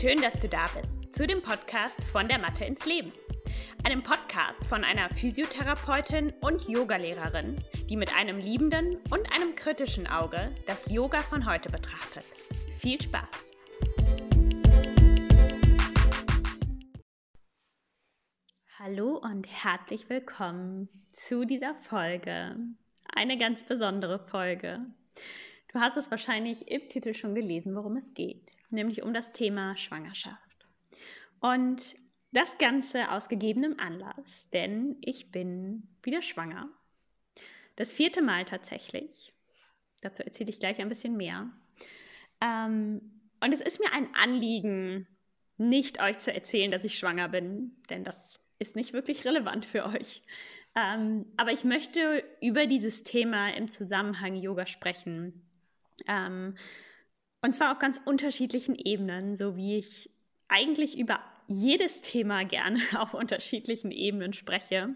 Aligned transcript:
Schön, 0.00 0.20
dass 0.20 0.32
du 0.40 0.48
da 0.48 0.66
bist 0.74 1.14
zu 1.14 1.26
dem 1.26 1.42
Podcast 1.42 2.02
von 2.10 2.26
der 2.26 2.38
Mathe 2.38 2.64
ins 2.64 2.86
Leben. 2.86 3.12
Einem 3.84 4.02
Podcast 4.02 4.66
von 4.66 4.82
einer 4.84 5.08
Physiotherapeutin 5.10 6.32
und 6.40 6.66
Yogalehrerin, 6.66 7.62
die 7.88 7.96
mit 7.96 8.12
einem 8.16 8.38
liebenden 8.38 8.96
und 9.10 9.30
einem 9.32 9.54
kritischen 9.54 10.06
Auge 10.08 10.50
das 10.66 10.90
Yoga 10.90 11.20
von 11.20 11.46
heute 11.46 11.70
betrachtet. 11.70 12.24
Viel 12.80 13.00
Spaß! 13.00 13.28
Hallo 18.78 19.18
und 19.18 19.46
herzlich 19.46 20.08
willkommen 20.08 20.88
zu 21.12 21.44
dieser 21.44 21.74
Folge. 21.74 22.56
Eine 23.14 23.38
ganz 23.38 23.62
besondere 23.62 24.18
Folge. 24.18 24.80
Du 25.72 25.78
hast 25.78 25.96
es 25.96 26.10
wahrscheinlich 26.10 26.68
im 26.68 26.88
Titel 26.88 27.14
schon 27.14 27.34
gelesen, 27.34 27.76
worum 27.76 27.98
es 27.98 28.14
geht, 28.14 28.50
nämlich 28.72 29.02
um 29.02 29.14
das 29.14 29.32
Thema 29.32 29.76
Schwangerschaft. 29.76 30.66
Und 31.40 31.96
das 32.32 32.56
Ganze 32.58 33.10
aus 33.10 33.28
gegebenem 33.28 33.78
Anlass, 33.78 34.48
denn 34.52 34.96
ich 35.00 35.30
bin 35.30 35.88
wieder 36.02 36.22
schwanger. 36.22 36.68
Das 37.76 37.92
vierte 37.92 38.22
Mal 38.22 38.44
tatsächlich. 38.44 39.32
Dazu 40.00 40.22
erzähle 40.22 40.50
ich 40.50 40.60
gleich 40.60 40.80
ein 40.80 40.88
bisschen 40.88 41.16
mehr. 41.16 41.50
Ähm, 42.40 43.20
und 43.40 43.52
es 43.52 43.60
ist 43.60 43.80
mir 43.80 43.92
ein 43.92 44.14
Anliegen, 44.14 45.06
nicht 45.58 46.00
euch 46.02 46.18
zu 46.18 46.32
erzählen, 46.32 46.70
dass 46.70 46.84
ich 46.84 46.98
schwanger 46.98 47.28
bin, 47.28 47.76
denn 47.90 48.04
das 48.04 48.40
ist 48.58 48.76
nicht 48.76 48.92
wirklich 48.92 49.24
relevant 49.24 49.66
für 49.66 49.84
euch. 49.86 50.22
Ähm, 50.74 51.26
aber 51.36 51.52
ich 51.52 51.64
möchte 51.64 52.24
über 52.40 52.66
dieses 52.66 53.04
Thema 53.04 53.50
im 53.50 53.68
Zusammenhang 53.68 54.36
Yoga 54.36 54.66
sprechen. 54.66 55.42
Ähm, 56.08 56.54
und 57.42 57.52
zwar 57.52 57.72
auf 57.72 57.78
ganz 57.78 58.00
unterschiedlichen 58.04 58.74
Ebenen, 58.76 59.36
so 59.36 59.56
wie 59.56 59.76
ich 59.76 60.10
eigentlich 60.48 60.98
über 60.98 61.20
jedes 61.48 62.00
Thema 62.00 62.44
gerne 62.44 62.80
auf 62.98 63.14
unterschiedlichen 63.14 63.90
Ebenen 63.90 64.32
spreche. 64.32 64.94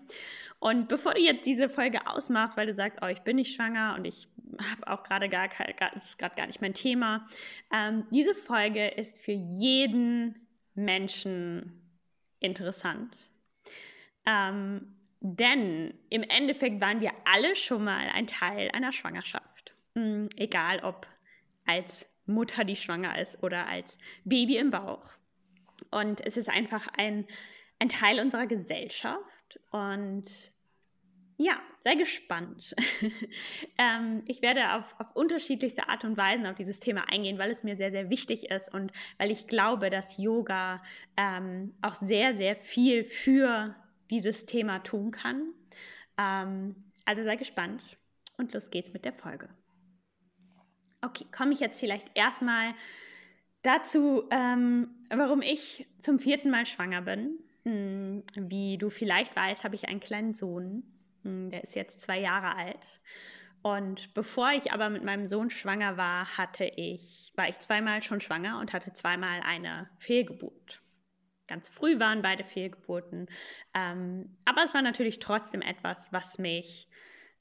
Und 0.59 0.89
bevor 0.89 1.15
du 1.15 1.21
jetzt 1.21 1.45
diese 1.45 1.69
Folge 1.69 2.06
ausmachst, 2.06 2.56
weil 2.56 2.67
du 2.67 2.75
sagst, 2.75 3.01
oh, 3.03 3.06
ich 3.06 3.21
bin 3.21 3.37
nicht 3.37 3.55
schwanger 3.55 3.95
und 3.97 4.06
ich 4.06 4.29
habe 4.73 4.91
auch 4.91 5.03
gerade 5.03 5.29
gar 5.29 5.48
kein, 5.48 5.75
das 5.79 6.05
ist 6.05 6.19
gerade 6.19 6.34
gar 6.34 6.47
nicht 6.47 6.62
mein 6.62 6.73
Thema, 6.75 7.27
ähm, 7.73 8.06
diese 8.11 8.34
Folge 8.34 8.89
ist 8.89 9.19
für 9.19 9.33
jeden 9.33 10.47
Menschen 10.75 11.83
interessant. 12.41 13.17
Ähm, 14.25 14.97
denn 15.21 15.95
im 16.11 16.23
Endeffekt 16.23 16.81
waren 16.81 17.01
wir 17.01 17.12
alle 17.25 17.56
schon 17.56 17.84
mal 17.84 18.09
ein 18.15 18.27
Teil 18.27 18.71
einer 18.73 18.93
Schwangerschaft. 18.93 19.75
Mhm, 19.95 20.28
egal 20.37 20.81
ob 20.84 21.06
als 21.67 22.06
Mutter, 22.27 22.65
die 22.65 22.77
schwanger 22.77 23.19
ist 23.19 23.43
oder 23.43 23.67
als 23.67 23.99
Baby 24.25 24.57
im 24.57 24.71
Bauch. 24.71 25.13
Und 25.91 26.25
es 26.25 26.37
ist 26.37 26.49
einfach 26.49 26.89
ein, 26.97 27.27
ein 27.79 27.89
Teil 27.89 28.21
unserer 28.21 28.47
Gesellschaft. 28.47 29.61
Und 29.71 30.53
ja, 31.39 31.61
sei 31.81 31.95
gespannt. 31.95 32.75
ähm, 33.79 34.23
ich 34.27 34.41
werde 34.41 34.73
auf, 34.73 34.95
auf 34.99 35.15
unterschiedlichste 35.15 35.89
Art 35.89 36.05
und 36.05 36.17
Weise 36.17 36.49
auf 36.49 36.57
dieses 36.57 36.81
Thema 36.81 37.05
eingehen, 37.11 37.39
weil 37.39 37.51
es 37.51 37.63
mir 37.63 37.77
sehr, 37.77 37.91
sehr 37.91 38.09
wichtig 38.09 38.51
ist 38.51 38.73
und 38.73 38.91
weil 39.19 39.31
ich 39.31 39.47
glaube, 39.47 39.91
dass 39.91 40.17
Yoga 40.17 40.83
ähm, 41.17 41.75
auch 41.83 41.95
sehr, 41.95 42.37
sehr 42.37 42.57
viel 42.57 43.05
für 43.05 43.75
dieses 44.11 44.47
Thema 44.47 44.79
tun 44.79 45.11
kann. 45.11 45.53
Ähm, 46.19 46.75
also 47.05 47.23
sei 47.23 47.37
gespannt 47.37 47.83
und 48.39 48.55
los 48.55 48.71
geht's 48.71 48.93
mit 48.93 49.05
der 49.05 49.13
Folge. 49.13 49.49
Okay, 51.07 51.27
komme 51.31 51.53
ich 51.53 51.61
jetzt 51.61 51.79
vielleicht 51.79 52.11
erstmal 52.15 52.75
dazu, 53.62 54.25
ähm, 54.31 54.91
warum 55.09 55.41
ich 55.41 55.87
zum 55.99 56.19
vierten 56.19 56.51
Mal 56.51 56.67
schwanger 56.67 57.03
bin. 57.03 57.39
Hm, 57.65 58.25
wie 58.35 58.77
du 58.77 58.91
vielleicht 58.91 59.37
weißt, 59.37 59.62
habe 59.62 59.77
ich 59.77 59.89
einen 59.89 60.00
kleinen 60.00 60.33
Sohn. 60.33 60.83
Hm, 61.22 61.50
der 61.50 61.62
ist 61.62 61.77
jetzt 61.77 62.00
zwei 62.00 62.19
Jahre 62.19 62.56
alt. 62.56 62.84
Und 63.62 64.15
bevor 64.15 64.50
ich 64.50 64.72
aber 64.72 64.91
mit 64.91 65.05
meinem 65.05 65.28
Sohn 65.28 65.50
schwanger 65.50 65.97
war, 65.97 66.39
hatte 66.39 66.65
ich, 66.65 67.33
war 67.37 67.49
ich 67.49 67.59
zweimal 67.61 68.03
schon 68.03 68.21
schwanger 68.21 68.59
und 68.61 68.73
hatte 68.73 68.93
zweimal 68.93 69.41
eine 69.44 69.88
Fehlgeburt. 69.99 70.83
Ganz 71.47 71.69
früh 71.69 72.00
waren 72.00 72.23
beide 72.23 72.44
Fehlgeburten. 72.44 73.28
Ähm, 73.75 74.37
aber 74.44 74.65
es 74.65 74.75
war 74.75 74.83
natürlich 74.83 75.21
trotzdem 75.21 75.62
etwas, 75.62 76.12
was 76.12 76.38
mich 76.38 76.88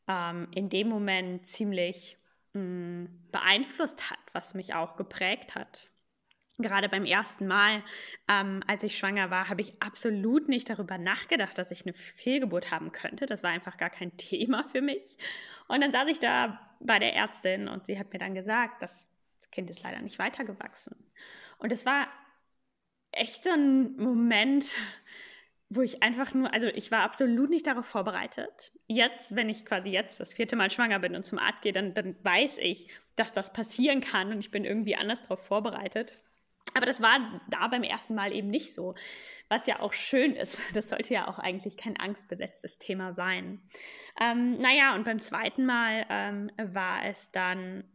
ähm, 0.08 0.50
in 0.54 0.70
dem 0.70 0.88
Moment 0.88 1.48
ziemlich 1.48 2.18
mh, 2.56 3.10
beeinflusst 3.32 4.10
hat, 4.10 4.20
was 4.34 4.54
mich 4.54 4.74
auch 4.74 4.98
geprägt 4.98 5.56
hat. 5.56 5.90
Gerade 6.58 6.88
beim 6.88 7.06
ersten 7.06 7.48
Mal, 7.48 7.84
ähm, 8.30 8.64
als 8.68 8.84
ich 8.84 8.98
schwanger 8.98 9.30
war, 9.30 9.50
habe 9.50 9.62
ich 9.62 9.82
absolut 9.82 10.48
nicht 10.48 10.70
darüber 10.70 10.98
nachgedacht, 10.98 11.58
dass 11.58 11.72
ich 11.72 11.84
eine 11.86 11.94
Fehlgeburt 11.94 12.72
haben 12.72 12.94
könnte. 12.94 13.26
Das 13.26 13.44
war 13.44 13.52
einfach 13.52 13.78
gar 13.78 13.90
kein 13.90 14.16
Thema 14.18 14.64
für 14.64 14.82
mich. 14.82 15.18
Und 15.68 15.82
dann 15.82 15.92
saß 15.92 16.08
ich 16.10 16.20
da 16.20 16.60
bei 16.80 17.00
der 17.00 17.14
Ärztin 17.14 17.68
und 17.68 17.86
sie 17.86 18.00
hat 18.00 18.14
mir 18.14 18.20
dann 18.20 18.36
gesagt, 18.36 18.82
das 18.82 19.10
Kind 19.52 19.70
ist 19.70 19.84
leider 19.84 20.02
nicht 20.02 20.20
weitergewachsen. 20.20 20.96
Und 21.58 21.72
es 21.74 21.86
war 21.86 22.08
echt 23.12 23.44
so 23.44 23.52
ein 23.52 23.96
Moment, 23.98 24.66
wo 25.70 25.82
ich 25.82 26.04
einfach 26.04 26.34
nur, 26.34 26.54
also 26.54 26.68
ich 26.68 26.92
war 26.92 27.02
absolut 27.02 27.50
nicht 27.50 27.68
darauf 27.68 27.86
vorbereitet. 27.86 28.72
Jetzt, 28.88 29.36
wenn 29.36 29.50
ich 29.50 29.66
quasi 29.66 29.90
jetzt 29.90 30.20
das 30.20 30.34
vierte 30.34 30.56
Mal 30.56 30.70
schwanger 30.70 31.00
bin 31.00 31.16
und 31.16 31.26
zum 31.26 31.40
Arzt 31.40 31.62
gehe, 31.62 31.74
dann, 31.74 31.94
dann 31.94 32.16
weiß 32.24 32.58
ich, 32.60 32.90
dass 33.16 33.34
das 33.34 33.52
passieren 33.52 34.02
kann 34.02 34.32
und 34.32 34.40
ich 34.40 34.52
bin 34.52 34.64
irgendwie 34.64 34.96
anders 34.96 35.22
darauf 35.24 35.46
vorbereitet. 35.46 36.20
Aber 36.76 36.86
das 36.86 37.02
war 37.02 37.42
da 37.50 37.68
beim 37.68 37.84
ersten 37.84 38.16
Mal 38.16 38.34
eben 38.34 38.50
nicht 38.50 38.76
so, 38.76 38.96
was 39.48 39.66
ja 39.66 39.80
auch 39.80 39.94
schön 39.94 40.36
ist. 40.36 40.60
Das 40.74 40.90
sollte 40.90 41.14
ja 41.14 41.28
auch 41.28 41.40
eigentlich 41.40 41.78
kein 41.78 41.98
angstbesetztes 41.98 42.78
Thema 42.78 43.14
sein. 43.14 43.62
Ähm, 44.20 44.58
naja, 44.58 44.94
und 44.94 45.06
beim 45.06 45.22
zweiten 45.22 45.66
Mal 45.66 46.06
ähm, 46.10 46.52
war 46.58 47.06
es 47.06 47.32
dann 47.32 47.86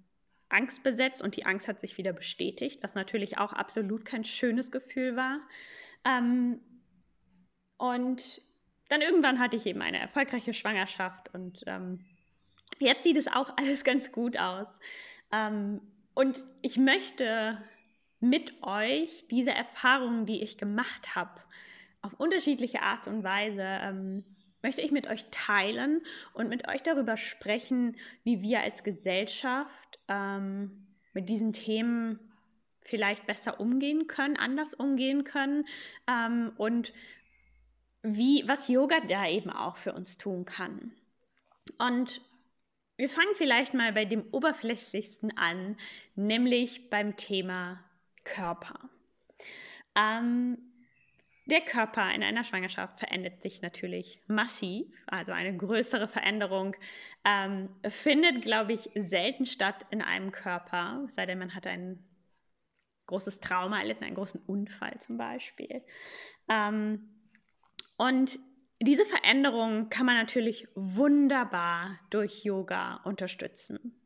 angstbesetzt 0.48 1.22
und 1.22 1.36
die 1.36 1.46
Angst 1.46 1.68
hat 1.68 1.80
sich 1.80 1.98
wieder 1.98 2.12
bestätigt, 2.12 2.82
was 2.82 2.94
natürlich 2.94 3.38
auch 3.38 3.52
absolut 3.52 4.04
kein 4.04 4.24
schönes 4.24 4.72
Gefühl 4.72 5.14
war. 5.14 5.40
Ähm, 6.04 6.60
und 7.80 8.42
dann 8.90 9.00
irgendwann 9.00 9.38
hatte 9.38 9.56
ich 9.56 9.64
eben 9.64 9.80
eine 9.80 9.98
erfolgreiche 9.98 10.52
Schwangerschaft 10.52 11.32
und 11.32 11.64
ähm, 11.66 12.04
jetzt 12.78 13.04
sieht 13.04 13.16
es 13.16 13.26
auch 13.26 13.52
alles 13.56 13.84
ganz 13.84 14.12
gut 14.12 14.38
aus. 14.38 14.68
Ähm, 15.32 15.80
und 16.12 16.44
ich 16.60 16.76
möchte 16.76 17.56
mit 18.20 18.62
euch 18.62 19.26
diese 19.30 19.52
Erfahrungen, 19.52 20.26
die 20.26 20.42
ich 20.42 20.58
gemacht 20.58 21.16
habe, 21.16 21.40
auf 22.02 22.12
unterschiedliche 22.20 22.82
Art 22.82 23.06
und 23.08 23.24
Weise, 23.24 23.62
ähm, 23.62 24.24
möchte 24.62 24.82
ich 24.82 24.90
mit 24.90 25.06
euch 25.06 25.24
teilen 25.30 26.02
und 26.34 26.50
mit 26.50 26.68
euch 26.68 26.82
darüber 26.82 27.16
sprechen, 27.16 27.96
wie 28.24 28.42
wir 28.42 28.60
als 28.60 28.84
Gesellschaft 28.84 29.98
ähm, 30.06 30.86
mit 31.14 31.30
diesen 31.30 31.54
Themen 31.54 32.18
vielleicht 32.82 33.26
besser 33.26 33.58
umgehen 33.58 34.06
können, 34.06 34.36
anders 34.36 34.74
umgehen 34.74 35.24
können 35.24 35.64
ähm, 36.06 36.52
und 36.58 36.92
wie, 38.02 38.44
was 38.46 38.68
Yoga 38.68 39.00
da 39.00 39.28
eben 39.28 39.50
auch 39.50 39.76
für 39.76 39.92
uns 39.92 40.18
tun 40.18 40.44
kann. 40.44 40.92
Und 41.78 42.20
wir 42.96 43.08
fangen 43.08 43.34
vielleicht 43.34 43.74
mal 43.74 43.92
bei 43.92 44.04
dem 44.04 44.24
oberflächlichsten 44.30 45.36
an, 45.36 45.76
nämlich 46.16 46.90
beim 46.90 47.16
Thema 47.16 47.82
Körper. 48.24 48.78
Ähm, 49.94 50.58
der 51.46 51.62
Körper 51.62 52.12
in 52.14 52.22
einer 52.22 52.44
Schwangerschaft 52.44 52.98
verändert 53.00 53.42
sich 53.42 53.62
natürlich 53.62 54.20
massiv, 54.28 54.86
also 55.06 55.32
eine 55.32 55.56
größere 55.56 56.06
Veränderung 56.06 56.76
ähm, 57.24 57.70
findet, 57.88 58.42
glaube 58.42 58.74
ich, 58.74 58.90
selten 58.94 59.46
statt 59.46 59.86
in 59.90 60.02
einem 60.02 60.30
Körper, 60.30 61.06
sei 61.08 61.26
denn 61.26 61.38
man 61.38 61.54
hat 61.54 61.66
ein 61.66 62.04
großes 63.06 63.40
Trauma 63.40 63.80
erlitten, 63.80 64.04
einen 64.04 64.14
großen 64.14 64.40
Unfall 64.46 65.00
zum 65.00 65.16
Beispiel. 65.16 65.82
Ähm, 66.48 67.08
und 68.00 68.38
diese 68.80 69.04
Veränderung 69.04 69.90
kann 69.90 70.06
man 70.06 70.16
natürlich 70.16 70.66
wunderbar 70.74 71.98
durch 72.08 72.44
Yoga 72.44 72.94
unterstützen. 73.04 74.00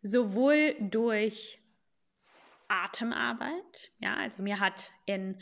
Sowohl 0.00 0.74
durch 0.80 1.58
Atemarbeit, 2.68 3.92
ja, 3.98 4.14
also 4.16 4.42
mir 4.42 4.58
hat 4.58 4.90
in 5.04 5.36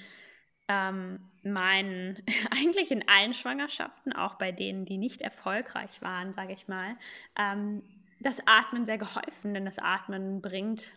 ähm, 0.67 1.20
meinen, 1.44 2.20
eigentlich 2.50 2.91
in 2.91 3.08
allen 3.08 3.32
Schwangerschaften, 3.32 4.12
auch 4.12 4.35
bei 4.38 4.50
denen, 4.50 4.85
die 4.85 4.99
nicht 4.99 5.23
erfolgreich 5.23 6.02
waren, 6.02 6.32
sage 6.32 6.52
ich 6.52 6.67
mal, 6.67 6.97
ähm, 7.38 7.85
das 8.19 8.38
Atmen 8.44 8.87
sehr 8.87 8.99
geholfen, 8.99 9.55
denn 9.55 9.67
das 9.67 9.79
Atmen 9.79 10.43
bringt 10.43 10.90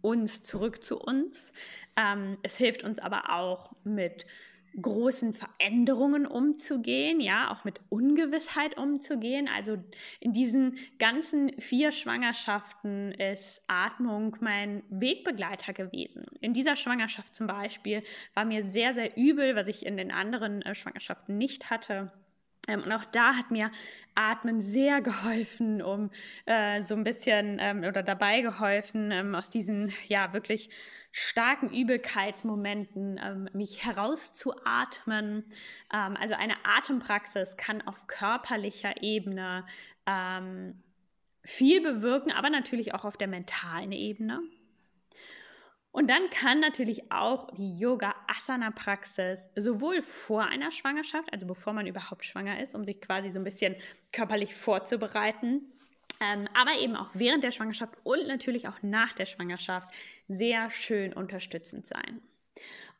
uns 0.00 0.44
zurück 0.44 0.84
zu 0.84 0.96
uns. 1.00 1.52
Ähm, 1.96 2.38
es 2.44 2.56
hilft 2.56 2.84
uns 2.84 3.00
aber 3.00 3.34
auch 3.34 3.72
mit 3.82 4.26
großen 4.80 5.34
Veränderungen 5.34 6.26
umzugehen, 6.26 7.20
ja, 7.20 7.50
auch 7.50 7.64
mit 7.64 7.80
Ungewissheit 7.88 8.76
umzugehen. 8.76 9.48
Also 9.48 9.78
in 10.20 10.32
diesen 10.32 10.78
ganzen 10.98 11.52
vier 11.60 11.92
Schwangerschaften 11.92 13.12
ist 13.12 13.62
Atmung 13.66 14.36
mein 14.40 14.82
Wegbegleiter 14.90 15.72
gewesen. 15.72 16.26
In 16.40 16.52
dieser 16.52 16.76
Schwangerschaft 16.76 17.34
zum 17.34 17.46
Beispiel 17.46 18.02
war 18.34 18.44
mir 18.44 18.64
sehr, 18.70 18.94
sehr 18.94 19.16
übel, 19.16 19.56
was 19.56 19.68
ich 19.68 19.86
in 19.86 19.96
den 19.96 20.10
anderen 20.10 20.62
äh, 20.62 20.74
Schwangerschaften 20.74 21.38
nicht 21.38 21.70
hatte. 21.70 22.12
Ähm, 22.66 22.82
und 22.82 22.92
auch 22.92 23.04
da 23.04 23.34
hat 23.34 23.50
mir 23.50 23.70
Atmen 24.14 24.60
sehr 24.60 25.02
geholfen, 25.02 25.82
um 25.82 26.10
äh, 26.46 26.82
so 26.84 26.94
ein 26.94 27.04
bisschen 27.04 27.58
ähm, 27.60 27.84
oder 27.84 28.02
dabei 28.02 28.40
geholfen, 28.40 29.10
ähm, 29.10 29.34
aus 29.34 29.50
diesen 29.50 29.92
ja 30.08 30.32
wirklich 30.32 30.70
starken 31.12 31.70
Übelkeitsmomenten 31.70 33.20
ähm, 33.22 33.48
mich 33.52 33.84
herauszuatmen. 33.84 35.44
Ähm, 35.92 36.16
also 36.16 36.34
eine 36.34 36.54
Atempraxis 36.64 37.56
kann 37.56 37.82
auf 37.82 38.06
körperlicher 38.06 39.02
Ebene 39.02 39.64
ähm, 40.06 40.82
viel 41.42 41.80
bewirken, 41.80 42.32
aber 42.32 42.50
natürlich 42.50 42.94
auch 42.94 43.04
auf 43.04 43.16
der 43.16 43.28
mentalen 43.28 43.92
Ebene. 43.92 44.40
Und 45.96 46.08
dann 46.08 46.28
kann 46.28 46.60
natürlich 46.60 47.10
auch 47.10 47.50
die 47.52 47.74
Yoga-Asana-Praxis 47.74 49.48
sowohl 49.56 50.02
vor 50.02 50.44
einer 50.44 50.70
Schwangerschaft, 50.70 51.32
also 51.32 51.46
bevor 51.46 51.72
man 51.72 51.86
überhaupt 51.86 52.26
schwanger 52.26 52.60
ist, 52.60 52.74
um 52.74 52.84
sich 52.84 53.00
quasi 53.00 53.30
so 53.30 53.38
ein 53.38 53.44
bisschen 53.44 53.74
körperlich 54.12 54.54
vorzubereiten, 54.54 55.62
ähm, 56.20 56.48
aber 56.52 56.78
eben 56.80 56.96
auch 56.96 57.08
während 57.14 57.44
der 57.44 57.50
Schwangerschaft 57.50 57.94
und 58.04 58.28
natürlich 58.28 58.68
auch 58.68 58.82
nach 58.82 59.14
der 59.14 59.24
Schwangerschaft 59.24 59.88
sehr 60.28 60.70
schön 60.70 61.14
unterstützend 61.14 61.86
sein. 61.86 62.20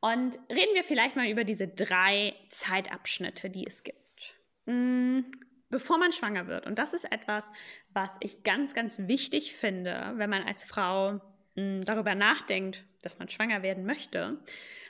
Und 0.00 0.38
reden 0.49 0.75
wir 0.75 0.82
vielleicht 0.82 1.16
mal 1.16 1.28
über 1.28 1.44
diese 1.44 1.69
drei 1.69 2.32
Zeitabschnitte, 2.49 3.50
die 3.50 3.66
es 3.66 3.82
gibt. 3.82 4.38
Mm, 4.64 5.20
bevor 5.69 5.99
man 5.99 6.12
schwanger 6.12 6.46
wird. 6.46 6.64
Und 6.64 6.78
das 6.78 6.94
ist 6.94 7.12
etwas, 7.12 7.44
was 7.92 8.08
ich 8.20 8.42
ganz, 8.42 8.72
ganz 8.72 9.00
wichtig 9.00 9.54
finde, 9.54 10.14
wenn 10.16 10.31
man 10.31 10.44
als 10.44 10.64
Frau 10.64 11.20
darüber 11.56 12.14
nachdenkt, 12.14 12.84
dass 13.02 13.18
man 13.18 13.30
schwanger 13.30 13.62
werden 13.62 13.86
möchte, 13.86 14.38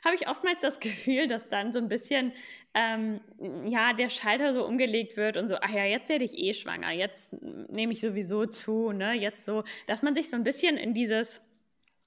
habe 0.04 0.16
ich 0.16 0.28
oftmals 0.28 0.60
das 0.60 0.80
Gefühl, 0.80 1.28
dass 1.28 1.48
dann 1.48 1.72
so 1.72 1.78
ein 1.78 1.88
bisschen 1.88 2.32
ähm, 2.74 3.20
ja 3.66 3.92
der 3.92 4.10
Schalter 4.10 4.54
so 4.54 4.66
umgelegt 4.66 5.16
wird 5.16 5.36
und 5.36 5.48
so, 5.48 5.56
ach 5.60 5.70
ja, 5.70 5.84
jetzt 5.84 6.08
werde 6.08 6.24
ich 6.24 6.36
eh 6.36 6.54
schwanger, 6.54 6.90
jetzt 6.90 7.34
nehme 7.70 7.92
ich 7.92 8.00
sowieso 8.00 8.46
zu, 8.46 8.92
ne, 8.92 9.12
jetzt 9.14 9.46
so, 9.46 9.64
dass 9.86 10.02
man 10.02 10.14
sich 10.14 10.28
so 10.28 10.36
ein 10.36 10.44
bisschen 10.44 10.76
in 10.76 10.94
dieses 10.94 11.40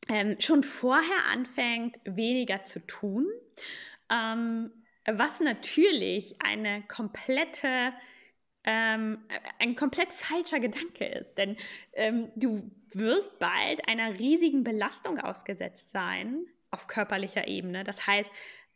ähm, 0.10 0.36
schon 0.40 0.64
vorher 0.64 1.26
anfängt, 1.32 2.00
weniger 2.04 2.66
zu 2.66 2.86
tun, 2.86 3.28
ähm, 4.12 4.72
was 5.06 5.40
natürlich 5.40 6.36
eine 6.42 6.84
komplette 6.88 7.94
ähm, 8.64 9.20
ein 9.60 9.76
komplett 9.76 10.12
falscher 10.12 10.60
Gedanke 10.60 11.06
ist. 11.06 11.38
Denn 11.38 11.58
ähm, 11.94 12.32
du 12.36 12.72
wirst 12.92 13.40
bald 13.40 13.88
einer 13.88 14.20
riesigen 14.20 14.64
Belastung 14.64 15.20
ausgesetzt 15.20 15.92
sein 15.92 16.46
auf 16.72 16.88
körperlicher 16.88 17.48
Ebene. 17.48 17.84
Das 17.84 18.06
heißt, 18.06 18.30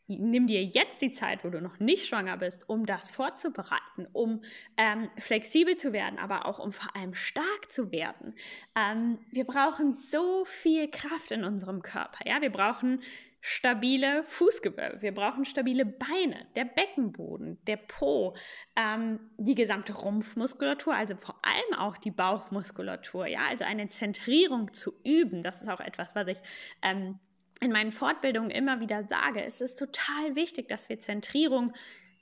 nimm 0.08 0.48
dir 0.48 0.64
jetzt 0.64 1.02
die 1.02 1.12
Zeit, 1.12 1.44
wo 1.44 1.50
du 1.50 1.62
noch 1.62 1.80
nicht 1.80 2.08
schwanger 2.08 2.38
bist, 2.38 2.68
um 2.68 2.86
das 2.86 3.10
vorzubereiten, 3.12 4.08
um 4.12 4.44
ähm, 4.78 5.10
flexibel 5.18 5.78
zu 5.78 5.94
werden, 5.94 6.20
aber 6.20 6.46
auch 6.46 6.60
um 6.60 6.72
vor 6.72 6.96
allem 6.96 7.14
stark 7.14 7.72
zu 7.72 7.92
werden. 7.92 8.36
Ähm, 8.76 9.20
wir 9.32 9.46
brauchen 9.46 9.94
so 9.94 10.44
viel 10.46 10.90
Kraft 10.90 11.32
in 11.32 11.44
unserem 11.44 11.82
Körper. 11.82 12.20
Ja, 12.26 12.42
wir 12.42 12.52
brauchen 12.52 13.02
stabile 13.46 14.24
Fußgewölbe, 14.24 15.02
wir 15.02 15.14
brauchen 15.14 15.44
stabile 15.44 15.86
Beine, 15.86 16.48
der 16.56 16.64
Beckenboden, 16.64 17.58
der 17.68 17.76
Po, 17.76 18.38
ähm, 18.78 19.20
die 19.38 19.54
gesamte 19.54 19.92
Rumpfmuskulatur, 19.92 20.96
also 20.96 21.18
vor 21.18 21.36
allem 21.42 21.78
auch 21.78 21.98
die 21.98 22.10
Bauchmuskulatur, 22.10 23.28
ja, 23.28 23.42
also 23.50 23.66
eine 23.66 23.90
Zentrierung 23.90 24.72
zu 24.72 24.94
üben, 25.04 25.44
das 25.44 25.62
ist 25.62 25.68
auch 25.68 25.82
etwas, 25.82 26.16
was 26.16 26.30
ich 26.30 26.38
ähm, 26.82 27.20
in 27.60 27.74
meinen 27.74 27.92
Fortbildungen 27.92 28.50
immer 28.50 28.80
wieder 28.80 29.04
sage. 29.04 29.44
Es 29.44 29.60
ist 29.60 29.76
total 29.76 30.36
wichtig, 30.36 30.70
dass 30.70 30.88
wir 30.88 31.02
Zentrierung 31.02 31.74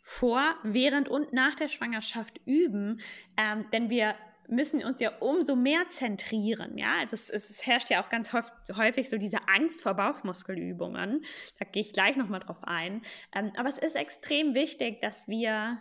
vor, 0.01 0.55
während 0.63 1.07
und 1.07 1.33
nach 1.33 1.53
der 1.53 1.69
Schwangerschaft 1.69 2.41
üben, 2.45 2.99
ähm, 3.37 3.69
denn 3.71 3.91
wir 3.91 4.15
müssen 4.47 4.83
uns 4.83 4.99
ja 4.99 5.11
umso 5.19 5.55
mehr 5.55 5.87
zentrieren. 5.89 6.77
Ja, 6.77 6.99
also 6.99 7.13
es, 7.13 7.29
es 7.29 7.65
herrscht 7.65 7.89
ja 7.89 8.03
auch 8.03 8.09
ganz 8.09 8.33
häufig 8.33 9.09
so 9.09 9.17
diese 9.17 9.47
Angst 9.47 9.81
vor 9.81 9.93
Bauchmuskelübungen. 9.93 11.23
Da 11.59 11.65
gehe 11.65 11.81
ich 11.81 11.93
gleich 11.93 12.15
nochmal 12.15 12.39
drauf 12.39 12.63
ein. 12.63 13.01
Ähm, 13.35 13.51
aber 13.57 13.69
es 13.69 13.77
ist 13.77 13.95
extrem 13.95 14.53
wichtig, 14.53 15.01
dass 15.01 15.27
wir 15.27 15.79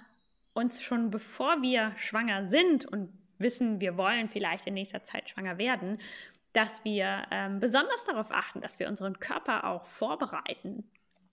uns 0.53 0.83
schon 0.83 1.11
bevor 1.11 1.63
wir 1.63 1.93
schwanger 1.97 2.49
sind 2.49 2.85
und 2.87 3.13
wissen, 3.39 3.81
wir 3.81 3.97
wollen 3.97 4.29
vielleicht 4.29 4.67
in 4.67 4.75
nächster 4.75 5.05
Zeit 5.05 5.31
schwanger 5.31 5.59
werden, 5.59 5.99
dass 6.53 6.85
wir 6.85 7.27
ähm, 7.31 7.61
besonders 7.61 8.05
darauf 8.05 8.31
achten, 8.31 8.61
dass 8.61 8.79
wir 8.79 8.89
unseren 8.89 9.19
Körper 9.19 9.65
auch 9.65 9.87
vorbereiten. 9.87 10.91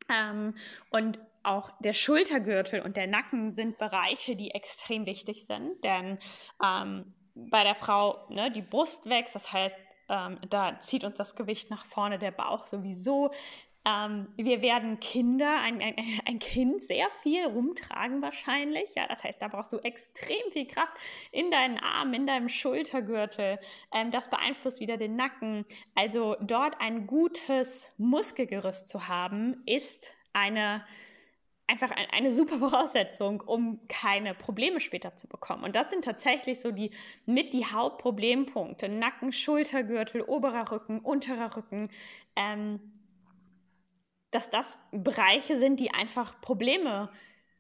Ähm, 0.10 0.56
und 0.90 1.20
auch 1.44 1.72
der 1.80 1.94
Schultergürtel 1.94 2.82
und 2.82 2.98
der 2.98 3.08
Nacken 3.08 3.54
sind 3.54 3.78
Bereiche, 3.78 4.36
die 4.36 4.52
extrem 4.52 5.06
wichtig 5.06 5.46
sind, 5.46 5.84
denn 5.84 6.20
ähm, 6.64 7.14
bei 7.36 7.64
der 7.64 7.76
Frau 7.76 8.28
ne, 8.30 8.52
die 8.52 8.62
Brust 8.62 9.08
wächst, 9.10 9.36
das 9.36 9.54
heißt, 9.54 9.76
ähm, 10.10 10.40
da 10.50 10.80
zieht 10.80 11.04
uns 11.04 11.16
das 11.16 11.36
Gewicht 11.36 11.70
nach 11.70 11.86
vorne, 11.86 12.18
der 12.20 12.32
Bauch 12.32 12.66
sowieso. 12.66 13.32
Ähm, 13.88 14.28
wir 14.36 14.62
werden 14.62 15.00
Kinder, 15.00 15.60
ein, 15.62 15.82
ein, 15.82 15.96
ein, 16.26 16.40
Kind 16.40 16.84
sehr 16.84 17.08
viel 17.24 17.46
rumtragen 17.46 18.22
wahrscheinlich. 18.22 18.94
Ja, 18.96 19.08
das 19.08 19.24
heißt, 19.24 19.42
da 19.42 19.48
brauchst 19.48 19.72
du 19.72 19.78
extrem 19.78 20.52
viel 20.52 20.68
Kraft 20.68 20.92
in 21.32 21.50
deinen 21.52 21.78
Armen, 21.78 22.14
in 22.14 22.28
deinem 22.28 22.50
Schultergürtel. 22.50 23.60
Ähm, 23.94 24.12
das 24.12 24.30
beeinflusst 24.30 24.82
wieder 24.82 24.98
den 24.98 25.16
Nacken. 25.16 25.66
Also 25.96 26.36
dort 26.42 26.82
ein 26.82 27.08
gutes 27.08 27.88
Muskelgerüst 27.98 28.90
zu 28.90 29.08
haben, 29.08 29.64
ist 29.66 30.12
eine 30.34 30.84
einfach 31.70 31.92
eine 32.14 32.34
super 32.34 32.60
Voraussetzung, 32.60 33.42
um 33.42 33.82
keine 33.88 34.34
Probleme 34.34 34.80
später 34.80 35.16
zu 35.16 35.28
bekommen. 35.28 35.64
Und 35.64 35.76
das 35.76 35.90
sind 35.90 36.06
tatsächlich 36.06 36.62
so 36.62 36.72
die 36.72 36.92
mit 37.26 37.54
die 37.54 37.66
Hauptproblempunkte. 37.66 38.88
Nacken, 38.88 39.34
Schultergürtel, 39.34 40.22
oberer 40.22 40.72
Rücken, 40.72 41.00
unterer 41.00 41.56
Rücken. 41.56 41.90
Ähm, 42.38 42.97
dass 44.38 44.52
das 44.52 44.78
Bereiche 44.92 45.58
sind, 45.58 45.80
die 45.80 45.92
einfach 45.92 46.40
Probleme 46.42 47.10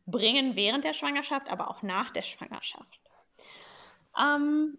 bringen 0.05 0.55
während 0.55 0.83
der 0.83 0.93
Schwangerschaft, 0.93 1.49
aber 1.49 1.71
auch 1.71 1.81
nach 1.81 2.11
der 2.11 2.21
Schwangerschaft. 2.21 3.01
Ähm, 4.17 4.77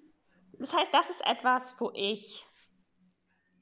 das 0.59 0.73
heißt, 0.75 0.95
das 0.95 1.11
ist 1.11 1.27
etwas, 1.27 1.75
wo 1.81 1.91
ich 1.95 2.45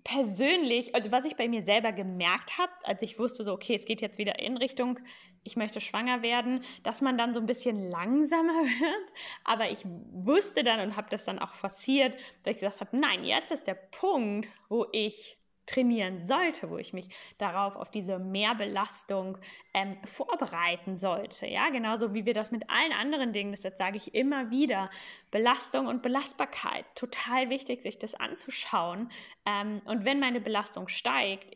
persönlich, 0.04 0.94
also 0.94 1.10
was 1.10 1.24
ich 1.24 1.36
bei 1.36 1.48
mir 1.48 1.62
selber 1.62 1.92
gemerkt 1.92 2.58
habe, 2.58 2.72
als 2.84 3.02
ich 3.02 3.18
wusste, 3.18 3.42
so, 3.42 3.54
okay, 3.54 3.76
es 3.76 3.86
geht 3.86 4.02
jetzt 4.02 4.18
wieder 4.18 4.38
in 4.38 4.56
Richtung, 4.58 5.00
ich 5.42 5.56
möchte 5.56 5.80
schwanger 5.80 6.22
werden, 6.22 6.62
dass 6.82 7.00
man 7.00 7.16
dann 7.16 7.32
so 7.32 7.40
ein 7.40 7.46
bisschen 7.46 7.90
langsamer 7.90 8.52
wird. 8.64 9.12
Aber 9.44 9.70
ich 9.70 9.80
wusste 9.84 10.62
dann 10.62 10.80
und 10.80 10.96
habe 10.96 11.08
das 11.10 11.24
dann 11.24 11.38
auch 11.38 11.54
forciert, 11.54 12.16
dass 12.42 12.56
ich 12.56 12.60
gesagt 12.60 12.80
habe, 12.80 12.96
nein, 12.96 13.24
jetzt 13.24 13.50
ist 13.50 13.66
der 13.66 13.74
Punkt, 13.74 14.48
wo 14.68 14.86
ich 14.92 15.38
trainieren 15.66 16.26
sollte, 16.26 16.70
wo 16.70 16.78
ich 16.78 16.92
mich 16.92 17.08
darauf 17.38 17.76
auf 17.76 17.90
diese 17.90 18.18
Mehrbelastung 18.18 19.38
ähm, 19.74 19.96
vorbereiten 20.04 20.96
sollte. 20.96 21.46
Ja, 21.46 21.70
genauso 21.70 22.14
wie 22.14 22.24
wir 22.24 22.34
das 22.34 22.50
mit 22.50 22.70
allen 22.70 22.92
anderen 22.92 23.32
Dingen, 23.32 23.54
das 23.60 23.76
sage 23.76 23.96
ich 23.96 24.14
immer 24.14 24.50
wieder, 24.50 24.90
Belastung 25.30 25.86
und 25.86 26.02
Belastbarkeit, 26.02 26.84
total 26.94 27.50
wichtig, 27.50 27.82
sich 27.82 27.98
das 27.98 28.14
anzuschauen. 28.14 29.10
Ähm, 29.44 29.82
und 29.84 30.04
wenn 30.04 30.20
meine 30.20 30.40
Belastung 30.40 30.88
steigt, 30.88 31.54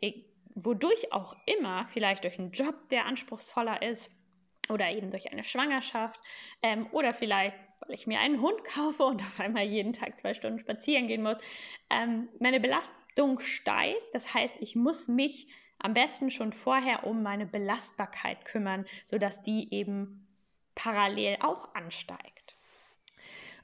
wodurch 0.53 1.13
auch 1.13 1.35
immer, 1.45 1.87
vielleicht 1.93 2.23
durch 2.23 2.37
einen 2.37 2.51
Job, 2.51 2.75
der 2.89 3.05
anspruchsvoller 3.05 3.81
ist, 3.81 4.11
oder 4.69 4.89
eben 4.89 5.11
durch 5.11 5.31
eine 5.31 5.43
Schwangerschaft 5.43 6.19
ähm, 6.61 6.87
oder 6.91 7.13
vielleicht, 7.13 7.57
weil 7.81 7.95
ich 7.95 8.07
mir 8.07 8.19
einen 8.19 8.41
Hund 8.41 8.63
kaufe 8.63 9.03
und 9.03 9.21
auf 9.21 9.39
einmal 9.39 9.65
jeden 9.65 9.93
Tag 9.93 10.17
zwei 10.19 10.33
Stunden 10.33 10.59
spazieren 10.59 11.07
gehen 11.07 11.23
muss. 11.23 11.37
Ähm, 11.89 12.29
meine 12.39 12.59
Belastung 12.59 12.95
Belastung 13.15 13.39
steigt. 13.39 14.13
Das 14.13 14.33
heißt, 14.33 14.55
ich 14.59 14.75
muss 14.75 15.07
mich 15.07 15.47
am 15.79 15.93
besten 15.93 16.29
schon 16.29 16.53
vorher 16.53 17.05
um 17.05 17.23
meine 17.23 17.45
Belastbarkeit 17.45 18.45
kümmern, 18.45 18.85
sodass 19.05 19.41
die 19.43 19.73
eben 19.73 20.27
parallel 20.75 21.37
auch 21.41 21.73
ansteigt. 21.73 22.55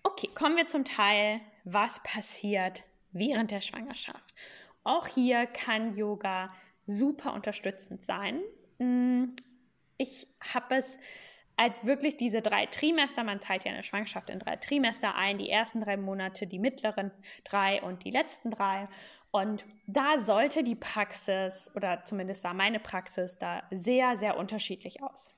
Okay, 0.04 0.30
kommen 0.34 0.56
wir 0.56 0.68
zum 0.68 0.86
Teil, 0.86 1.42
was 1.64 2.02
passiert 2.04 2.84
während 3.12 3.52
der 3.52 3.62
Schwangerschaft. 3.62 4.34
Auch 4.84 5.08
hier 5.08 5.46
kann 5.48 5.96
Yoga 5.96 6.54
super 6.86 7.34
unterstützend 7.34 8.06
sein. 8.06 8.42
Hm, 8.80 9.36
ich 9.98 10.28
habe 10.54 10.76
es 10.76 10.98
als 11.58 11.86
wirklich 11.86 12.18
diese 12.18 12.42
drei 12.42 12.68
Trimester, 12.68 13.24
man 13.24 13.42
teilt 13.42 13.66
ja 13.66 13.72
eine 13.72 13.84
Schwangerschaft 13.84 14.30
in 14.30 14.40
drei 14.40 14.56
Trimester 14.58 15.16
ein, 15.16 15.40
die 15.40 15.50
ersten 15.50 15.82
drei 15.82 15.98
Monate, 15.98 16.48
die 16.48 16.60
mittleren 16.60 17.12
drei 17.44 17.82
und 17.82 18.04
die 18.04 18.12
letzten 18.12 18.52
drei. 18.52 18.88
Und 19.32 19.66
da 19.88 20.20
sollte 20.20 20.64
die 20.64 20.76
Praxis, 20.76 21.72
oder 21.76 22.04
zumindest 22.06 22.44
sah 22.44 22.54
meine 22.54 22.80
Praxis 22.80 23.38
da 23.38 23.64
sehr, 23.72 24.18
sehr 24.18 24.38
unterschiedlich 24.38 25.02
aus. 25.04 25.34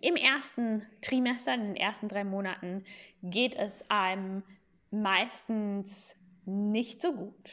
im 0.00 0.16
ersten 0.16 0.86
Trimester, 1.02 1.54
in 1.54 1.60
den 1.60 1.76
ersten 1.76 2.08
drei 2.08 2.24
Monaten, 2.24 2.84
geht 3.22 3.54
es 3.54 3.84
einem 3.90 4.42
meistens 4.90 6.16
nicht 6.44 7.02
so 7.02 7.12
gut. 7.12 7.50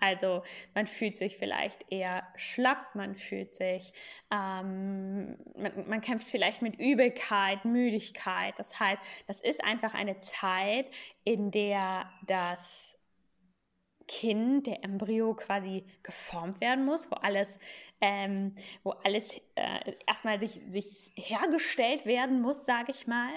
Also 0.00 0.42
man 0.74 0.86
fühlt 0.86 1.18
sich 1.18 1.36
vielleicht 1.36 1.90
eher 1.90 2.26
schlapp, 2.36 2.94
man 2.94 3.14
fühlt 3.14 3.54
sich, 3.54 3.92
ähm, 4.32 5.36
man, 5.56 5.88
man, 5.88 6.00
kämpft 6.00 6.28
vielleicht 6.28 6.62
mit 6.62 6.78
Übelkeit, 6.78 7.64
Müdigkeit. 7.64 8.54
Das 8.58 8.78
heißt, 8.78 9.00
das 9.26 9.40
ist 9.40 9.62
einfach 9.62 9.94
eine 9.94 10.18
Zeit, 10.18 10.86
in 11.24 11.50
der 11.50 12.10
das 12.26 12.96
Kind, 14.10 14.66
der 14.66 14.82
Embryo 14.82 15.34
quasi 15.34 15.84
geformt 16.02 16.60
werden 16.60 16.84
muss, 16.84 17.08
wo 17.12 17.14
alles, 17.14 17.60
ähm, 18.00 18.56
wo 18.82 18.90
alles 19.04 19.40
äh, 19.54 19.92
erstmal 20.04 20.40
sich, 20.40 20.60
sich 20.72 21.12
hergestellt 21.14 22.06
werden 22.06 22.40
muss, 22.40 22.66
sage 22.66 22.90
ich 22.90 23.06
mal. 23.06 23.30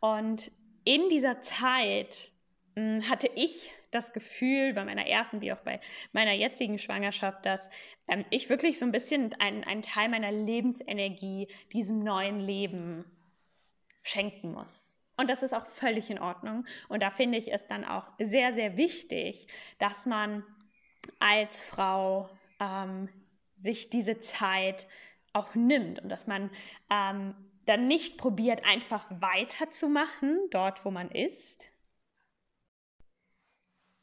Und 0.00 0.50
in 0.82 1.08
dieser 1.10 1.42
Zeit 1.42 2.32
hm, 2.74 3.08
hatte 3.08 3.30
ich 3.36 3.70
das 3.90 4.12
Gefühl 4.12 4.74
bei 4.74 4.84
meiner 4.84 5.06
ersten 5.06 5.40
wie 5.40 5.52
auch 5.52 5.60
bei 5.60 5.80
meiner 6.12 6.32
jetzigen 6.32 6.78
Schwangerschaft, 6.78 7.44
dass 7.46 7.70
ähm, 8.08 8.24
ich 8.30 8.48
wirklich 8.48 8.78
so 8.78 8.84
ein 8.84 8.92
bisschen 8.92 9.34
einen, 9.40 9.64
einen 9.64 9.82
Teil 9.82 10.08
meiner 10.08 10.32
Lebensenergie 10.32 11.48
diesem 11.72 12.00
neuen 12.00 12.40
Leben 12.40 13.04
schenken 14.02 14.52
muss. 14.52 14.96
Und 15.16 15.30
das 15.30 15.42
ist 15.42 15.54
auch 15.54 15.66
völlig 15.66 16.10
in 16.10 16.18
Ordnung. 16.18 16.66
Und 16.88 17.02
da 17.02 17.10
finde 17.10 17.38
ich 17.38 17.52
es 17.52 17.66
dann 17.66 17.84
auch 17.84 18.10
sehr, 18.18 18.54
sehr 18.54 18.76
wichtig, 18.76 19.46
dass 19.78 20.06
man 20.06 20.44
als 21.18 21.64
Frau 21.64 22.28
ähm, 22.60 23.08
sich 23.62 23.88
diese 23.90 24.18
Zeit 24.18 24.86
auch 25.32 25.54
nimmt 25.54 26.00
und 26.00 26.08
dass 26.08 26.26
man 26.26 26.50
ähm, 26.90 27.34
dann 27.66 27.88
nicht 27.88 28.16
probiert, 28.16 28.64
einfach 28.64 29.06
weiterzumachen, 29.10 30.40
dort, 30.50 30.84
wo 30.84 30.90
man 30.90 31.10
ist, 31.10 31.68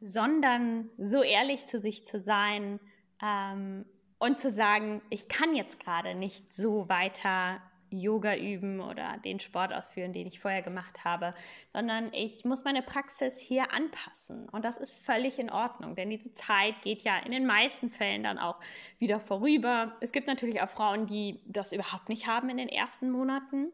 sondern 0.04 0.90
so 0.98 1.24
ehrlich 1.24 1.66
zu 1.66 1.80
sich 1.80 2.06
zu 2.06 2.20
sein 2.20 2.80
ähm, 3.22 3.86
und 4.20 4.40
zu 4.40 4.52
sagen, 4.52 5.02
ich 5.10 5.30
kann 5.30 5.56
jetzt 5.56 5.80
gerade 5.80 6.14
nicht 6.16 6.54
so 6.54 6.88
weiter 6.90 7.62
Yoga 7.94 8.36
üben 8.36 8.80
oder 8.80 9.18
den 9.24 9.40
Sport 9.40 9.72
ausführen, 9.72 10.14
den 10.14 10.28
ich 10.28 10.40
vorher 10.40 10.62
gemacht 10.62 11.06
habe, 11.06 11.34
sondern 11.72 12.12
ich 12.14 12.44
muss 12.44 12.64
meine 12.64 12.82
Praxis 12.82 13.40
hier 13.40 13.72
anpassen. 13.72 14.50
Und 14.50 14.66
das 14.66 14.78
ist 14.78 14.94
völlig 14.94 15.40
in 15.40 15.50
Ordnung, 15.50 15.96
denn 15.96 16.10
diese 16.10 16.34
Zeit 16.34 16.82
geht 16.82 17.04
ja 17.04 17.20
in 17.20 17.32
den 17.32 17.46
meisten 17.46 17.90
Fällen 17.90 18.24
dann 18.24 18.40
auch 18.40 18.60
wieder 19.00 19.20
vorüber. 19.20 19.96
Es 20.02 20.12
gibt 20.12 20.28
natürlich 20.28 20.62
auch 20.62 20.70
Frauen, 20.70 21.06
die 21.06 21.40
das 21.46 21.72
überhaupt 21.72 22.10
nicht 22.10 22.28
haben 22.28 22.50
in 22.50 22.58
den 22.58 22.70
ersten 22.70 23.12
Monaten. 23.12 23.72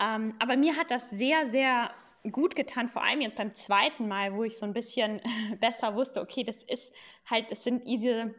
Ähm, 0.00 0.34
aber 0.38 0.56
mir 0.56 0.76
hat 0.76 0.90
das 0.90 1.08
sehr, 1.10 1.48
sehr 1.50 1.90
gut 2.32 2.56
getan, 2.56 2.88
vor 2.88 3.02
allem 3.02 3.20
jetzt 3.20 3.36
beim 3.36 3.54
zweiten 3.54 4.08
Mal, 4.08 4.34
wo 4.34 4.44
ich 4.44 4.58
so 4.58 4.66
ein 4.66 4.72
bisschen 4.72 5.20
besser 5.60 5.94
wusste, 5.94 6.20
okay, 6.20 6.44
das 6.44 6.56
ist 6.64 6.92
halt, 7.28 7.46
es 7.50 7.64
sind 7.64 7.86
diese 7.86 8.34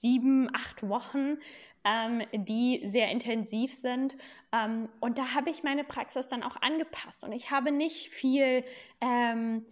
sieben, 0.00 0.48
acht 0.54 0.88
Wochen, 0.88 1.38
ähm, 1.84 2.22
die 2.32 2.82
sehr 2.86 3.10
intensiv 3.10 3.72
sind. 3.74 4.16
Ähm, 4.52 4.88
und 5.00 5.18
da 5.18 5.34
habe 5.34 5.50
ich 5.50 5.62
meine 5.62 5.84
Praxis 5.84 6.28
dann 6.28 6.42
auch 6.42 6.56
angepasst. 6.60 7.24
Und 7.24 7.32
ich 7.32 7.50
habe 7.50 7.72
nicht 7.72 8.08
viel 8.08 8.64
ähm, 9.00 9.64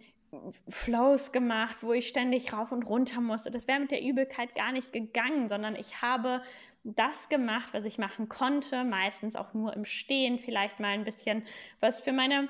Flows 0.67 1.31
gemacht, 1.31 1.77
wo 1.81 1.93
ich 1.93 2.07
ständig 2.07 2.51
rauf 2.53 2.71
und 2.71 2.83
runter 2.83 3.21
musste. 3.21 3.51
Das 3.51 3.67
wäre 3.67 3.79
mit 3.79 3.91
der 3.91 4.03
Übelkeit 4.03 4.55
gar 4.55 4.71
nicht 4.71 4.91
gegangen, 4.91 5.47
sondern 5.47 5.75
ich 5.75 6.01
habe 6.01 6.41
das 6.83 7.29
gemacht, 7.29 7.73
was 7.73 7.85
ich 7.85 7.97
machen 7.97 8.29
konnte, 8.29 8.83
meistens 8.83 9.35
auch 9.35 9.53
nur 9.53 9.73
im 9.73 9.85
Stehen, 9.85 10.39
vielleicht 10.39 10.79
mal 10.79 10.89
ein 10.89 11.03
bisschen 11.03 11.43
was 11.79 11.99
für 11.99 12.13
meine 12.13 12.49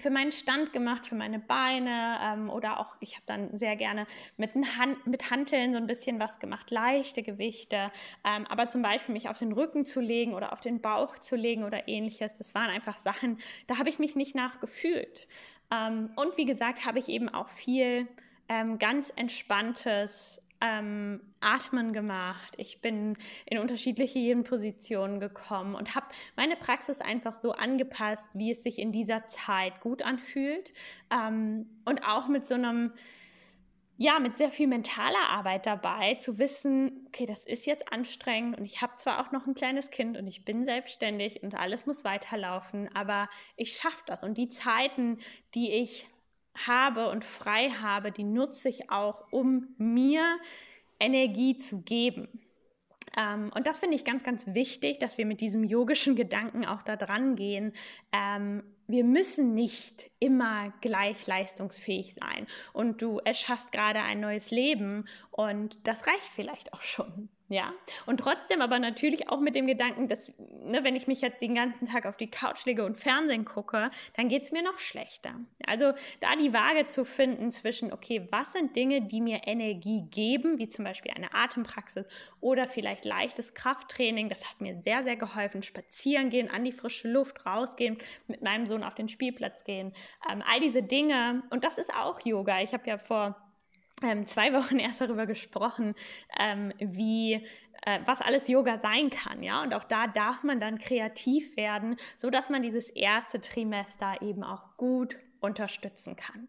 für 0.00 0.10
meinen 0.10 0.32
Stand 0.32 0.72
gemacht, 0.72 1.06
für 1.06 1.14
meine 1.14 1.38
Beine 1.38 2.18
ähm, 2.22 2.50
oder 2.50 2.80
auch, 2.80 2.96
ich 3.00 3.14
habe 3.14 3.24
dann 3.26 3.56
sehr 3.56 3.76
gerne 3.76 4.06
mit, 4.36 4.54
Hand, 4.54 5.06
mit 5.06 5.30
Hanteln 5.30 5.72
so 5.72 5.78
ein 5.78 5.86
bisschen 5.86 6.18
was 6.18 6.38
gemacht, 6.38 6.70
leichte 6.70 7.22
Gewichte, 7.22 7.90
ähm, 8.24 8.46
aber 8.48 8.68
zum 8.68 8.82
Beispiel 8.82 9.12
mich 9.12 9.28
auf 9.28 9.38
den 9.38 9.52
Rücken 9.52 9.84
zu 9.84 10.00
legen 10.00 10.34
oder 10.34 10.52
auf 10.52 10.60
den 10.60 10.80
Bauch 10.80 11.18
zu 11.18 11.36
legen 11.36 11.64
oder 11.64 11.88
ähnliches, 11.88 12.34
das 12.34 12.54
waren 12.54 12.70
einfach 12.70 12.98
Sachen, 12.98 13.38
da 13.66 13.78
habe 13.78 13.88
ich 13.88 13.98
mich 13.98 14.16
nicht 14.16 14.34
nachgefühlt. 14.34 15.26
Ähm, 15.70 16.10
und 16.16 16.36
wie 16.36 16.44
gesagt, 16.44 16.84
habe 16.84 16.98
ich 16.98 17.08
eben 17.08 17.28
auch 17.28 17.48
viel 17.48 18.08
ähm, 18.48 18.78
ganz 18.78 19.12
entspanntes 19.16 20.40
ähm, 20.60 21.20
Atmen 21.40 21.92
gemacht. 21.92 22.54
Ich 22.56 22.80
bin 22.80 23.16
in 23.46 23.58
unterschiedliche 23.58 24.34
Positionen 24.42 25.20
gekommen 25.20 25.74
und 25.74 25.94
habe 25.94 26.06
meine 26.36 26.56
Praxis 26.56 27.00
einfach 27.00 27.34
so 27.40 27.52
angepasst, 27.52 28.26
wie 28.34 28.50
es 28.50 28.62
sich 28.62 28.78
in 28.78 28.92
dieser 28.92 29.26
Zeit 29.26 29.80
gut 29.80 30.02
anfühlt. 30.02 30.72
Ähm, 31.10 31.66
und 31.84 32.02
auch 32.04 32.28
mit 32.28 32.46
so 32.46 32.54
einem, 32.54 32.92
ja, 33.96 34.18
mit 34.18 34.38
sehr 34.38 34.50
viel 34.50 34.66
mentaler 34.66 35.28
Arbeit 35.30 35.66
dabei, 35.66 36.14
zu 36.14 36.38
wissen, 36.38 37.06
okay, 37.08 37.26
das 37.26 37.44
ist 37.44 37.66
jetzt 37.66 37.92
anstrengend 37.92 38.58
und 38.58 38.64
ich 38.64 38.80
habe 38.82 38.96
zwar 38.96 39.20
auch 39.20 39.32
noch 39.32 39.46
ein 39.46 39.54
kleines 39.54 39.90
Kind 39.90 40.16
und 40.16 40.26
ich 40.26 40.44
bin 40.44 40.64
selbstständig 40.64 41.42
und 41.42 41.54
alles 41.54 41.86
muss 41.86 42.04
weiterlaufen, 42.04 42.88
aber 42.94 43.28
ich 43.56 43.76
schaffe 43.76 44.02
das. 44.06 44.24
Und 44.24 44.38
die 44.38 44.48
Zeiten, 44.48 45.18
die 45.54 45.72
ich 45.72 46.08
habe 46.66 47.08
und 47.08 47.24
frei 47.24 47.70
habe, 47.70 48.12
die 48.12 48.24
nutze 48.24 48.68
ich 48.68 48.90
auch, 48.90 49.32
um 49.32 49.74
mir 49.78 50.38
Energie 51.00 51.58
zu 51.58 51.82
geben. 51.82 52.28
Ähm, 53.16 53.50
und 53.54 53.66
das 53.66 53.78
finde 53.78 53.96
ich 53.96 54.04
ganz, 54.04 54.24
ganz 54.24 54.46
wichtig, 54.48 54.98
dass 54.98 55.18
wir 55.18 55.26
mit 55.26 55.40
diesem 55.40 55.64
yogischen 55.64 56.16
Gedanken 56.16 56.64
auch 56.64 56.82
da 56.82 56.96
dran 56.96 57.36
gehen. 57.36 57.72
Ähm, 58.12 58.62
wir 58.86 59.04
müssen 59.04 59.54
nicht 59.54 60.10
immer 60.18 60.72
gleich 60.80 61.26
leistungsfähig 61.26 62.14
sein. 62.14 62.46
Und 62.72 63.02
du 63.02 63.18
erschaffst 63.18 63.72
gerade 63.72 64.00
ein 64.00 64.20
neues 64.20 64.50
Leben 64.50 65.06
und 65.30 65.86
das 65.86 66.06
reicht 66.06 66.28
vielleicht 66.34 66.72
auch 66.72 66.82
schon. 66.82 67.28
Ja, 67.54 67.72
und 68.06 68.18
trotzdem 68.18 68.60
aber 68.62 68.80
natürlich 68.80 69.28
auch 69.28 69.38
mit 69.38 69.54
dem 69.54 69.68
Gedanken, 69.68 70.08
dass, 70.08 70.32
ne, 70.38 70.82
wenn 70.82 70.96
ich 70.96 71.06
mich 71.06 71.20
jetzt 71.20 71.40
den 71.40 71.54
ganzen 71.54 71.86
Tag 71.86 72.04
auf 72.04 72.16
die 72.16 72.28
Couch 72.28 72.64
lege 72.64 72.84
und 72.84 72.98
Fernsehen 72.98 73.44
gucke, 73.44 73.92
dann 74.16 74.28
geht 74.28 74.42
es 74.42 74.50
mir 74.50 74.64
noch 74.64 74.80
schlechter. 74.80 75.36
Also 75.64 75.92
da 76.18 76.34
die 76.34 76.52
Waage 76.52 76.88
zu 76.88 77.04
finden 77.04 77.52
zwischen, 77.52 77.92
okay, 77.92 78.26
was 78.32 78.54
sind 78.54 78.74
Dinge, 78.74 79.02
die 79.02 79.20
mir 79.20 79.42
Energie 79.46 80.02
geben, 80.10 80.58
wie 80.58 80.68
zum 80.68 80.84
Beispiel 80.84 81.12
eine 81.12 81.32
Atempraxis 81.32 82.06
oder 82.40 82.66
vielleicht 82.66 83.04
leichtes 83.04 83.54
Krafttraining, 83.54 84.28
das 84.28 84.40
hat 84.50 84.60
mir 84.60 84.82
sehr, 84.82 85.04
sehr 85.04 85.14
geholfen. 85.14 85.62
Spazieren 85.62 86.30
gehen, 86.30 86.50
an 86.50 86.64
die 86.64 86.72
frische 86.72 87.06
Luft, 87.06 87.46
rausgehen, 87.46 87.98
mit 88.26 88.42
meinem 88.42 88.66
Sohn 88.66 88.82
auf 88.82 88.96
den 88.96 89.08
Spielplatz 89.08 89.62
gehen, 89.62 89.92
ähm, 90.28 90.42
all 90.50 90.58
diese 90.58 90.82
Dinge. 90.82 91.44
Und 91.50 91.62
das 91.62 91.78
ist 91.78 91.94
auch 91.94 92.20
Yoga. 92.26 92.62
Ich 92.62 92.72
habe 92.72 92.88
ja 92.88 92.98
vor 92.98 93.43
ähm, 94.04 94.26
zwei 94.26 94.52
Wochen 94.52 94.78
erst 94.80 95.00
darüber 95.00 95.26
gesprochen, 95.26 95.94
ähm, 96.38 96.72
wie 96.78 97.46
äh, 97.82 98.00
was 98.06 98.20
alles 98.20 98.48
Yoga 98.48 98.78
sein 98.78 99.10
kann, 99.10 99.42
ja. 99.42 99.62
Und 99.62 99.74
auch 99.74 99.84
da 99.84 100.06
darf 100.06 100.42
man 100.42 100.60
dann 100.60 100.78
kreativ 100.78 101.56
werden, 101.56 101.96
so 102.16 102.30
dass 102.30 102.50
man 102.50 102.62
dieses 102.62 102.88
erste 102.88 103.40
Trimester 103.40 104.22
eben 104.22 104.42
auch 104.42 104.76
gut 104.76 105.16
unterstützen 105.40 106.16
kann. 106.16 106.48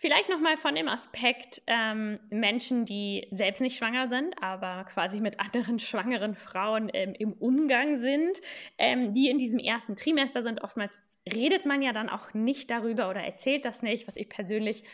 Vielleicht 0.00 0.28
nochmal 0.28 0.56
von 0.56 0.76
dem 0.76 0.86
Aspekt 0.86 1.60
ähm, 1.66 2.20
Menschen, 2.30 2.84
die 2.84 3.26
selbst 3.32 3.60
nicht 3.60 3.76
schwanger 3.76 4.08
sind, 4.08 4.40
aber 4.40 4.84
quasi 4.84 5.18
mit 5.20 5.40
anderen 5.40 5.78
schwangeren 5.80 6.36
Frauen 6.36 6.88
ähm, 6.92 7.14
im 7.18 7.32
Umgang 7.32 7.98
sind, 7.98 8.40
ähm, 8.78 9.12
die 9.12 9.28
in 9.28 9.38
diesem 9.38 9.58
ersten 9.58 9.96
Trimester 9.96 10.44
sind. 10.44 10.62
Oftmals 10.62 11.02
redet 11.34 11.66
man 11.66 11.82
ja 11.82 11.92
dann 11.92 12.08
auch 12.08 12.32
nicht 12.32 12.70
darüber 12.70 13.10
oder 13.10 13.22
erzählt 13.22 13.64
das 13.64 13.82
nicht, 13.82 14.06
was 14.06 14.14
ich 14.14 14.28
persönlich 14.28 14.84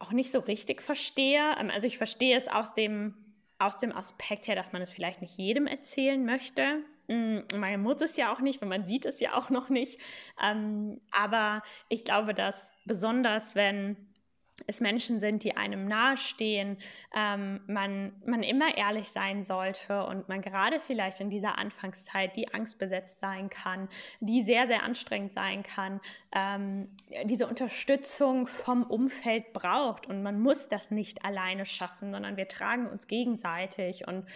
auch 0.00 0.12
nicht 0.12 0.32
so 0.32 0.40
richtig 0.40 0.82
verstehe. 0.82 1.54
Ähm, 1.58 1.70
also 1.70 1.86
ich 1.86 1.98
verstehe 1.98 2.36
es 2.36 2.48
aus 2.48 2.74
dem, 2.74 3.14
aus 3.58 3.78
dem 3.78 3.94
Aspekt 3.94 4.48
her, 4.48 4.56
dass 4.56 4.72
man 4.72 4.82
es 4.82 4.90
vielleicht 4.90 5.22
nicht 5.22 5.36
jedem 5.36 5.66
erzählen 5.66 6.24
möchte. 6.24 6.82
Mm, 7.06 7.38
man 7.56 7.80
muss 7.80 8.00
es 8.00 8.16
ja 8.16 8.32
auch 8.32 8.40
nicht, 8.40 8.60
weil 8.60 8.68
man 8.68 8.86
sieht 8.86 9.04
es 9.04 9.20
ja 9.20 9.34
auch 9.34 9.50
noch 9.50 9.68
nicht. 9.68 10.00
Ähm, 10.42 11.00
aber 11.12 11.62
ich 11.88 12.04
glaube, 12.04 12.34
dass 12.34 12.72
besonders 12.84 13.54
wenn 13.54 14.09
es 14.66 14.80
Menschen 14.80 15.18
sind, 15.18 15.44
die 15.44 15.56
einem 15.56 15.86
nahestehen, 15.86 16.78
ähm, 17.14 17.60
man, 17.66 18.12
man 18.24 18.42
immer 18.42 18.76
ehrlich 18.76 19.08
sein 19.08 19.44
sollte 19.44 20.04
und 20.04 20.28
man 20.28 20.42
gerade 20.42 20.80
vielleicht 20.80 21.20
in 21.20 21.30
dieser 21.30 21.58
Anfangszeit, 21.58 22.36
die 22.36 22.52
angstbesetzt 22.52 23.20
sein 23.20 23.50
kann, 23.50 23.88
die 24.20 24.42
sehr, 24.42 24.66
sehr 24.66 24.82
anstrengend 24.82 25.32
sein 25.32 25.62
kann, 25.62 26.00
ähm, 26.32 26.88
diese 27.24 27.46
Unterstützung 27.46 28.46
vom 28.46 28.84
Umfeld 28.84 29.52
braucht. 29.52 30.06
Und 30.06 30.22
man 30.22 30.40
muss 30.40 30.68
das 30.68 30.90
nicht 30.90 31.24
alleine 31.24 31.64
schaffen, 31.64 32.12
sondern 32.12 32.36
wir 32.36 32.48
tragen 32.48 32.86
uns 32.86 33.06
gegenseitig. 33.06 34.06
Und 34.06 34.26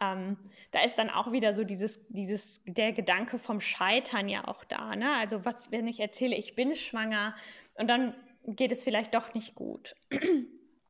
ähm, 0.00 0.36
da 0.70 0.82
ist 0.82 0.96
dann 0.96 1.10
auch 1.10 1.32
wieder 1.32 1.54
so 1.54 1.64
dieses, 1.64 2.00
dieses, 2.08 2.62
der 2.64 2.92
Gedanke 2.92 3.38
vom 3.38 3.60
Scheitern 3.60 4.28
ja 4.28 4.46
auch 4.46 4.64
da. 4.64 4.94
Ne? 4.96 5.12
Also 5.16 5.44
was, 5.44 5.70
wenn 5.70 5.88
ich 5.88 6.00
erzähle, 6.00 6.36
ich 6.36 6.54
bin 6.54 6.74
schwanger 6.74 7.34
und 7.74 7.88
dann 7.88 8.14
geht 8.46 8.72
es 8.72 8.82
vielleicht 8.82 9.14
doch 9.14 9.34
nicht 9.34 9.54
gut. 9.54 9.94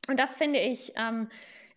Und 0.09 0.19
das 0.19 0.35
finde 0.35 0.61
ich 0.61 0.93
ähm, 0.97 1.29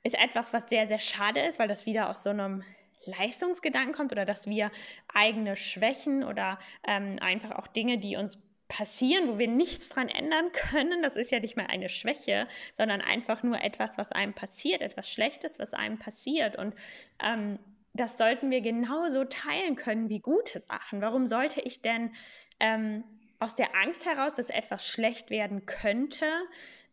ist 0.03 0.19
etwas, 0.19 0.53
was 0.53 0.69
sehr, 0.69 0.87
sehr 0.87 0.99
schade 0.99 1.39
ist, 1.39 1.59
weil 1.59 1.67
das 1.67 1.85
wieder 1.85 2.09
aus 2.09 2.23
so 2.23 2.29
einem 2.29 2.63
Leistungsgedanken 3.05 3.93
kommt 3.93 4.11
oder 4.11 4.25
dass 4.25 4.47
wir 4.47 4.71
eigene 5.13 5.55
Schwächen 5.55 6.23
oder 6.23 6.59
ähm, 6.85 7.17
einfach 7.19 7.51
auch 7.51 7.67
Dinge, 7.67 7.97
die 7.97 8.17
uns 8.17 8.37
passieren, 8.67 9.29
wo 9.29 9.37
wir 9.37 9.47
nichts 9.47 9.89
dran 9.89 10.09
ändern 10.09 10.51
können. 10.51 11.01
Das 11.01 11.15
ist 11.15 11.31
ja 11.31 11.39
nicht 11.39 11.57
mal 11.57 11.67
eine 11.67 11.89
Schwäche, 11.89 12.47
sondern 12.73 13.01
einfach 13.01 13.43
nur 13.43 13.61
etwas, 13.61 13.97
was 13.97 14.11
einem 14.11 14.33
passiert, 14.33 14.81
etwas 14.81 15.09
Schlechtes, 15.09 15.59
was 15.59 15.73
einem 15.73 15.99
passiert. 15.99 16.57
Und 16.57 16.73
ähm, 17.21 17.59
das 17.93 18.17
sollten 18.17 18.49
wir 18.49 18.61
genauso 18.61 19.25
teilen 19.25 19.75
können 19.75 20.09
wie 20.09 20.19
gute 20.19 20.61
Sachen. 20.61 21.01
Warum 21.01 21.27
sollte 21.27 21.61
ich 21.61 21.81
denn 21.81 22.13
ähm, 22.59 23.03
aus 23.43 23.55
der 23.55 23.75
Angst 23.75 24.05
heraus, 24.05 24.35
dass 24.35 24.49
etwas 24.49 24.87
schlecht 24.87 25.29
werden 25.29 25.65
könnte, 25.65 26.25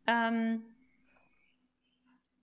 ähm, 0.07 0.65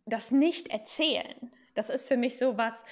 das 0.05 0.31
nicht 0.31 0.69
erzählen? 0.69 1.51
Das 1.75 1.89
ist 1.89 2.07
für 2.07 2.17
mich 2.17 2.37
so 2.37 2.57
was, 2.57 2.83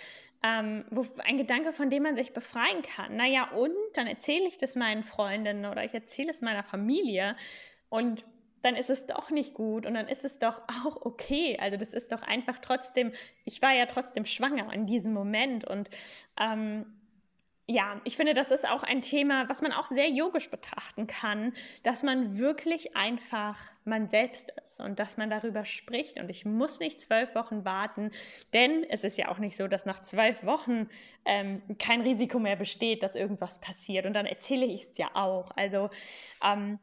ähm, 0.43 0.85
wo, 0.91 1.05
ein 1.23 1.37
Gedanke, 1.37 1.73
von 1.73 1.89
dem 1.89 2.03
man 2.03 2.15
sich 2.15 2.33
befreien 2.33 2.81
kann. 2.83 3.15
Naja, 3.15 3.51
und 3.51 3.73
dann 3.93 4.07
erzähle 4.07 4.47
ich 4.47 4.57
das 4.57 4.75
meinen 4.75 5.03
Freundinnen 5.03 5.65
oder 5.65 5.83
ich 5.83 5.93
erzähle 5.93 6.31
es 6.31 6.41
meiner 6.41 6.63
Familie 6.63 7.35
und 7.89 8.25
dann 8.61 8.75
ist 8.75 8.89
es 8.89 9.05
doch 9.05 9.29
nicht 9.29 9.53
gut 9.53 9.85
und 9.85 9.93
dann 9.93 10.07
ist 10.07 10.25
es 10.25 10.39
doch 10.39 10.61
auch 10.83 11.05
okay. 11.05 11.57
Also 11.59 11.77
das 11.77 11.93
ist 11.93 12.11
doch 12.11 12.23
einfach 12.23 12.57
trotzdem, 12.59 13.11
ich 13.43 13.61
war 13.61 13.73
ja 13.73 13.85
trotzdem 13.85 14.25
schwanger 14.25 14.73
in 14.73 14.87
diesem 14.87 15.13
Moment 15.13 15.65
und 15.65 15.89
ähm, 16.39 16.85
ja, 17.67 17.99
ich 18.03 18.15
finde, 18.15 18.35
das 18.35 18.51
ist 18.51 18.69
auch 18.69 18.83
ein 18.83 19.01
Thema, 19.01 19.49
was 19.49 19.63
man 19.63 19.71
auch 19.71 19.87
sehr 19.87 20.09
yogisch 20.09 20.51
betrachten 20.51 21.07
kann, 21.07 21.53
dass 21.81 22.03
man 22.03 22.37
wirklich 22.37 22.95
einfach 22.95 23.59
man 23.85 24.07
selbst 24.07 24.51
ist 24.63 24.79
und 24.79 24.99
dass 24.99 25.17
man 25.17 25.31
darüber 25.31 25.65
spricht. 25.65 26.19
Und 26.19 26.29
ich 26.29 26.45
muss 26.45 26.79
nicht 26.79 27.01
zwölf 27.01 27.33
Wochen 27.33 27.65
warten, 27.65 28.11
denn 28.53 28.83
es 28.83 29.03
ist 29.03 29.17
ja 29.17 29.29
auch 29.29 29.39
nicht 29.39 29.57
so, 29.57 29.67
dass 29.67 29.85
nach 29.87 30.01
zwölf 30.01 30.43
Wochen 30.45 30.87
ähm, 31.25 31.63
kein 31.79 32.01
Risiko 32.01 32.37
mehr 32.37 32.55
besteht, 32.55 33.01
dass 33.01 33.15
irgendwas 33.15 33.59
passiert. 33.59 34.05
Und 34.05 34.13
dann 34.13 34.27
erzähle 34.27 34.65
ich 34.65 34.83
es 34.83 34.97
ja 34.99 35.09
auch. 35.15 35.49
Also 35.55 35.89
ähm, 36.43 36.77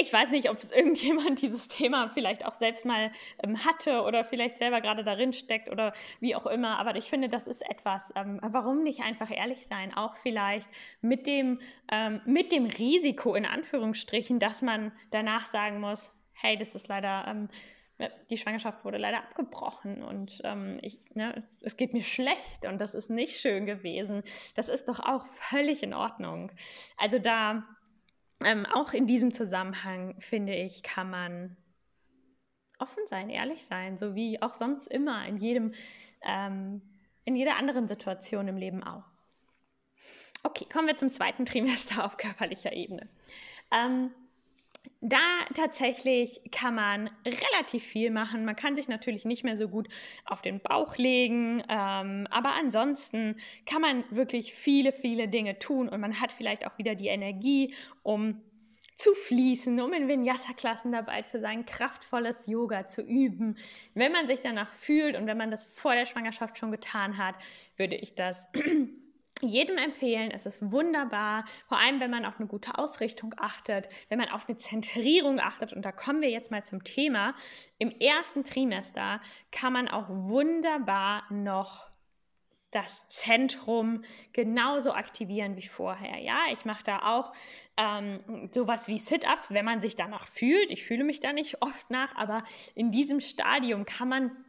ich 0.00 0.12
weiß 0.12 0.30
nicht, 0.30 0.50
ob 0.50 0.58
es 0.58 0.70
irgendjemand 0.72 1.42
dieses 1.42 1.68
Thema 1.68 2.08
vielleicht 2.08 2.46
auch 2.46 2.54
selbst 2.54 2.84
mal 2.84 3.12
ähm, 3.42 3.64
hatte 3.64 4.02
oder 4.02 4.24
vielleicht 4.24 4.58
selber 4.58 4.80
gerade 4.80 5.04
darin 5.04 5.32
steckt 5.32 5.70
oder 5.70 5.92
wie 6.20 6.34
auch 6.34 6.46
immer. 6.46 6.78
Aber 6.78 6.96
ich 6.96 7.04
finde, 7.04 7.28
das 7.28 7.46
ist 7.46 7.62
etwas, 7.68 8.12
ähm, 8.16 8.40
warum 8.42 8.82
nicht 8.82 9.02
einfach 9.02 9.30
ehrlich 9.30 9.66
sein? 9.68 9.94
Auch 9.94 10.16
vielleicht 10.16 10.68
mit 11.00 11.26
dem, 11.26 11.60
ähm, 11.92 12.20
mit 12.24 12.52
dem 12.52 12.66
Risiko 12.66 13.34
in 13.34 13.46
Anführungsstrichen, 13.46 14.38
dass 14.38 14.62
man 14.62 14.92
danach 15.10 15.46
sagen 15.46 15.80
muss, 15.80 16.12
hey, 16.32 16.56
das 16.56 16.74
ist 16.74 16.88
leider, 16.88 17.24
ähm, 17.28 17.48
die 18.30 18.38
Schwangerschaft 18.38 18.82
wurde 18.86 18.96
leider 18.96 19.18
abgebrochen 19.18 20.02
und 20.02 20.40
ähm, 20.44 20.78
ich, 20.80 20.98
ne, 21.12 21.46
es 21.60 21.76
geht 21.76 21.92
mir 21.92 22.02
schlecht 22.02 22.64
und 22.66 22.78
das 22.78 22.94
ist 22.94 23.10
nicht 23.10 23.38
schön 23.38 23.66
gewesen. 23.66 24.22
Das 24.54 24.70
ist 24.70 24.88
doch 24.88 25.00
auch 25.00 25.26
völlig 25.26 25.82
in 25.82 25.92
Ordnung. 25.92 26.50
Also 26.96 27.18
da 27.18 27.62
ähm, 28.44 28.66
auch 28.66 28.92
in 28.92 29.06
diesem 29.06 29.32
Zusammenhang, 29.32 30.14
finde 30.20 30.54
ich, 30.54 30.82
kann 30.82 31.10
man 31.10 31.56
offen 32.78 33.06
sein, 33.06 33.28
ehrlich 33.28 33.64
sein, 33.64 33.96
so 33.96 34.14
wie 34.14 34.40
auch 34.40 34.54
sonst 34.54 34.86
immer, 34.86 35.26
in 35.26 35.36
jedem, 35.36 35.72
ähm, 36.22 36.80
in 37.24 37.36
jeder 37.36 37.56
anderen 37.56 37.86
Situation 37.86 38.48
im 38.48 38.56
Leben 38.56 38.82
auch. 38.82 39.04
Okay, 40.42 40.66
kommen 40.72 40.86
wir 40.86 40.96
zum 40.96 41.10
zweiten 41.10 41.44
Trimester 41.44 42.04
auf 42.06 42.16
körperlicher 42.16 42.72
Ebene. 42.72 43.08
Ähm, 43.70 44.10
da 45.00 45.18
tatsächlich 45.54 46.40
kann 46.52 46.74
man 46.74 47.10
relativ 47.24 47.82
viel 47.82 48.10
machen. 48.10 48.44
Man 48.44 48.56
kann 48.56 48.76
sich 48.76 48.86
natürlich 48.88 49.24
nicht 49.24 49.44
mehr 49.44 49.56
so 49.56 49.68
gut 49.68 49.88
auf 50.26 50.42
den 50.42 50.60
Bauch 50.60 50.96
legen, 50.96 51.62
ähm, 51.68 52.26
aber 52.30 52.52
ansonsten 52.54 53.36
kann 53.64 53.80
man 53.80 54.04
wirklich 54.10 54.52
viele, 54.52 54.92
viele 54.92 55.28
Dinge 55.28 55.58
tun 55.58 55.88
und 55.88 56.00
man 56.00 56.20
hat 56.20 56.32
vielleicht 56.32 56.66
auch 56.66 56.76
wieder 56.76 56.94
die 56.94 57.08
Energie, 57.08 57.74
um 58.02 58.42
zu 58.94 59.14
fließen, 59.14 59.80
um 59.80 59.94
in 59.94 60.08
Vinyasa-Klassen 60.08 60.92
dabei 60.92 61.22
zu 61.22 61.40
sein, 61.40 61.64
kraftvolles 61.64 62.46
Yoga 62.46 62.86
zu 62.86 63.00
üben. 63.00 63.56
Wenn 63.94 64.12
man 64.12 64.26
sich 64.26 64.42
danach 64.42 64.74
fühlt 64.74 65.16
und 65.16 65.26
wenn 65.26 65.38
man 65.38 65.50
das 65.50 65.64
vor 65.64 65.94
der 65.94 66.04
Schwangerschaft 66.04 66.58
schon 66.58 66.70
getan 66.70 67.16
hat, 67.16 67.36
würde 67.76 67.96
ich 67.96 68.14
das 68.14 68.46
jedem 69.40 69.78
empfehlen. 69.78 70.30
Es 70.30 70.46
ist 70.46 70.72
wunderbar, 70.72 71.44
vor 71.68 71.78
allem 71.78 72.00
wenn 72.00 72.10
man 72.10 72.24
auf 72.24 72.38
eine 72.38 72.48
gute 72.48 72.78
Ausrichtung 72.78 73.34
achtet, 73.38 73.88
wenn 74.08 74.18
man 74.18 74.28
auf 74.28 74.48
eine 74.48 74.56
Zentrierung 74.56 75.40
achtet. 75.40 75.72
Und 75.72 75.82
da 75.82 75.92
kommen 75.92 76.22
wir 76.22 76.30
jetzt 76.30 76.50
mal 76.50 76.64
zum 76.64 76.84
Thema. 76.84 77.34
Im 77.78 77.90
ersten 77.90 78.44
Trimester 78.44 79.20
kann 79.50 79.72
man 79.72 79.88
auch 79.88 80.08
wunderbar 80.08 81.24
noch 81.30 81.90
das 82.70 83.06
Zentrum 83.08 84.04
genauso 84.32 84.92
aktivieren 84.92 85.56
wie 85.56 85.66
vorher. 85.66 86.18
Ja, 86.18 86.38
ich 86.52 86.64
mache 86.64 86.84
da 86.84 86.98
auch 87.00 87.32
ähm, 87.76 88.48
sowas 88.52 88.86
wie 88.86 88.98
Sit-ups, 88.98 89.52
wenn 89.52 89.64
man 89.64 89.80
sich 89.80 89.96
danach 89.96 90.26
fühlt. 90.26 90.70
Ich 90.70 90.84
fühle 90.84 91.04
mich 91.04 91.20
da 91.20 91.32
nicht 91.32 91.62
oft 91.62 91.90
nach, 91.90 92.14
aber 92.16 92.44
in 92.74 92.92
diesem 92.92 93.20
Stadium 93.20 93.86
kann 93.86 94.08
man 94.08 94.44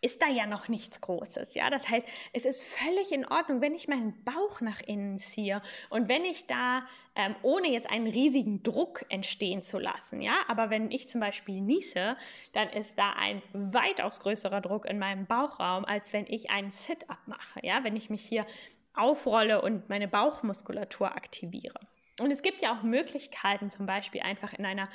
ist 0.00 0.22
da 0.22 0.28
ja 0.28 0.46
noch 0.46 0.68
nichts 0.68 1.00
Großes. 1.00 1.54
Ja, 1.54 1.70
das 1.70 1.88
heißt, 1.88 2.06
es 2.32 2.44
ist 2.44 2.64
völlig 2.64 3.12
in 3.12 3.26
Ordnung, 3.26 3.60
wenn 3.60 3.74
ich 3.74 3.88
meinen 3.88 4.22
Bauch 4.24 4.60
nach 4.60 4.80
innen 4.80 5.18
ziehe 5.18 5.62
und 5.90 6.08
wenn 6.08 6.24
ich 6.24 6.46
da, 6.46 6.84
ähm, 7.14 7.34
ohne 7.42 7.68
jetzt 7.68 7.90
einen 7.90 8.06
riesigen 8.06 8.62
Druck 8.62 9.04
entstehen 9.08 9.62
zu 9.62 9.78
lassen. 9.78 10.22
Ja, 10.22 10.38
aber 10.48 10.70
wenn 10.70 10.90
ich 10.90 11.08
zum 11.08 11.20
Beispiel 11.20 11.60
niese, 11.60 12.16
dann 12.52 12.68
ist 12.70 12.94
da 12.96 13.12
ein 13.12 13.42
weitaus 13.52 14.20
größerer 14.20 14.60
Druck 14.60 14.86
in 14.86 14.98
meinem 14.98 15.26
Bauchraum, 15.26 15.84
als 15.84 16.12
wenn 16.12 16.26
ich 16.26 16.50
einen 16.50 16.70
Sit-up 16.70 17.18
mache. 17.26 17.60
Ja, 17.62 17.84
wenn 17.84 17.96
ich 17.96 18.10
mich 18.10 18.22
hier 18.22 18.46
aufrolle 18.94 19.62
und 19.62 19.88
meine 19.88 20.08
Bauchmuskulatur 20.08 21.14
aktiviere. 21.14 21.80
Und 22.20 22.30
es 22.30 22.42
gibt 22.42 22.62
ja 22.62 22.76
auch 22.76 22.82
Möglichkeiten, 22.82 23.70
zum 23.70 23.86
Beispiel 23.86 24.20
einfach 24.20 24.52
in 24.52 24.64
einer 24.64 24.88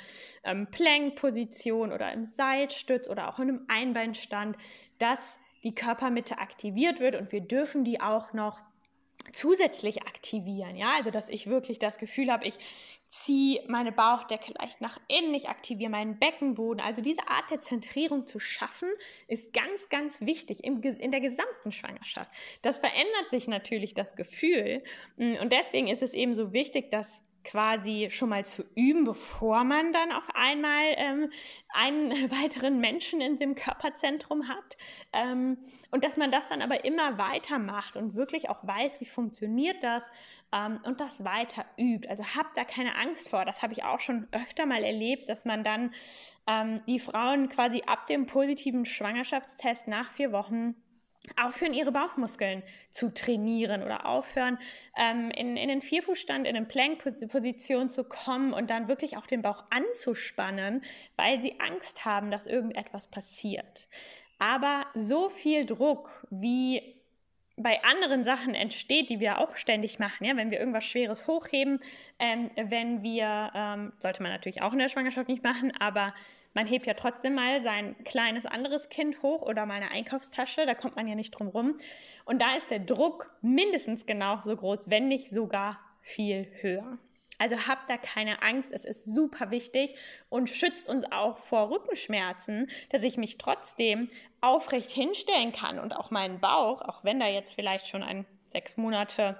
ähm, 0.44 0.66
Plank-Position 0.70 1.92
oder 1.92 2.12
im 2.12 2.24
Seilstütz 2.24 3.08
oder 3.08 3.28
auch 3.28 3.38
in 3.38 3.48
einem 3.48 3.64
Einbeinstand, 3.68 4.56
dass 4.98 5.38
die 5.62 5.74
Körpermitte 5.74 6.38
aktiviert 6.38 7.00
wird 7.00 7.16
und 7.16 7.32
wir 7.32 7.40
dürfen 7.40 7.84
die 7.84 8.00
auch 8.00 8.32
noch 8.32 8.60
zusätzlich 9.32 10.02
aktivieren. 10.02 10.76
Ja, 10.76 10.92
also 10.96 11.10
dass 11.10 11.28
ich 11.28 11.48
wirklich 11.48 11.78
das 11.78 11.98
Gefühl 11.98 12.30
habe, 12.30 12.46
ich 12.46 12.58
ziehe 13.08 13.62
meine 13.68 13.92
Bauchdecke 13.92 14.52
leicht 14.58 14.80
nach 14.80 14.98
innen, 15.08 15.34
ich 15.34 15.48
aktiviere 15.48 15.90
meinen 15.90 16.18
Beckenboden. 16.18 16.80
Also 16.80 17.02
diese 17.02 17.28
Art 17.28 17.50
der 17.50 17.60
Zentrierung 17.60 18.26
zu 18.26 18.38
schaffen, 18.40 18.88
ist 19.28 19.52
ganz, 19.52 19.88
ganz 19.88 20.20
wichtig 20.20 20.64
im, 20.64 20.82
in 20.82 21.10
der 21.10 21.20
gesamten 21.20 21.72
Schwangerschaft. 21.72 22.30
Das 22.62 22.78
verändert 22.78 23.30
sich 23.30 23.48
natürlich 23.48 23.94
das 23.94 24.16
Gefühl 24.16 24.82
und 25.16 25.52
deswegen 25.52 25.88
ist 25.88 26.02
es 26.02 26.12
eben 26.12 26.34
so 26.34 26.52
wichtig, 26.52 26.90
dass 26.90 27.20
quasi 27.46 28.08
schon 28.10 28.28
mal 28.28 28.44
zu 28.44 28.64
üben, 28.74 29.04
bevor 29.04 29.64
man 29.64 29.92
dann 29.92 30.12
auf 30.12 30.28
einmal 30.34 30.94
ähm, 30.96 31.30
einen 31.72 32.10
weiteren 32.30 32.80
Menschen 32.80 33.20
in 33.20 33.36
dem 33.36 33.54
Körperzentrum 33.54 34.48
hat. 34.48 34.76
Ähm, 35.12 35.56
und 35.90 36.04
dass 36.04 36.16
man 36.16 36.30
das 36.30 36.48
dann 36.48 36.60
aber 36.60 36.84
immer 36.84 37.18
weitermacht 37.18 37.96
und 37.96 38.14
wirklich 38.14 38.50
auch 38.50 38.66
weiß, 38.66 39.00
wie 39.00 39.06
funktioniert 39.06 39.82
das 39.82 40.10
ähm, 40.52 40.80
und 40.84 41.00
das 41.00 41.24
weiter 41.24 41.64
übt. 41.78 42.08
Also 42.08 42.24
habt 42.36 42.56
da 42.56 42.64
keine 42.64 42.96
Angst 42.96 43.30
vor. 43.30 43.44
Das 43.44 43.62
habe 43.62 43.72
ich 43.72 43.84
auch 43.84 44.00
schon 44.00 44.26
öfter 44.32 44.66
mal 44.66 44.82
erlebt, 44.82 45.28
dass 45.28 45.44
man 45.44 45.62
dann 45.62 45.94
ähm, 46.46 46.82
die 46.86 46.98
Frauen 46.98 47.48
quasi 47.48 47.82
ab 47.86 48.06
dem 48.06 48.26
positiven 48.26 48.84
Schwangerschaftstest 48.84 49.88
nach 49.88 50.10
vier 50.10 50.32
Wochen 50.32 50.74
aufhören, 51.36 51.72
ihre 51.72 51.92
Bauchmuskeln 51.92 52.62
zu 52.90 53.12
trainieren 53.12 53.82
oder 53.82 54.06
aufhören, 54.06 54.58
ähm, 54.96 55.30
in, 55.30 55.56
in 55.56 55.68
den 55.68 55.82
Vierfußstand, 55.82 56.46
in 56.46 56.56
eine 56.56 56.66
Plank-Position 56.66 57.90
zu 57.90 58.04
kommen 58.04 58.52
und 58.52 58.70
dann 58.70 58.88
wirklich 58.88 59.16
auch 59.16 59.26
den 59.26 59.42
Bauch 59.42 59.64
anzuspannen, 59.70 60.82
weil 61.16 61.40
sie 61.40 61.60
Angst 61.60 62.04
haben, 62.04 62.30
dass 62.30 62.46
irgendetwas 62.46 63.08
passiert. 63.08 63.88
Aber 64.38 64.86
so 64.94 65.28
viel 65.28 65.64
Druck, 65.64 66.26
wie 66.30 66.96
bei 67.56 67.82
anderen 67.84 68.24
Sachen 68.24 68.54
entsteht, 68.54 69.08
die 69.08 69.18
wir 69.18 69.38
auch 69.38 69.56
ständig 69.56 69.98
machen, 69.98 70.24
ja, 70.26 70.36
wenn 70.36 70.50
wir 70.50 70.58
irgendwas 70.60 70.84
Schweres 70.84 71.26
hochheben, 71.26 71.80
ähm, 72.18 72.50
wenn 72.56 73.02
wir, 73.02 73.50
ähm, 73.54 73.92
sollte 73.98 74.22
man 74.22 74.32
natürlich 74.32 74.60
auch 74.60 74.72
in 74.72 74.78
der 74.78 74.90
Schwangerschaft 74.90 75.28
nicht 75.28 75.42
machen, 75.42 75.72
aber 75.78 76.14
man 76.56 76.66
hebt 76.66 76.86
ja 76.86 76.94
trotzdem 76.94 77.34
mal 77.34 77.62
sein 77.62 77.94
kleines 78.04 78.46
anderes 78.46 78.88
Kind 78.88 79.22
hoch 79.22 79.42
oder 79.42 79.66
mal 79.66 79.74
eine 79.74 79.90
Einkaufstasche, 79.90 80.64
da 80.64 80.74
kommt 80.74 80.96
man 80.96 81.06
ja 81.06 81.14
nicht 81.14 81.32
drum 81.32 81.48
rum. 81.48 81.76
Und 82.24 82.40
da 82.40 82.56
ist 82.56 82.70
der 82.70 82.78
Druck 82.78 83.30
mindestens 83.42 84.06
genauso 84.06 84.56
groß, 84.56 84.88
wenn 84.88 85.06
nicht 85.06 85.34
sogar 85.34 85.78
viel 86.00 86.48
höher. 86.62 86.96
Also 87.36 87.56
habt 87.68 87.90
da 87.90 87.98
keine 87.98 88.40
Angst, 88.40 88.70
es 88.72 88.86
ist 88.86 89.04
super 89.04 89.50
wichtig 89.50 89.96
und 90.30 90.48
schützt 90.48 90.88
uns 90.88 91.12
auch 91.12 91.36
vor 91.36 91.68
Rückenschmerzen, 91.68 92.70
dass 92.88 93.02
ich 93.02 93.18
mich 93.18 93.36
trotzdem 93.36 94.08
aufrecht 94.40 94.90
hinstellen 94.90 95.52
kann 95.52 95.78
und 95.78 95.94
auch 95.94 96.10
meinen 96.10 96.40
Bauch, 96.40 96.80
auch 96.80 97.04
wenn 97.04 97.20
da 97.20 97.26
jetzt 97.26 97.52
vielleicht 97.52 97.86
schon 97.86 98.02
ein 98.02 98.24
sechs 98.46 98.78
Monate 98.78 99.38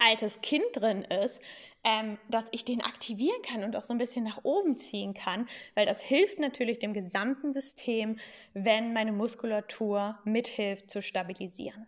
altes 0.00 0.40
Kind 0.40 0.64
drin 0.72 1.02
ist, 1.02 1.40
ähm, 1.84 2.18
dass 2.28 2.44
ich 2.50 2.64
den 2.64 2.80
aktivieren 2.80 3.42
kann 3.42 3.62
und 3.62 3.76
auch 3.76 3.82
so 3.82 3.92
ein 3.92 3.98
bisschen 3.98 4.24
nach 4.24 4.40
oben 4.42 4.76
ziehen 4.76 5.14
kann, 5.14 5.46
weil 5.74 5.86
das 5.86 6.02
hilft 6.02 6.38
natürlich 6.38 6.78
dem 6.78 6.94
gesamten 6.94 7.52
System, 7.52 8.16
wenn 8.54 8.92
meine 8.92 9.12
Muskulatur 9.12 10.18
mithilft 10.24 10.90
zu 10.90 11.02
stabilisieren. 11.02 11.86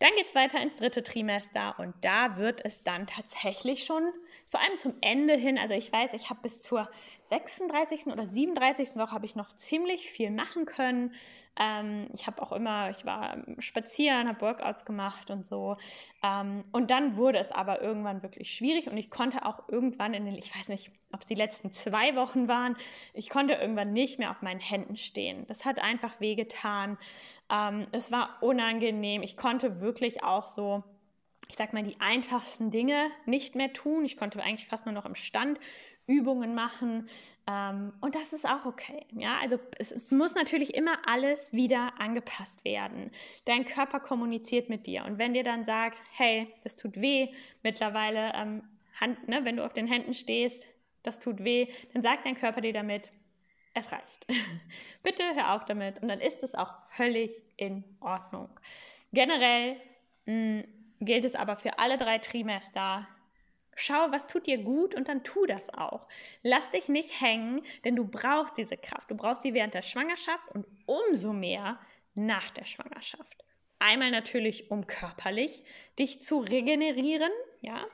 Dann 0.00 0.10
geht 0.16 0.26
es 0.26 0.34
weiter 0.34 0.60
ins 0.60 0.76
dritte 0.76 1.04
Trimester 1.04 1.76
und 1.78 1.94
da 2.02 2.36
wird 2.36 2.64
es 2.64 2.82
dann 2.82 3.06
tatsächlich 3.06 3.84
schon, 3.84 4.02
vor 4.46 4.60
allem 4.60 4.76
zum 4.76 4.94
Ende 5.00 5.34
hin, 5.34 5.56
also 5.56 5.74
ich 5.74 5.92
weiß, 5.92 6.10
ich 6.14 6.30
habe 6.30 6.40
bis 6.42 6.60
zur 6.60 6.90
36. 7.28 8.06
oder 8.06 8.26
37. 8.26 8.96
Woche 8.96 9.12
habe 9.12 9.26
ich 9.26 9.36
noch 9.36 9.48
ziemlich 9.48 10.10
viel 10.10 10.30
machen 10.30 10.66
können. 10.66 11.14
Ähm, 11.58 12.08
ich 12.12 12.26
habe 12.26 12.42
auch 12.42 12.52
immer, 12.52 12.90
ich 12.90 13.04
war 13.04 13.38
spazieren, 13.58 14.28
habe 14.28 14.40
Workouts 14.40 14.84
gemacht 14.84 15.30
und 15.30 15.46
so. 15.46 15.76
Ähm, 16.22 16.64
und 16.72 16.90
dann 16.90 17.16
wurde 17.16 17.38
es 17.38 17.52
aber 17.52 17.80
irgendwann 17.80 18.22
wirklich 18.22 18.50
schwierig 18.50 18.90
und 18.90 18.96
ich 18.96 19.10
konnte 19.10 19.44
auch 19.46 19.68
irgendwann 19.68 20.14
in 20.14 20.24
den, 20.24 20.34
ich 20.34 20.54
weiß 20.54 20.68
nicht, 20.68 20.90
ob 21.12 21.20
es 21.20 21.26
die 21.26 21.34
letzten 21.34 21.70
zwei 21.70 22.16
Wochen 22.16 22.48
waren, 22.48 22.76
ich 23.12 23.30
konnte 23.30 23.54
irgendwann 23.54 23.92
nicht 23.92 24.18
mehr 24.18 24.30
auf 24.30 24.42
meinen 24.42 24.60
Händen 24.60 24.96
stehen. 24.96 25.46
Das 25.46 25.64
hat 25.64 25.78
einfach 25.78 26.20
wehgetan. 26.20 26.98
Ähm, 27.50 27.86
es 27.92 28.10
war 28.10 28.38
unangenehm. 28.42 29.22
Ich 29.22 29.36
konnte 29.36 29.80
wirklich 29.80 30.24
auch 30.24 30.46
so 30.46 30.82
ich 31.48 31.56
sag 31.56 31.72
mal, 31.72 31.82
die 31.82 32.00
einfachsten 32.00 32.70
Dinge 32.70 33.10
nicht 33.26 33.54
mehr 33.54 33.72
tun. 33.72 34.04
Ich 34.04 34.16
konnte 34.16 34.42
eigentlich 34.42 34.66
fast 34.66 34.86
nur 34.86 34.94
noch 34.94 35.04
im 35.04 35.14
Stand 35.14 35.60
Übungen 36.06 36.54
machen. 36.54 37.08
Ähm, 37.46 37.92
und 38.00 38.14
das 38.14 38.32
ist 38.32 38.46
auch 38.48 38.64
okay. 38.64 39.06
Ja, 39.12 39.38
also 39.40 39.58
es, 39.78 39.92
es, 39.92 40.10
muss 40.10 40.34
natürlich 40.34 40.74
immer 40.74 40.98
alles 41.06 41.52
wieder 41.52 41.92
angepasst 42.00 42.64
werden. 42.64 43.10
Dein 43.44 43.64
Körper 43.64 44.00
kommuniziert 44.00 44.68
mit 44.68 44.86
dir. 44.86 45.04
Und 45.04 45.18
wenn 45.18 45.34
dir 45.34 45.44
dann 45.44 45.64
sagt, 45.64 45.98
hey, 46.12 46.52
das 46.62 46.76
tut 46.76 47.00
weh, 47.00 47.28
mittlerweile, 47.62 48.32
ähm, 48.34 48.62
Hand, 49.00 49.28
ne, 49.28 49.44
wenn 49.44 49.56
du 49.56 49.64
auf 49.64 49.72
den 49.72 49.86
Händen 49.86 50.14
stehst, 50.14 50.66
das 51.02 51.20
tut 51.20 51.42
weh, 51.42 51.68
dann 51.92 52.02
sagt 52.02 52.24
dein 52.24 52.36
Körper 52.36 52.60
dir 52.60 52.72
damit, 52.72 53.10
es 53.74 53.90
reicht. 53.92 54.26
Bitte 55.02 55.22
hör 55.34 55.54
auf 55.54 55.64
damit. 55.64 56.00
Und 56.00 56.08
dann 56.08 56.20
ist 56.20 56.42
es 56.42 56.54
auch 56.54 56.72
völlig 56.88 57.42
in 57.56 57.84
Ordnung. 58.00 58.48
Generell 59.12 59.76
mh, 60.26 60.32
mm, 60.34 60.64
gilt 61.04 61.24
es 61.24 61.34
aber 61.34 61.56
für 61.56 61.78
alle 61.78 61.98
drei 61.98 62.18
Trimester. 62.18 63.06
Schau, 63.76 64.10
was 64.10 64.26
tut 64.26 64.46
dir 64.46 64.58
gut 64.58 64.94
und 64.94 65.08
dann 65.08 65.24
tu 65.24 65.46
das 65.46 65.72
auch. 65.74 66.06
Lass 66.42 66.70
dich 66.70 66.88
nicht 66.88 67.20
hängen, 67.20 67.62
denn 67.84 67.96
du 67.96 68.06
brauchst 68.06 68.56
diese 68.56 68.76
Kraft. 68.76 69.10
Du 69.10 69.16
brauchst 69.16 69.42
sie 69.42 69.54
während 69.54 69.74
der 69.74 69.82
Schwangerschaft 69.82 70.48
und 70.52 70.66
umso 70.86 71.32
mehr 71.32 71.80
nach 72.14 72.50
der 72.50 72.64
Schwangerschaft. 72.64 73.44
Einmal 73.78 74.10
natürlich, 74.10 74.70
um 74.70 74.86
körperlich 74.86 75.64
dich 75.98 76.22
zu 76.22 76.38
regenerieren, 76.38 77.32
ja. 77.60 77.84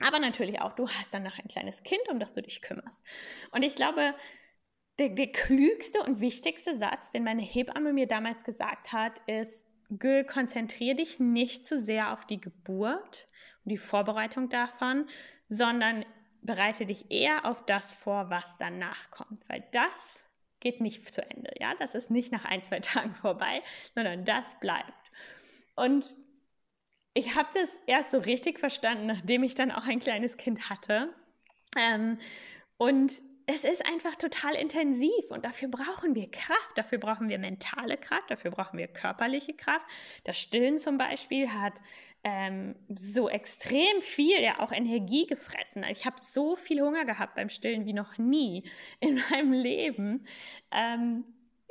Aber 0.00 0.18
natürlich 0.20 0.60
auch, 0.60 0.74
du 0.74 0.88
hast 0.88 1.12
dann 1.12 1.24
noch 1.24 1.38
ein 1.38 1.48
kleines 1.48 1.82
Kind, 1.82 2.08
um 2.08 2.20
das 2.20 2.32
du 2.32 2.42
dich 2.42 2.62
kümmerst. 2.62 3.00
Und 3.50 3.62
ich 3.62 3.74
glaube, 3.74 4.14
der, 4.98 5.08
der 5.08 5.32
klügste 5.32 6.02
und 6.02 6.20
wichtigste 6.20 6.76
Satz, 6.76 7.10
den 7.10 7.24
meine 7.24 7.42
Hebamme 7.42 7.92
mir 7.92 8.06
damals 8.06 8.44
gesagt 8.44 8.92
hat, 8.92 9.20
ist, 9.26 9.67
Gül, 9.90 10.24
konzentriere 10.24 10.96
dich 10.96 11.18
nicht 11.18 11.66
zu 11.66 11.80
sehr 11.80 12.12
auf 12.12 12.26
die 12.26 12.40
Geburt 12.40 13.26
und 13.64 13.70
die 13.70 13.78
Vorbereitung 13.78 14.48
davon, 14.48 15.06
sondern 15.48 16.04
bereite 16.42 16.86
dich 16.86 17.10
eher 17.10 17.44
auf 17.46 17.64
das 17.66 17.94
vor, 17.94 18.30
was 18.30 18.44
danach 18.58 19.10
kommt, 19.10 19.48
weil 19.48 19.64
das 19.72 20.22
geht 20.60 20.80
nicht 20.80 21.14
zu 21.14 21.22
Ende, 21.22 21.52
ja, 21.60 21.74
das 21.78 21.94
ist 21.94 22.10
nicht 22.10 22.32
nach 22.32 22.44
ein, 22.44 22.64
zwei 22.64 22.80
Tagen 22.80 23.14
vorbei, 23.22 23.62
sondern 23.94 24.24
das 24.24 24.58
bleibt. 24.60 24.92
Und 25.76 26.14
ich 27.14 27.34
habe 27.34 27.48
das 27.54 27.70
erst 27.86 28.10
so 28.10 28.18
richtig 28.18 28.58
verstanden, 28.58 29.06
nachdem 29.06 29.42
ich 29.42 29.54
dann 29.54 29.70
auch 29.70 29.86
ein 29.86 30.00
kleines 30.00 30.36
Kind 30.36 30.70
hatte. 30.70 31.12
Ähm, 31.76 32.18
und 32.76 33.22
es 33.50 33.64
ist 33.64 33.84
einfach 33.86 34.14
total 34.16 34.54
intensiv 34.54 35.30
und 35.30 35.46
dafür 35.46 35.68
brauchen 35.68 36.14
wir 36.14 36.30
Kraft, 36.30 36.76
dafür 36.76 36.98
brauchen 36.98 37.30
wir 37.30 37.38
mentale 37.38 37.96
Kraft, 37.96 38.30
dafür 38.30 38.50
brauchen 38.50 38.78
wir 38.78 38.88
körperliche 38.88 39.54
Kraft. 39.54 39.86
Das 40.24 40.38
Stillen 40.38 40.78
zum 40.78 40.98
Beispiel 40.98 41.50
hat 41.50 41.80
ähm, 42.24 42.74
so 42.94 43.30
extrem 43.30 44.02
viel, 44.02 44.38
ja 44.42 44.60
auch 44.60 44.70
Energie 44.70 45.26
gefressen. 45.26 45.82
Also 45.82 45.98
ich 45.98 46.04
habe 46.04 46.16
so 46.20 46.56
viel 46.56 46.82
Hunger 46.82 47.06
gehabt 47.06 47.36
beim 47.36 47.48
Stillen 47.48 47.86
wie 47.86 47.94
noch 47.94 48.18
nie 48.18 48.64
in 49.00 49.22
meinem 49.30 49.52
Leben. 49.52 50.26
Ähm, 50.70 51.24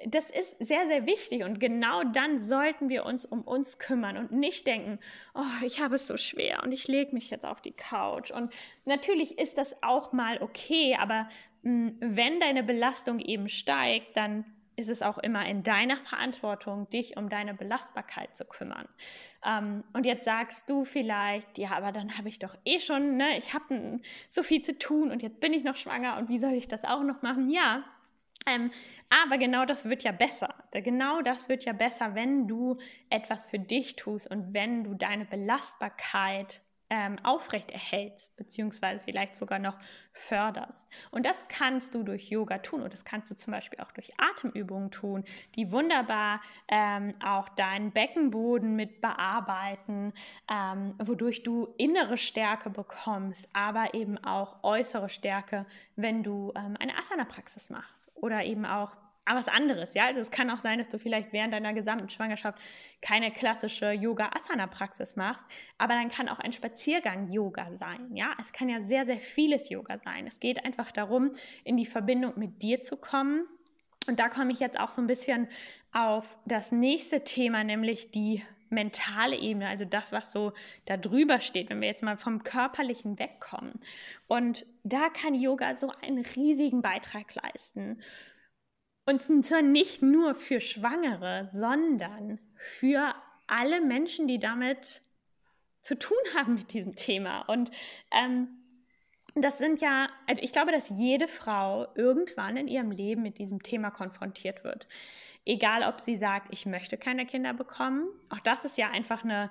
das 0.05 0.29
ist 0.29 0.55
sehr, 0.59 0.85
sehr 0.87 1.05
wichtig 1.05 1.43
und 1.43 1.59
genau 1.59 2.03
dann 2.03 2.37
sollten 2.37 2.89
wir 2.89 3.05
uns 3.05 3.25
um 3.25 3.41
uns 3.41 3.79
kümmern 3.79 4.17
und 4.17 4.31
nicht 4.31 4.67
denken, 4.67 4.99
oh, 5.33 5.65
ich 5.65 5.81
habe 5.81 5.95
es 5.95 6.05
so 6.05 6.17
schwer 6.17 6.61
und 6.63 6.71
ich 6.71 6.87
lege 6.87 7.13
mich 7.13 7.31
jetzt 7.31 7.45
auf 7.45 7.61
die 7.61 7.71
Couch. 7.71 8.29
Und 8.29 8.53
natürlich 8.85 9.39
ist 9.39 9.57
das 9.57 9.75
auch 9.81 10.13
mal 10.13 10.41
okay, 10.41 10.95
aber 10.99 11.27
wenn 11.99 12.39
deine 12.39 12.63
Belastung 12.63 13.19
eben 13.19 13.49
steigt, 13.49 14.15
dann 14.15 14.45
ist 14.77 14.89
es 14.89 15.01
auch 15.01 15.17
immer 15.17 15.45
in 15.47 15.63
deiner 15.63 15.97
Verantwortung, 15.97 16.87
dich 16.91 17.17
um 17.17 17.29
deine 17.29 17.55
Belastbarkeit 17.55 18.37
zu 18.37 18.45
kümmern. 18.45 18.87
Ähm, 19.43 19.83
und 19.93 20.05
jetzt 20.05 20.25
sagst 20.25 20.69
du 20.69 20.85
vielleicht, 20.85 21.57
ja, 21.57 21.71
aber 21.71 21.91
dann 21.91 22.17
habe 22.17 22.29
ich 22.29 22.37
doch 22.37 22.55
eh 22.63 22.79
schon, 22.79 23.17
ne, 23.17 23.37
ich 23.37 23.55
habe 23.55 23.99
so 24.29 24.43
viel 24.43 24.61
zu 24.61 24.77
tun 24.77 25.11
und 25.11 25.23
jetzt 25.23 25.39
bin 25.39 25.51
ich 25.51 25.63
noch 25.63 25.75
schwanger 25.75 26.17
und 26.17 26.29
wie 26.29 26.37
soll 26.37 26.53
ich 26.53 26.67
das 26.67 26.83
auch 26.83 27.03
noch 27.03 27.23
machen? 27.23 27.49
Ja, 27.49 27.83
ähm, 28.45 28.71
aber 29.09 29.39
genau 29.39 29.65
das 29.65 29.89
wird 29.89 30.03
ja 30.03 30.11
besser. 30.11 30.53
Genau 30.71 31.21
das 31.21 31.49
wird 31.49 31.65
ja 31.65 31.73
besser, 31.73 32.13
wenn 32.13 32.47
du 32.47 32.77
etwas 33.09 33.47
für 33.47 33.59
dich 33.59 33.95
tust 33.95 34.29
und 34.29 34.53
wenn 34.53 34.83
du 34.83 34.93
deine 34.93 35.25
Belastbarkeit 35.25 36.61
ähm, 36.89 37.17
aufrechterhältst, 37.23 38.35
beziehungsweise 38.37 39.01
vielleicht 39.03 39.35
sogar 39.35 39.59
noch 39.59 39.77
förderst. 40.13 40.87
Und 41.11 41.25
das 41.25 41.47
kannst 41.47 41.93
du 41.93 42.03
durch 42.03 42.29
Yoga 42.29 42.59
tun 42.59 42.81
und 42.81 42.93
das 42.93 43.05
kannst 43.05 43.29
du 43.29 43.35
zum 43.35 43.51
Beispiel 43.51 43.79
auch 43.79 43.91
durch 43.91 44.13
Atemübungen 44.17 44.91
tun, 44.91 45.23
die 45.55 45.71
wunderbar 45.71 46.41
ähm, 46.67 47.13
auch 47.23 47.49
deinen 47.49 47.91
Beckenboden 47.91 48.75
mit 48.75 49.01
bearbeiten, 49.01 50.13
ähm, 50.49 50.95
wodurch 50.99 51.43
du 51.43 51.73
innere 51.77 52.17
Stärke 52.17 52.69
bekommst, 52.69 53.47
aber 53.53 53.93
eben 53.93 54.17
auch 54.23 54.63
äußere 54.63 55.09
Stärke, 55.09 55.65
wenn 55.95 56.23
du 56.23 56.53
ähm, 56.55 56.77
eine 56.79 56.97
Asana-Praxis 56.97 57.69
machst 57.69 58.09
oder 58.15 58.43
eben 58.43 58.65
auch 58.65 58.95
aber 59.27 59.39
was 59.39 59.47
anderes, 59.47 59.93
ja. 59.93 60.05
Also 60.05 60.21
es 60.21 60.31
kann 60.31 60.49
auch 60.49 60.59
sein, 60.59 60.79
dass 60.79 60.89
du 60.89 60.99
vielleicht 60.99 61.33
während 61.33 61.53
deiner 61.53 61.73
gesamten 61.73 62.09
Schwangerschaft 62.09 62.59
keine 63.01 63.31
klassische 63.31 63.91
Yoga-Asana-Praxis 63.91 65.15
machst, 65.15 65.43
aber 65.77 65.93
dann 65.93 66.09
kann 66.09 66.29
auch 66.29 66.39
ein 66.39 66.53
Spaziergang 66.53 67.29
Yoga 67.29 67.69
sein, 67.79 68.15
ja. 68.15 68.35
Es 68.41 68.53
kann 68.53 68.69
ja 68.69 68.81
sehr, 68.81 69.05
sehr 69.05 69.19
vieles 69.19 69.69
Yoga 69.69 69.97
sein. 69.99 70.27
Es 70.27 70.39
geht 70.39 70.63
einfach 70.63 70.91
darum, 70.91 71.31
in 71.63 71.77
die 71.77 71.85
Verbindung 71.85 72.33
mit 72.37 72.61
dir 72.61 72.81
zu 72.81 72.97
kommen. 72.97 73.45
Und 74.07 74.19
da 74.19 74.29
komme 74.29 74.53
ich 74.53 74.59
jetzt 74.59 74.79
auch 74.79 74.93
so 74.93 75.01
ein 75.01 75.07
bisschen 75.07 75.49
auf 75.91 76.37
das 76.45 76.71
nächste 76.71 77.23
Thema, 77.23 77.63
nämlich 77.63 78.11
die 78.11 78.43
mentale 78.69 79.37
Ebene, 79.37 79.67
also 79.67 79.85
das, 79.85 80.11
was 80.11 80.31
so 80.31 80.53
da 80.85 80.97
drüber 80.97 81.39
steht, 81.39 81.69
wenn 81.69 81.81
wir 81.81 81.87
jetzt 81.87 82.03
mal 82.03 82.17
vom 82.17 82.43
körperlichen 82.43 83.19
wegkommen. 83.19 83.73
Und 84.27 84.65
da 84.83 85.09
kann 85.09 85.33
Yoga 85.33 85.77
so 85.77 85.91
einen 86.01 86.25
riesigen 86.25 86.81
Beitrag 86.81 87.35
leisten. 87.35 87.99
Und 89.07 89.21
zwar 89.21 89.61
nicht 89.61 90.01
nur 90.01 90.35
für 90.35 90.59
Schwangere, 90.59 91.49
sondern 91.53 92.39
für 92.55 93.15
alle 93.47 93.79
Menschen, 93.79 94.27
die 94.27 94.37
damit 94.37 95.01
zu 95.81 95.97
tun 95.97 96.17
haben 96.35 96.55
mit 96.55 96.73
diesem 96.73 96.95
Thema. 96.95 97.41
Und 97.43 97.71
ähm, 98.11 98.49
das 99.33 99.59
sind 99.59 99.79
ja, 99.79 100.09
also 100.25 100.41
ich 100.41 100.51
glaube, 100.51 100.73
dass 100.73 100.89
jede 100.89 101.29
Frau 101.29 101.87
irgendwann 101.95 102.57
in 102.57 102.67
ihrem 102.67 102.91
Leben 102.91 103.21
mit 103.21 103.37
diesem 103.37 103.63
Thema 103.63 103.91
konfrontiert 103.91 104.65
wird. 104.65 104.87
Egal, 105.45 105.83
ob 105.83 106.01
sie 106.01 106.17
sagt, 106.17 106.47
ich 106.51 106.65
möchte 106.65 106.97
keine 106.97 107.25
Kinder 107.25 107.53
bekommen. 107.53 108.09
Auch 108.27 108.41
das 108.41 108.65
ist 108.65 108.77
ja 108.77 108.89
einfach 108.89 109.23
eine, 109.23 109.49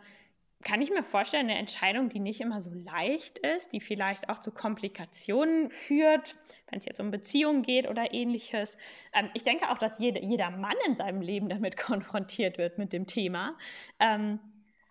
kann 0.67 0.83
ich 0.83 0.91
mir 0.91 1.05
vorstellen, 1.05 1.49
eine 1.49 1.61
Entscheidung, 1.61 2.09
die 2.09 2.19
nicht 2.19 2.41
immer 2.41 2.61
so 2.61 2.73
leicht 2.75 3.39
ist, 3.39 3.73
die 3.73 3.79
vielleicht 3.79 4.29
auch 4.29 4.41
zu 4.41 4.51
Komplikationen 4.51 5.71
führt, 5.71 6.35
wenn 6.69 6.81
es 6.81 6.87
jetzt 6.87 6.99
um 6.99 7.13
Beziehungen 7.13 7.63
geht 7.63 7.89
oder 7.89 8.13
ähnliches. 8.13 8.77
Ähm, 9.15 9.31
ich 9.35 9.45
denke 9.45 9.71
auch, 9.71 9.79
dass 9.79 10.01
jede, 10.01 10.21
jeder 10.21 10.51
Mann 10.51 10.75
in 10.85 10.97
seinem 10.97 11.21
Leben 11.21 11.49
damit 11.49 11.77
konfrontiert 11.87 12.59
wird 12.59 12.79
mit 12.79 12.93
dem 12.93 13.07
Thema. 13.07 13.57
Ähm, 14.01 14.41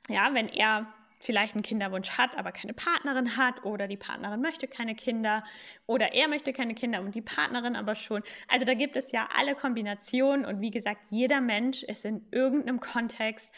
ja, 0.07 0.33
wenn 0.33 0.47
er 0.47 0.87
vielleicht 1.19 1.55
einen 1.55 1.63
Kinderwunsch 1.63 2.11
hat, 2.11 2.37
aber 2.37 2.53
keine 2.53 2.73
Partnerin 2.73 3.35
hat 3.35 3.65
oder 3.65 3.89
die 3.89 3.97
Partnerin 3.97 4.39
möchte 4.39 4.69
keine 4.69 4.95
Kinder 4.95 5.43
oder 5.87 6.13
er 6.13 6.29
möchte 6.29 6.53
keine 6.53 6.73
Kinder 6.73 7.01
und 7.01 7.15
die 7.15 7.21
Partnerin 7.21 7.75
aber 7.75 7.95
schon. 7.95 8.23
Also 8.47 8.65
da 8.65 8.75
gibt 8.75 8.95
es 8.95 9.11
ja 9.11 9.27
alle 9.35 9.55
Kombinationen 9.55 10.45
und 10.45 10.61
wie 10.61 10.71
gesagt, 10.71 11.01
jeder 11.09 11.41
Mensch 11.41 11.83
ist 11.83 12.05
in 12.05 12.25
irgendeinem 12.31 12.79
Kontext 12.79 13.51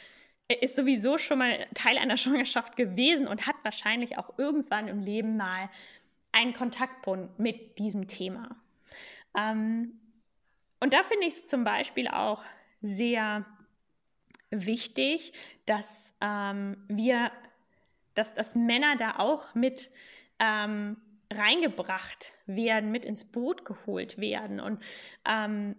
ist 0.48 0.76
sowieso 0.76 1.18
schon 1.18 1.40
mal 1.40 1.68
Teil 1.74 1.98
einer 1.98 2.18
Schwangerschaft 2.18 2.76
gewesen 2.76 3.28
und 3.28 3.48
hat 3.48 3.56
wahrscheinlich 3.64 4.18
auch 4.18 4.38
irgendwann 4.38 4.88
im 4.88 5.00
Leben 5.00 5.38
mal 5.38 5.70
einen 6.32 6.54
Kontaktpunkt 6.54 7.40
mit 7.40 7.80
diesem 7.80 8.08
Thema. 8.08 8.56
Ähm, 9.38 10.00
und 10.80 10.94
da 10.94 11.04
finde 11.04 11.26
ich 11.26 11.36
es 11.36 11.48
zum 11.48 11.64
Beispiel 11.64 12.08
auch 12.08 12.44
sehr 12.82 13.46
wichtig, 14.50 15.34
dass 15.66 16.16
ähm, 16.22 16.78
wir 16.88 17.32
dass, 18.18 18.34
dass 18.34 18.56
Männer 18.56 18.96
da 18.98 19.20
auch 19.20 19.54
mit 19.54 19.92
ähm, 20.40 20.98
reingebracht 21.32 22.32
werden, 22.48 22.92
mit 22.92 23.06
ins 23.06 23.24
Boot 23.26 23.64
geholt 23.64 24.18
werden. 24.18 24.60
Und 24.60 24.82
ähm, 25.26 25.76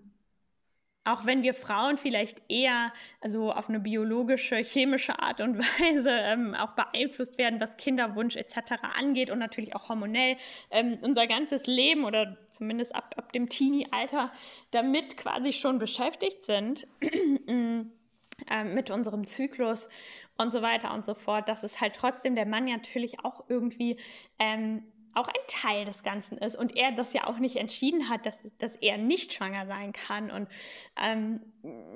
auch 1.09 1.25
wenn 1.25 1.43
wir 1.43 1.55
Frauen 1.55 1.99
vielleicht 1.99 2.43
eher 2.49 2.93
also 3.21 3.53
auf 3.53 3.69
eine 3.69 3.81
biologische, 3.81 4.57
chemische 4.57 5.19
Art 5.19 5.41
und 5.41 5.59
Weise 5.81 6.11
ähm, 6.11 6.55
auch 6.55 6.73
beeinflusst 6.73 7.39
werden, 7.39 7.61
was 7.61 7.77
Kinderwunsch 7.77 8.37
etc. 8.37 8.83
angeht 8.97 9.31
und 9.31 9.39
natürlich 9.39 9.75
auch 9.75 9.89
hormonell 9.89 10.37
ähm, 10.71 10.99
unser 11.01 11.27
ganzes 11.27 11.67
Leben 11.67 12.05
oder 12.05 12.37
zumindest 12.51 12.95
ab, 12.95 13.15
ab 13.17 13.33
dem 13.33 13.49
Teenie-Alter 13.49 14.33
damit 14.71 15.17
quasi 15.17 15.53
schon 15.53 15.79
beschäftigt 15.79 16.45
sind 16.45 16.87
ähm, 17.47 17.91
mit 18.75 18.91
unserem 18.91 19.25
Zyklus 19.25 19.89
und 20.37 20.53
so 20.53 20.63
weiter 20.63 20.93
und 20.95 21.05
so 21.05 21.15
fort, 21.15 21.49
dass 21.49 21.63
es 21.63 21.81
halt 21.81 21.95
trotzdem 21.97 22.35
der 22.35 22.47
Mann 22.47 22.67
natürlich 22.67 23.25
auch 23.25 23.45
irgendwie 23.49 23.97
ähm, 24.39 24.85
auch 25.19 25.29
ein 25.29 25.35
Teil 25.49 25.85
des 25.85 26.03
Ganzen 26.03 26.39
ist 26.39 26.57
und 26.57 26.77
er 26.77 26.93
das 26.93 27.13
ja 27.13 27.27
auch 27.27 27.39
nicht 27.39 27.57
entschieden 27.57 28.09
hat, 28.09 28.25
dass, 28.27 28.43
dass 28.59 28.73
er 28.81 28.99
nicht 28.99 29.33
schwanger 29.33 29.67
sein 29.67 29.93
kann 29.93 30.31
und 30.31 30.49
ähm, 30.97 31.41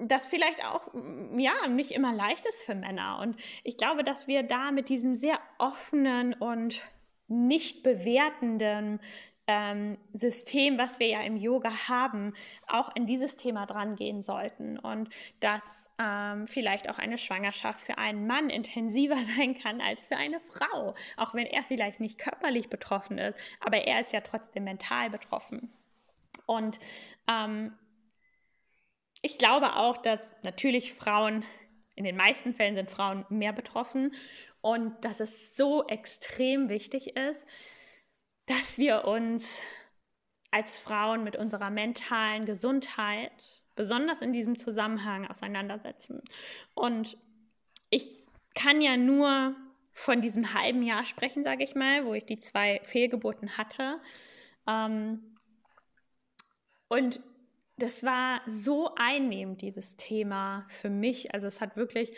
das 0.07 0.27
vielleicht 0.27 0.65
auch 0.65 0.93
ja 1.37 1.69
nicht 1.69 1.93
immer 1.93 2.13
leicht 2.13 2.45
ist 2.47 2.65
für 2.65 2.75
Männer. 2.75 3.19
Und 3.21 3.37
ich 3.65 3.77
glaube, 3.77 4.05
dass 4.05 4.27
wir 4.27 4.43
da 4.43 4.71
mit 4.71 4.89
diesem 4.89 5.15
sehr 5.15 5.39
offenen 5.59 6.35
und 6.35 6.83
nicht 7.29 7.83
bewertenden 7.83 9.01
ähm, 9.53 9.99
System, 10.15 10.79
was 10.79 10.99
wir 10.99 11.09
ja 11.09 11.21
im 11.21 11.37
Yoga 11.37 11.71
haben, 11.87 12.33
auch 12.67 12.97
in 12.97 13.07
dieses 13.07 13.37
Thema 13.37 13.67
dran 13.67 13.97
gehen 13.97 14.23
sollten 14.23 14.79
und 14.79 15.11
dass 15.41 15.91
ähm, 15.99 16.49
vielleicht 16.49 16.89
auch 16.89 16.99
eine 16.99 17.19
Schwangerschaft 17.19 17.81
für 17.81 17.99
einen 17.99 18.27
Mann 18.27 18.49
intensiver 18.49 19.17
sein 19.37 19.59
kann 19.59 19.83
als 19.83 20.07
für 20.07 20.17
eine 20.17 20.41
Frau, 20.41 20.95
auch 21.19 21.35
wenn 21.35 21.47
er 21.47 21.63
vielleicht 21.65 22.01
nicht 22.01 22.19
körperlich 22.19 22.71
betroffen 22.71 23.19
ist, 23.19 23.39
aber 23.61 23.79
er 23.87 24.01
ist 24.01 24.13
ja 24.13 24.23
trotzdem 24.23 24.65
mental 24.65 25.11
betroffen. 25.11 25.71
Und 26.47 26.79
ähm, 27.29 27.75
ich 29.21 29.37
glaube 29.37 29.77
auch, 29.77 29.99
dass 29.99 30.35
natürlich 30.43 30.95
Frauen, 30.95 31.45
in 31.95 32.05
den 32.05 32.17
meisten 32.17 32.55
Fällen 32.55 32.75
sind 32.75 32.91
Frauen 32.91 33.27
mehr 33.29 33.53
betroffen 33.53 34.15
und 34.63 35.05
dass 35.05 35.21
es 35.21 35.55
so 35.57 35.87
extrem 35.89 36.71
wichtig 36.71 37.19
ist, 37.19 37.47
dass 38.47 38.79
wir 38.79 39.05
uns 39.05 39.61
als 40.51 40.79
Frauen 40.79 41.25
mit 41.25 41.37
unserer 41.37 41.71
mentalen 41.71 42.45
Gesundheit 42.45 43.33
besonders 43.75 44.21
in 44.21 44.33
diesem 44.33 44.59
Zusammenhang 44.59 45.27
auseinandersetzen. 45.27 46.23
Und 46.75 47.17
ich 47.91 48.11
kann 48.55 48.83
ja 48.83 48.97
nur 48.97 49.57
von 49.93 50.21
diesem 50.21 50.55
halben 50.55 50.83
Jahr 50.83 51.07
sprechen, 51.07 51.45
sage 51.45 51.65
ich 51.65 51.75
mal, 51.75 52.05
wo 52.05 52.15
ich 52.15 52.25
die 52.25 52.39
zwei 52.39 52.81
Fehlgeburten 52.85 53.57
hatte. 53.57 54.01
Ähm, 54.67 55.37
und 56.89 57.21
das 57.79 58.03
war 58.03 58.43
so 58.47 58.95
einnehmend, 58.97 59.63
dieses 59.63 59.97
Thema 59.97 60.67
für 60.69 60.91
mich. 60.91 61.35
Also 61.35 61.47
es 61.47 61.61
hat 61.61 61.77
wirklich 61.77 62.13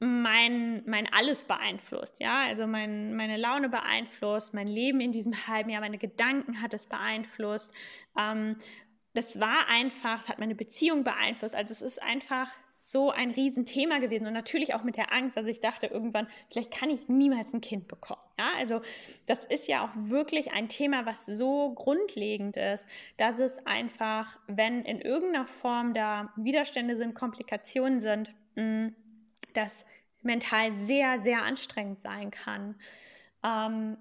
mein, 0.00 0.82
mein 0.86 1.12
Alles 1.12 1.44
beeinflusst, 1.44 2.20
ja, 2.20 2.42
also 2.42 2.66
mein, 2.66 3.14
meine 3.16 3.36
Laune 3.36 3.68
beeinflusst, 3.68 4.54
mein 4.54 4.68
Leben 4.68 5.00
in 5.00 5.12
diesem 5.12 5.32
halben 5.48 5.70
Jahr, 5.70 5.80
meine 5.80 5.98
Gedanken 5.98 6.62
hat 6.62 6.74
es 6.74 6.86
beeinflusst. 6.86 7.72
Ähm, 8.18 8.56
das 9.14 9.40
war 9.40 9.68
einfach, 9.68 10.20
es 10.20 10.28
hat 10.28 10.38
meine 10.38 10.54
Beziehung 10.54 11.02
beeinflusst. 11.02 11.54
Also 11.56 11.72
es 11.72 11.82
ist 11.82 12.02
einfach 12.02 12.50
so 12.84 13.10
ein 13.10 13.32
Riesenthema 13.32 13.98
gewesen 13.98 14.26
und 14.26 14.32
natürlich 14.32 14.74
auch 14.74 14.82
mit 14.82 14.96
der 14.96 15.12
Angst, 15.12 15.36
dass 15.36 15.44
ich 15.44 15.60
dachte 15.60 15.88
irgendwann, 15.88 16.26
vielleicht 16.50 16.70
kann 16.70 16.88
ich 16.88 17.06
niemals 17.08 17.52
ein 17.52 17.60
Kind 17.60 17.86
bekommen. 17.86 18.22
Ja, 18.38 18.52
also 18.56 18.80
das 19.26 19.44
ist 19.44 19.68
ja 19.68 19.84
auch 19.84 19.90
wirklich 19.94 20.52
ein 20.52 20.70
Thema, 20.70 21.04
was 21.04 21.26
so 21.26 21.74
grundlegend 21.74 22.56
ist, 22.56 22.86
dass 23.18 23.40
es 23.40 23.58
einfach, 23.66 24.38
wenn 24.46 24.84
in 24.84 25.02
irgendeiner 25.02 25.46
Form 25.46 25.92
da 25.92 26.32
Widerstände 26.36 26.96
sind, 26.96 27.14
Komplikationen 27.14 28.00
sind, 28.00 28.32
mh, 28.54 28.92
das 29.54 29.84
mental 30.22 30.74
sehr, 30.74 31.20
sehr 31.22 31.42
anstrengend 31.42 32.00
sein 32.00 32.30
kann. 32.30 32.76
Ähm, 33.44 33.98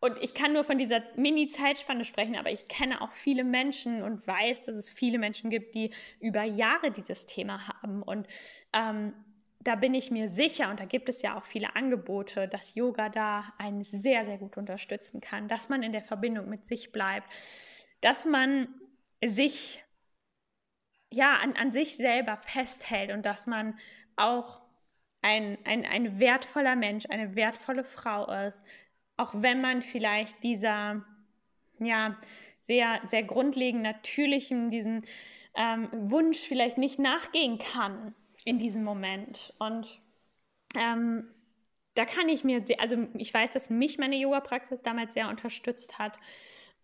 und 0.00 0.16
ich 0.22 0.32
kann 0.32 0.52
nur 0.52 0.62
von 0.62 0.78
dieser 0.78 1.02
Mini-Zeitspanne 1.16 2.04
sprechen, 2.04 2.36
aber 2.36 2.52
ich 2.52 2.68
kenne 2.68 3.00
auch 3.00 3.10
viele 3.10 3.42
Menschen 3.42 4.02
und 4.02 4.26
weiß, 4.26 4.62
dass 4.64 4.76
es 4.76 4.88
viele 4.88 5.18
Menschen 5.18 5.50
gibt, 5.50 5.74
die 5.74 5.90
über 6.20 6.44
Jahre 6.44 6.92
dieses 6.92 7.26
Thema 7.26 7.66
haben. 7.68 8.02
Und 8.02 8.28
ähm, 8.72 9.12
da 9.60 9.74
bin 9.74 9.94
ich 9.94 10.12
mir 10.12 10.30
sicher, 10.30 10.70
und 10.70 10.78
da 10.78 10.84
gibt 10.84 11.08
es 11.08 11.20
ja 11.22 11.36
auch 11.36 11.44
viele 11.44 11.74
Angebote, 11.74 12.46
dass 12.46 12.76
Yoga 12.76 13.08
da 13.08 13.44
einen 13.58 13.82
sehr, 13.82 14.24
sehr 14.24 14.38
gut 14.38 14.56
unterstützen 14.56 15.20
kann, 15.20 15.48
dass 15.48 15.68
man 15.68 15.82
in 15.82 15.92
der 15.92 16.04
Verbindung 16.04 16.48
mit 16.48 16.64
sich 16.66 16.92
bleibt, 16.92 17.28
dass 18.00 18.24
man 18.24 18.68
sich 19.20 19.82
ja 21.10 21.36
an, 21.36 21.56
an 21.56 21.72
sich 21.72 21.96
selber 21.96 22.36
festhält 22.36 23.10
und 23.10 23.24
dass 23.24 23.46
man 23.46 23.78
auch 24.16 24.60
ein, 25.22 25.58
ein, 25.64 25.84
ein 25.84 26.18
wertvoller 26.18 26.76
Mensch, 26.76 27.06
eine 27.08 27.34
wertvolle 27.34 27.84
Frau 27.84 28.30
ist, 28.46 28.64
auch 29.16 29.32
wenn 29.34 29.60
man 29.60 29.82
vielleicht 29.82 30.42
dieser, 30.42 31.04
ja, 31.80 32.16
sehr, 32.62 33.00
sehr 33.08 33.22
grundlegend 33.22 33.82
natürlichen, 33.82 34.70
diesem 34.70 35.02
ähm, 35.56 35.88
Wunsch 35.92 36.38
vielleicht 36.38 36.78
nicht 36.78 36.98
nachgehen 36.98 37.58
kann 37.58 38.14
in 38.44 38.58
diesem 38.58 38.84
Moment. 38.84 39.54
Und 39.58 40.00
ähm, 40.76 41.28
da 41.94 42.04
kann 42.04 42.28
ich 42.28 42.44
mir, 42.44 42.64
also 42.78 43.08
ich 43.14 43.32
weiß, 43.32 43.52
dass 43.52 43.70
mich 43.70 43.98
meine 43.98 44.16
Yoga-Praxis 44.16 44.82
damals 44.82 45.14
sehr 45.14 45.28
unterstützt 45.28 45.98
hat. 45.98 46.16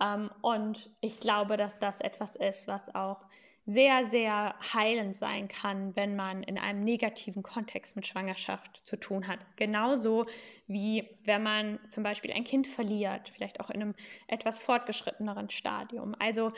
Ähm, 0.00 0.30
und 0.40 0.90
ich 1.00 1.20
glaube, 1.20 1.56
dass 1.56 1.78
das 1.78 2.00
etwas 2.00 2.34
ist, 2.34 2.66
was 2.66 2.94
auch 2.94 3.24
sehr, 3.66 4.10
sehr 4.10 4.54
heilend 4.74 5.16
sein 5.16 5.48
kann, 5.48 5.96
wenn 5.96 6.16
man 6.16 6.42
in 6.42 6.58
einem 6.58 6.84
negativen 6.84 7.42
Kontext 7.42 7.96
mit 7.96 8.06
Schwangerschaft 8.06 8.80
zu 8.84 8.96
tun 8.96 9.26
hat. 9.26 9.38
Genauso 9.56 10.26
wie 10.66 11.08
wenn 11.24 11.42
man 11.42 11.78
zum 11.88 12.02
Beispiel 12.02 12.32
ein 12.32 12.44
Kind 12.44 12.66
verliert, 12.66 13.30
vielleicht 13.30 13.60
auch 13.60 13.70
in 13.70 13.80
einem 13.80 13.94
etwas 14.26 14.58
fortgeschritteneren 14.58 15.48
Stadium. 15.48 16.14
Also, 16.18 16.52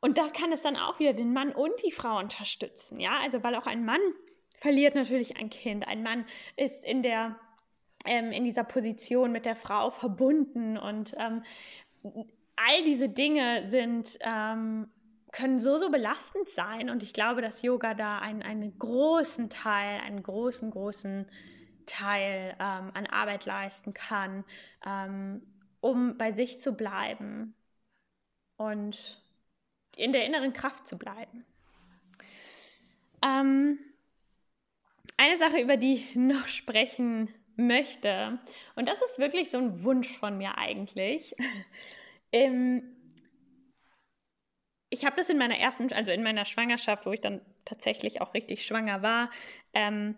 und 0.00 0.18
da 0.18 0.28
kann 0.28 0.52
es 0.52 0.60
dann 0.60 0.76
auch 0.76 0.98
wieder 0.98 1.14
den 1.14 1.32
Mann 1.32 1.50
und 1.50 1.72
die 1.84 1.92
Frau 1.92 2.18
unterstützen. 2.18 3.00
Ja, 3.00 3.20
also, 3.22 3.42
weil 3.42 3.54
auch 3.54 3.66
ein 3.66 3.86
Mann 3.86 4.00
verliert 4.60 4.94
natürlich 4.94 5.38
ein 5.38 5.48
Kind. 5.48 5.88
Ein 5.88 6.02
Mann 6.02 6.26
ist 6.56 6.84
in 6.84 7.02
der 7.02 7.38
ähm, 8.06 8.32
in 8.32 8.44
dieser 8.44 8.64
Position 8.64 9.32
mit 9.32 9.46
der 9.46 9.56
Frau 9.56 9.90
verbunden 9.90 10.76
und 10.76 11.14
ähm, 11.18 11.42
all 12.56 12.84
diese 12.84 13.08
Dinge 13.08 13.70
sind 13.70 14.18
ähm, 14.20 14.88
können 15.34 15.58
so, 15.58 15.76
so 15.78 15.90
belastend 15.90 16.48
sein. 16.50 16.88
Und 16.88 17.02
ich 17.02 17.12
glaube, 17.12 17.42
dass 17.42 17.60
Yoga 17.60 17.94
da 17.94 18.20
einen, 18.20 18.42
einen 18.42 18.78
großen 18.78 19.50
Teil, 19.50 20.00
einen 20.00 20.22
großen, 20.22 20.70
großen 20.70 21.26
Teil 21.86 22.56
ähm, 22.60 22.90
an 22.94 23.06
Arbeit 23.06 23.44
leisten 23.44 23.92
kann, 23.92 24.44
ähm, 24.86 25.42
um 25.80 26.16
bei 26.16 26.32
sich 26.32 26.60
zu 26.60 26.72
bleiben 26.72 27.54
und 28.56 29.20
in 29.96 30.12
der 30.12 30.24
inneren 30.24 30.52
Kraft 30.52 30.86
zu 30.86 30.96
bleiben. 30.96 31.44
Ähm, 33.20 33.78
eine 35.16 35.38
Sache, 35.38 35.60
über 35.60 35.76
die 35.76 35.94
ich 35.94 36.14
noch 36.14 36.46
sprechen 36.46 37.28
möchte, 37.56 38.38
und 38.76 38.88
das 38.88 38.96
ist 39.10 39.18
wirklich 39.18 39.50
so 39.50 39.58
ein 39.58 39.82
Wunsch 39.82 40.16
von 40.16 40.38
mir 40.38 40.56
eigentlich. 40.58 41.34
Im, 42.30 42.93
ich 44.94 45.04
habe 45.04 45.16
das 45.16 45.28
in 45.28 45.38
meiner 45.38 45.58
ersten, 45.58 45.92
also 45.92 46.12
in 46.12 46.22
meiner 46.22 46.44
Schwangerschaft, 46.44 47.04
wo 47.04 47.10
ich 47.10 47.20
dann 47.20 47.40
tatsächlich 47.64 48.20
auch 48.20 48.32
richtig 48.32 48.64
schwanger 48.64 49.02
war, 49.02 49.28
ähm, 49.72 50.14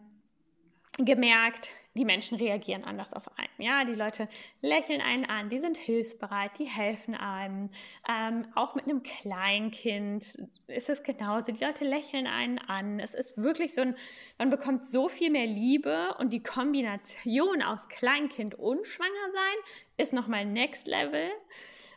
gemerkt, 0.98 1.70
die 1.94 2.04
Menschen 2.04 2.36
reagieren 2.36 2.84
anders 2.84 3.14
auf 3.14 3.26
einen. 3.38 3.48
Ja, 3.56 3.84
die 3.84 3.94
Leute 3.94 4.28
lächeln 4.60 5.00
einen 5.00 5.24
an, 5.24 5.48
die 5.48 5.60
sind 5.60 5.78
hilfsbereit, 5.78 6.58
die 6.58 6.66
helfen 6.66 7.14
einem. 7.14 7.70
Ähm, 8.06 8.46
auch 8.54 8.74
mit 8.74 8.84
einem 8.84 9.02
Kleinkind 9.02 10.34
ist 10.66 10.90
es 10.90 11.02
genauso. 11.02 11.52
Die 11.52 11.64
Leute 11.64 11.86
lächeln 11.86 12.26
einen 12.26 12.58
an. 12.58 13.00
Es 13.00 13.14
ist 13.14 13.38
wirklich 13.38 13.72
so 13.72 13.80
ein, 13.80 13.96
man 14.36 14.50
bekommt 14.50 14.84
so 14.84 15.08
viel 15.08 15.30
mehr 15.30 15.46
Liebe 15.46 16.14
und 16.18 16.34
die 16.34 16.42
Kombination 16.42 17.62
aus 17.62 17.88
Kleinkind 17.88 18.56
und 18.56 18.86
Schwanger 18.86 19.32
sein 19.32 19.56
ist 19.96 20.12
nochmal 20.12 20.44
Next 20.44 20.86
Level 20.86 21.30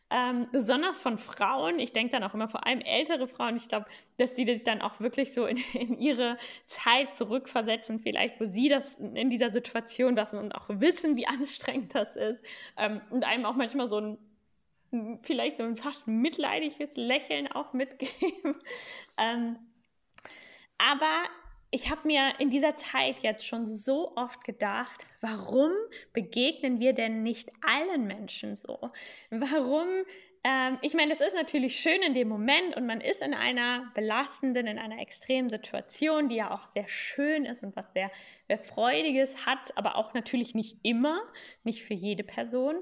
ähm, 0.10 0.48
besonders 0.52 1.00
von 1.00 1.18
Frauen. 1.18 1.80
Ich 1.80 1.94
denke 1.94 2.12
dann 2.14 2.24
auch 2.24 2.34
immer 2.34 2.48
vor 2.48 2.66
allem 2.66 2.82
ältere 2.82 3.28
Frauen. 3.28 3.56
Ich 3.56 3.68
glaube, 3.68 3.86
dass 4.18 4.34
die 4.34 4.46
sich 4.46 4.64
dann 4.64 4.82
auch 4.82 5.00
wirklich 5.00 5.34
so 5.34 5.46
in, 5.46 5.58
in, 5.74 6.00
ihre 6.00 6.38
Zeit 6.66 7.14
zurückversetzen, 7.14 8.00
vielleicht, 8.00 8.40
wo 8.40 8.46
sie 8.46 8.70
das 8.70 8.96
in 8.96 9.30
dieser 9.30 9.52
Situation 9.52 10.16
lassen 10.16 10.40
und 10.40 10.54
auch 10.54 10.66
wissen, 10.70 11.16
wie 11.16 11.28
anstrengend 11.28 11.94
das 11.96 12.16
ist. 12.16 12.44
Ähm, 12.78 13.02
und 13.10 13.24
einem 13.24 13.46
auch 13.46 13.56
manchmal 13.56 13.90
so 13.90 14.00
ein, 14.00 14.18
vielleicht 15.22 15.58
so 15.58 15.64
ein 15.64 15.78
fast 15.78 16.08
mitleidiges 16.08 16.96
Lächeln 16.96 17.48
auch 17.52 17.74
mitgeben. 17.74 18.56
ähm, 19.18 19.58
aber 20.80 21.24
ich 21.72 21.92
habe 21.92 22.02
mir 22.08 22.34
in 22.40 22.50
dieser 22.50 22.76
Zeit 22.78 23.20
jetzt 23.20 23.46
schon 23.46 23.66
so 23.66 24.16
oft 24.16 24.44
gedacht, 24.44 25.06
warum 25.22 25.72
begegnen 26.14 26.80
wir 26.80 26.94
denn 26.94 27.24
nicht 27.24 27.52
allen 27.62 28.08
Menschen 28.08 28.56
so? 28.56 28.92
Warum 29.30 29.88
ähm, 30.44 30.78
ich 30.82 30.94
meine, 30.94 31.14
es 31.14 31.20
ist 31.20 31.36
natürlich 31.36 31.80
schön 31.80 32.02
in 32.02 32.14
dem 32.14 32.30
Moment 32.30 32.78
und 32.78 32.86
man 32.86 33.02
ist 33.02 33.22
in 33.22 33.34
einer 33.34 33.92
belastenden, 33.94 34.68
in 34.68 34.80
einer 34.80 35.00
extremen 35.02 35.50
Situation, 35.50 36.30
die 36.30 36.36
ja 36.36 36.52
auch 36.52 36.70
sehr 36.74 36.88
schön 36.88 37.46
ist 37.46 37.64
und 37.64 37.76
was 37.76 37.92
sehr, 37.94 38.10
sehr 38.48 38.60
Freudiges 38.60 39.46
hat, 39.46 39.76
aber 39.78 39.98
auch 39.98 40.14
natürlich 40.14 40.56
nicht 40.56 40.78
immer, 40.84 41.22
nicht 41.64 41.84
für 41.84 41.94
jede 41.94 42.24
Person. 42.24 42.76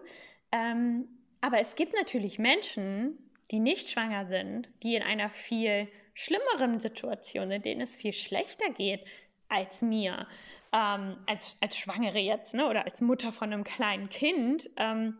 Ähm, 0.51 1.07
aber 1.41 1.59
es 1.59 1.75
gibt 1.75 1.93
natürlich 1.93 2.37
Menschen, 2.37 3.17
die 3.49 3.59
nicht 3.59 3.89
schwanger 3.89 4.27
sind, 4.27 4.69
die 4.83 4.95
in 4.95 5.03
einer 5.03 5.29
viel 5.29 5.87
schlimmeren 6.17 6.79
Situation, 6.79 7.51
in 7.51 7.61
denen 7.61 7.81
es 7.81 7.95
viel 7.95 8.13
schlechter 8.13 8.71
geht 8.71 9.05
als 9.49 9.81
mir, 9.83 10.27
ähm, 10.73 11.17
als, 11.27 11.55
als 11.61 11.77
Schwangere 11.77 12.17
jetzt, 12.17 12.55
ne, 12.55 12.67
oder 12.67 12.85
als 12.85 13.01
Mutter 13.01 13.31
von 13.31 13.53
einem 13.53 13.63
kleinen 13.63 14.09
Kind. 14.09 14.69
Ähm, 14.77 15.17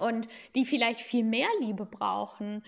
und 0.00 0.28
die 0.54 0.64
vielleicht 0.64 1.00
viel 1.00 1.24
mehr 1.24 1.48
Liebe 1.60 1.84
brauchen. 1.84 2.62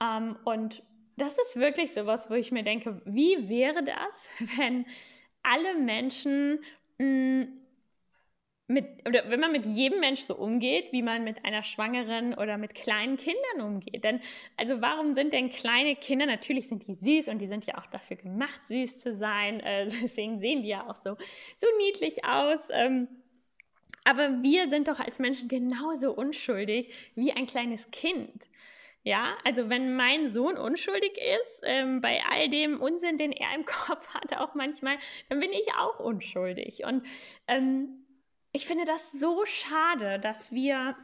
Ähm, 0.00 0.36
und 0.44 0.82
das 1.16 1.36
ist 1.38 1.56
wirklich 1.56 1.92
sowas, 1.92 2.30
wo 2.30 2.34
ich 2.34 2.52
mir 2.52 2.62
denke, 2.62 3.00
wie 3.04 3.48
wäre 3.48 3.84
das, 3.84 4.28
wenn 4.56 4.86
alle 5.42 5.74
Menschen 5.76 6.60
mh, 6.98 7.06
mm, 7.06 7.65
mit, 8.68 9.06
oder 9.06 9.30
wenn 9.30 9.38
man 9.38 9.52
mit 9.52 9.64
jedem 9.64 10.00
Mensch 10.00 10.22
so 10.22 10.34
umgeht, 10.34 10.92
wie 10.92 11.02
man 11.02 11.22
mit 11.22 11.44
einer 11.44 11.62
Schwangeren 11.62 12.34
oder 12.34 12.58
mit 12.58 12.74
kleinen 12.74 13.16
Kindern 13.16 13.60
umgeht. 13.60 14.02
Denn, 14.02 14.20
also 14.56 14.80
warum 14.80 15.14
sind 15.14 15.32
denn 15.32 15.50
kleine 15.50 15.94
Kinder, 15.94 16.26
natürlich 16.26 16.68
sind 16.68 16.86
die 16.86 16.94
süß 16.94 17.28
und 17.28 17.38
die 17.38 17.46
sind 17.46 17.64
ja 17.66 17.78
auch 17.78 17.86
dafür 17.86 18.16
gemacht, 18.16 18.60
süß 18.66 18.98
zu 18.98 19.16
sein, 19.16 19.60
äh, 19.60 19.86
deswegen 20.02 20.40
sehen 20.40 20.62
die 20.62 20.68
ja 20.68 20.88
auch 20.88 20.96
so, 20.96 21.16
so 21.58 21.66
niedlich 21.78 22.24
aus. 22.24 22.68
Ähm, 22.70 23.08
aber 24.04 24.42
wir 24.42 24.68
sind 24.68 24.88
doch 24.88 25.00
als 25.00 25.18
Menschen 25.18 25.48
genauso 25.48 26.12
unschuldig 26.12 26.92
wie 27.14 27.32
ein 27.32 27.46
kleines 27.46 27.90
Kind. 27.90 28.48
Ja, 29.02 29.36
also 29.44 29.68
wenn 29.70 29.94
mein 29.94 30.28
Sohn 30.28 30.56
unschuldig 30.56 31.16
ist, 31.40 31.62
ähm, 31.64 32.00
bei 32.00 32.20
all 32.28 32.48
dem 32.48 32.80
Unsinn, 32.80 33.18
den 33.18 33.30
er 33.30 33.54
im 33.54 33.64
Kopf 33.64 34.12
hat, 34.14 34.36
auch 34.36 34.56
manchmal, 34.56 34.98
dann 35.28 35.38
bin 35.38 35.52
ich 35.52 35.72
auch 35.78 36.00
unschuldig. 36.00 36.84
Und 36.84 37.06
ähm, 37.46 38.05
ich 38.56 38.66
finde 38.66 38.86
das 38.86 39.12
so 39.12 39.44
schade, 39.44 40.18
dass 40.18 40.50
wir 40.50 40.96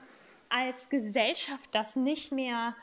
als 0.49 0.89
Gesellschaft 0.89 1.69
das 1.75 1.97
nicht 1.97 2.33
mehr, 2.33 2.75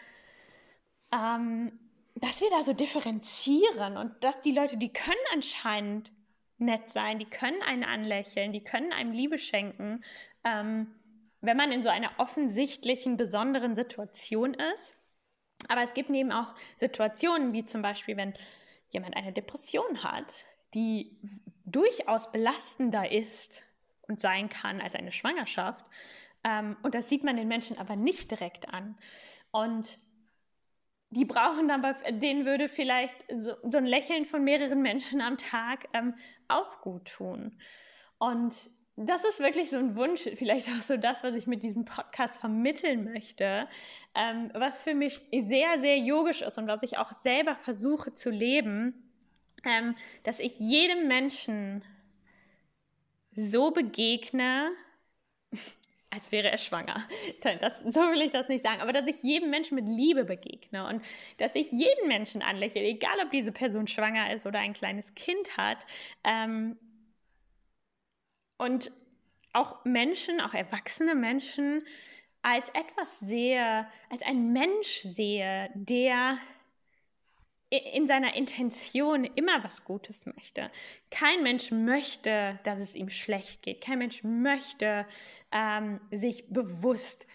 ähm, 1.12 1.72
dass 2.14 2.40
wir 2.40 2.52
da 2.52 2.62
so 2.62 2.74
differenzieren 2.74 3.98
und 3.98 4.24
dass 4.24 4.40
die 4.44 4.52
Leute, 4.52 4.78
die 4.78 4.94
können 4.94 5.18
anscheinend 5.34 6.12
nett 6.60 6.84
sein, 6.94 7.18
die 7.18 7.26
können 7.26 7.64
einen 7.64 7.84
anlächeln, 7.84 8.54
die 8.54 8.64
können 8.64 8.92
einem 8.92 9.12
Liebe 9.12 9.40
schenken, 9.40 10.04
ähm, 10.44 10.94
wenn 11.42 11.58
man 11.58 11.72
in 11.72 11.82
so 11.82 11.90
einer 11.90 12.12
offensichtlichen, 12.20 13.18
besonderen 13.18 13.76
Situation 13.76 14.54
ist. 14.54 14.96
Aber 15.68 15.82
es 15.82 15.96
gibt 15.96 16.12
eben 16.12 16.32
auch 16.32 16.54
Situationen, 16.78 17.54
wie 17.54 17.64
zum 17.64 17.82
Beispiel, 17.82 18.18
wenn 18.18 18.36
jemand 18.90 19.16
eine 19.16 19.34
Depression 19.34 20.04
hat, 20.04 20.46
die 20.76 21.18
durchaus 21.66 22.32
belastender 22.32 23.12
ist 23.12 23.64
und 24.10 24.20
sein 24.20 24.50
kann 24.50 24.82
als 24.82 24.96
eine 24.96 25.12
Schwangerschaft. 25.12 25.86
Ähm, 26.44 26.76
und 26.84 26.96
das 26.96 27.08
sieht 27.08 27.24
man 27.24 27.38
den 27.38 27.48
Menschen 27.48 27.78
aber 27.78 27.96
nicht 27.96 28.32
direkt 28.32 28.68
an. 28.74 28.96
Und 29.52 30.00
die 31.12 31.26
brauchen 31.26 31.68
dann, 31.68 31.82
bei 31.82 31.94
denen 32.12 32.46
würde 32.46 32.70
vielleicht 32.70 33.26
so, 33.38 33.54
so, 33.64 33.78
ein 33.78 33.86
Lächeln 33.86 34.26
von 34.26 34.44
mehreren 34.44 34.82
Menschen 34.82 35.22
am 35.22 35.38
Tag 35.38 35.88
ähm, 35.94 36.14
auch 36.48 36.82
gut 36.82 37.06
tun. 37.06 37.58
Und 38.20 38.56
das 38.96 39.24
ist 39.24 39.40
wirklich 39.40 39.70
so 39.70 39.78
ein 39.78 39.96
Wunsch, 39.96 40.30
vielleicht 40.36 40.68
auch 40.70 40.82
so 40.82 40.98
das, 40.98 41.24
was 41.24 41.34
ich 41.34 41.48
mit 41.48 41.64
diesem 41.64 41.86
Podcast 41.86 42.38
vermitteln 42.38 43.06
möchte, 43.06 43.68
ähm, 44.14 44.52
was 44.54 44.82
für 44.84 44.94
mich 44.94 45.22
sehr, 45.32 45.80
sehr 45.80 45.98
yogisch 45.98 46.42
ist 46.42 46.58
und 46.58 46.68
was 46.68 46.84
ich 46.84 46.98
auch 46.98 47.12
selber 47.12 47.56
versuche 47.56 48.14
zu 48.14 48.30
leben, 48.30 49.10
ähm, 49.66 49.96
dass 50.24 50.40
ich 50.40 50.60
jedem 50.60 51.08
Menschen 51.08 51.84
so 53.40 53.72
begegne, 53.72 54.72
als 56.12 56.32
wäre 56.32 56.50
er 56.50 56.58
schwanger. 56.58 57.08
Das, 57.42 57.80
so 57.80 58.02
will 58.02 58.22
ich 58.22 58.32
das 58.32 58.48
nicht 58.50 58.66
sagen. 58.66 58.82
Aber 58.82 58.94
dass 58.94 59.08
ich 59.08 59.22
jedem 59.24 59.50
Menschen 59.50 59.76
mit 59.76 59.88
Liebe 59.88 60.26
begegne 60.26 60.88
und 60.88 61.04
dass 61.38 61.52
ich 61.54 61.72
jeden 61.72 62.08
Menschen 62.08 62.42
anlächle, 62.42 62.82
egal 62.82 63.18
ob 63.24 63.32
diese 63.32 63.52
Person 63.52 63.88
schwanger 63.88 64.34
ist 64.34 64.46
oder 64.46 64.60
ein 64.60 64.74
kleines 64.74 65.14
Kind 65.16 65.58
hat. 65.58 65.86
Ähm, 66.24 66.78
und 68.58 68.92
auch 69.54 69.84
Menschen, 69.86 70.42
auch 70.42 70.54
erwachsene 70.54 71.16
Menschen, 71.16 71.84
als 72.42 72.70
etwas 72.70 73.20
sehe, 73.20 73.88
als 74.10 74.22
ein 74.22 74.52
Mensch 74.52 75.00
sehe, 75.02 75.70
der 75.74 76.38
in 77.70 78.08
seiner 78.08 78.36
Intention 78.36 79.26
immer 79.26 79.64
was 79.64 79.86
Gutes 79.86 80.26
möchte. 80.26 80.72
Kein 81.12 81.44
Mensch 81.44 81.72
möchte, 81.72 82.60
dass 82.64 82.80
es 82.80 82.96
ihm 82.96 83.10
schlecht 83.10 83.62
geht. 83.62 83.82
Kein 83.82 84.00
Mensch 84.00 84.24
möchte 84.24 85.06
ähm, 85.52 86.02
sich 86.10 86.48
bewusst 86.50 87.28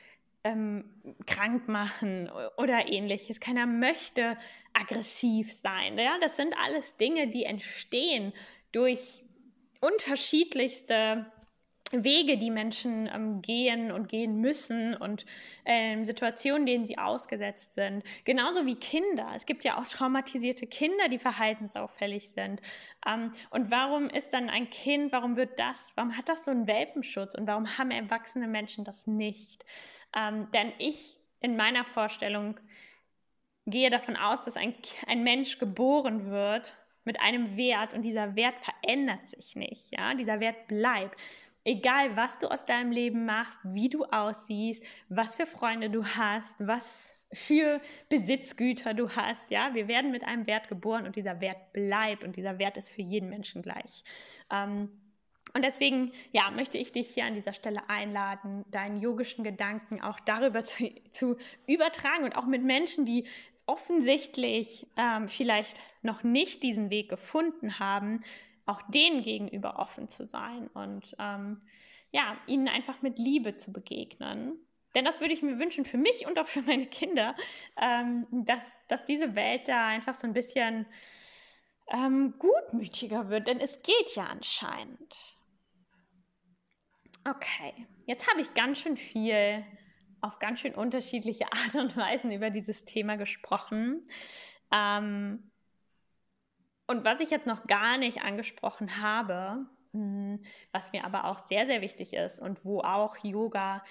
ähm, 0.43 0.91
krank 1.27 1.69
machen 1.69 2.31
oder 2.57 2.89
ähnliches. 2.89 3.39
Keiner 3.39 3.67
möchte 3.67 4.37
aggressiv 4.73 5.53
sein. 5.53 5.99
Ja? 5.99 6.19
Das 6.21 6.37
sind 6.37 6.55
alles 6.59 6.97
Dinge, 6.97 7.29
die 7.29 7.45
entstehen 7.45 8.33
durch 8.73 9.23
unterschiedlichste 9.81 11.27
Wege, 11.93 12.39
die 12.39 12.51
Menschen 12.51 13.09
ähm, 13.13 13.43
gehen 13.43 13.93
und 13.93 14.09
gehen 14.09 14.41
müssen 14.41 14.95
und 14.95 15.27
ähm, 15.65 16.05
Situationen, 16.05 16.67
denen 16.67 16.87
sie 16.87 16.99
ausgesetzt 16.99 17.75
sind. 17.75 18.03
Genauso 18.25 18.67
wie 18.67 18.77
Kinder. 18.77 19.31
Es 19.35 19.47
gibt 19.47 19.65
ja 19.65 19.79
auch 19.79 19.87
traumatisierte 19.87 20.67
Kinder, 20.67 21.09
die 21.09 21.19
verhaltensauffällig 21.19 22.31
sind. 22.31 22.61
Ähm, 23.07 23.33
und 23.51 23.71
warum 23.71 24.09
ist 24.09 24.33
dann 24.33 24.49
ein 24.49 24.71
Kind, 24.71 25.13
warum 25.13 25.37
wird 25.37 25.59
das, 25.59 25.93
warum 25.95 26.17
hat 26.17 26.29
das 26.29 26.45
so 26.45 26.51
einen 26.51 26.67
Welpenschutz 26.67 27.35
und 27.35 27.47
warum 27.47 27.79
haben 27.79 27.91
erwachsene 27.91 28.49
Menschen 28.49 28.85
das 28.85 29.07
nicht? 29.07 29.65
Ähm, 30.17 30.49
denn 30.53 30.73
ich 30.79 31.19
in 31.41 31.57
meiner 31.57 31.85
Vorstellung 31.85 32.59
gehe 33.67 33.91
davon 33.91 34.17
aus, 34.17 34.43
dass 34.43 34.57
ein, 34.57 34.75
ein 35.07 35.23
Mensch 35.23 35.59
geboren 35.59 36.31
wird 36.31 36.77
mit 37.05 37.21
einem 37.21 37.57
Wert 37.57 37.93
und 37.93 38.03
dieser 38.03 38.35
Wert 38.35 38.55
verändert 38.65 39.29
sich 39.29 39.57
nicht, 39.57 39.91
ja, 39.91 40.15
dieser 40.15 40.41
Wert 40.41 40.67
bleibt. 40.69 41.21
Egal, 41.65 42.17
was 42.17 42.39
du 42.39 42.49
aus 42.49 42.65
deinem 42.65 42.93
Leben 42.93 43.25
machst, 43.25 43.59
wie 43.65 43.89
du 43.89 44.05
aussiehst, 44.05 44.85
was 45.09 45.35
für 45.35 45.47
Freunde 45.47 45.91
du 45.91 46.05
hast, 46.05 46.57
was 46.59 47.15
für 47.33 47.81
Besitzgüter 48.09 48.95
du 48.95 49.09
hast, 49.11 49.51
ja, 49.51 49.75
wir 49.75 49.89
werden 49.89 50.11
mit 50.11 50.25
einem 50.25 50.47
Wert 50.47 50.69
geboren 50.69 51.07
und 51.07 51.17
dieser 51.17 51.41
Wert 51.41 51.73
bleibt 51.73 52.23
und 52.23 52.37
dieser 52.37 52.59
Wert 52.59 52.77
ist 52.77 52.91
für 52.91 53.03
jeden 53.03 53.29
Menschen 53.29 53.63
gleich. 53.63 54.05
Ähm, 54.51 54.91
und 55.55 55.65
deswegen, 55.65 56.13
ja, 56.33 56.51
möchte 56.51 56.79
ich 56.79 56.93
dich 56.93 57.09
hier 57.09 57.27
an 57.27 57.35
dieser 57.35 57.53
Stelle 57.53 57.89
einladen, 57.89 58.65
deinen 58.71 59.01
yogischen 59.01 59.45
Gedanken 59.45 60.03
auch 60.03 60.19
darüber 60.21 60.65
zu, 60.65 60.91
zu 61.13 61.37
übertragen 61.67 62.25
und 62.25 62.37
auch 62.37 62.47
mit 62.47 62.65
Menschen, 62.65 63.05
die 63.05 63.25
offensichtlich 63.67 64.87
ähm, 64.97 65.29
vielleicht 65.29 65.81
noch 66.03 66.23
nicht 66.23 66.63
diesen 66.63 66.91
Weg 66.91 67.09
gefunden 67.09 67.79
haben, 67.79 68.23
auch 68.67 68.83
denen 68.89 69.23
gegenüber 69.23 69.79
offen 69.79 70.09
zu 70.09 70.27
sein 70.27 70.69
und 70.69 71.15
ähm, 71.19 71.63
ja, 72.11 72.37
ihnen 72.47 72.69
einfach 72.69 73.03
mit 73.03 73.19
Liebe 73.19 73.57
zu 73.57 73.73
begegnen. 73.73 74.59
Denn 74.95 75.05
das 75.05 75.21
würde 75.21 75.35
ich 75.35 75.43
mir 75.43 75.59
wünschen 75.59 75.85
für 75.85 75.99
mich 75.99 76.27
und 76.27 76.39
auch 76.39 76.47
für 76.47 76.63
meine 76.63 76.87
Kinder, 76.87 77.35
ähm, 77.77 78.27
dass, 78.31 78.63
dass 78.89 79.05
diese 79.05 79.35
Welt 79.35 79.69
da 79.69 79.89
einfach 79.89 80.15
so 80.15 80.27
ein 80.27 80.33
bisschen 80.33 80.87
ähm, 81.93 82.35
gutmütiger 82.39 83.29
wird, 83.29 83.49
denn 83.49 83.61
es 83.61 83.83
geht 83.83 84.15
ja 84.15 84.25
anscheinend. 84.27 85.15
Okay, 87.29 87.87
jetzt 88.07 88.31
habe 88.31 88.41
ich 88.41 88.55
ganz 88.55 88.79
schön 88.79 88.97
viel 88.97 89.65
auf 90.21 90.39
ganz 90.39 90.61
schön 90.61 90.75
unterschiedliche 90.75 91.45
Art 91.53 91.75
und 91.75 91.97
Weisen 91.97 92.33
über 92.33 92.51
dieses 92.51 92.85
Thema 92.85 93.17
gesprochen. 93.17 94.09
Ähm, 94.73 95.51
und 96.87 97.05
was 97.05 97.21
ich 97.21 97.31
jetzt 97.31 97.47
noch 97.47 97.67
gar 97.67 97.99
nicht 97.99 98.23
angesprochen 98.23 99.01
habe, 99.01 99.67
hm, 99.93 100.43
was 100.73 100.93
mir 100.93 101.05
aber 101.05 101.25
auch 101.25 101.47
sehr, 101.49 101.67
sehr 101.67 101.81
wichtig 101.81 102.13
ist 102.15 102.39
und 102.39 102.65
wo 102.65 102.81
auch 102.81 103.17
Yoga 103.19 103.85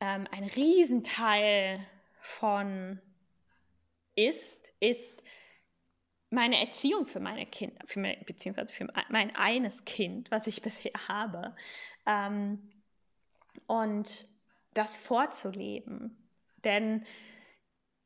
ähm, 0.00 0.26
ein 0.30 0.44
Riesenteil 0.44 1.80
von 2.18 3.00
ist, 4.14 4.72
ist 4.80 5.22
meine 6.30 6.58
Erziehung 6.58 7.06
für 7.06 7.20
meine 7.20 7.46
Kinder, 7.46 7.80
für 7.86 8.00
meine, 8.00 8.16
beziehungsweise 8.24 8.72
für 8.72 8.88
mein 9.10 9.36
eines 9.36 9.84
Kind, 9.84 10.30
was 10.30 10.46
ich 10.46 10.62
bisher 10.62 10.92
habe. 11.08 11.54
Ähm, 12.06 12.70
und 13.66 14.26
das 14.74 14.96
vorzuleben. 14.96 16.16
Denn 16.64 17.04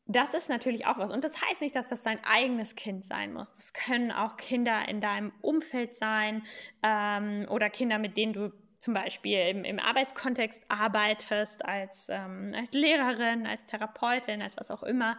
das 0.06 0.34
ist 0.34 0.48
natürlich 0.48 0.86
auch 0.86 0.98
was. 0.98 1.12
Und 1.12 1.24
das 1.24 1.40
heißt 1.42 1.60
nicht, 1.60 1.74
dass 1.74 1.88
das 1.88 2.02
dein 2.02 2.22
eigenes 2.24 2.76
Kind 2.76 3.04
sein 3.04 3.32
muss. 3.32 3.52
Das 3.52 3.72
können 3.72 4.12
auch 4.12 4.36
Kinder 4.36 4.88
in 4.88 5.00
deinem 5.00 5.32
Umfeld 5.40 5.94
sein 5.96 6.44
ähm, 6.82 7.46
oder 7.50 7.70
Kinder, 7.70 7.98
mit 7.98 8.16
denen 8.16 8.32
du 8.32 8.52
zum 8.78 8.94
Beispiel 8.94 9.38
im, 9.48 9.64
im 9.64 9.80
Arbeitskontext 9.80 10.62
arbeitest, 10.68 11.64
als, 11.64 12.06
ähm, 12.08 12.54
als 12.56 12.72
Lehrerin, 12.72 13.46
als 13.46 13.66
Therapeutin, 13.66 14.42
als 14.42 14.56
was 14.56 14.70
auch 14.70 14.84
immer, 14.84 15.18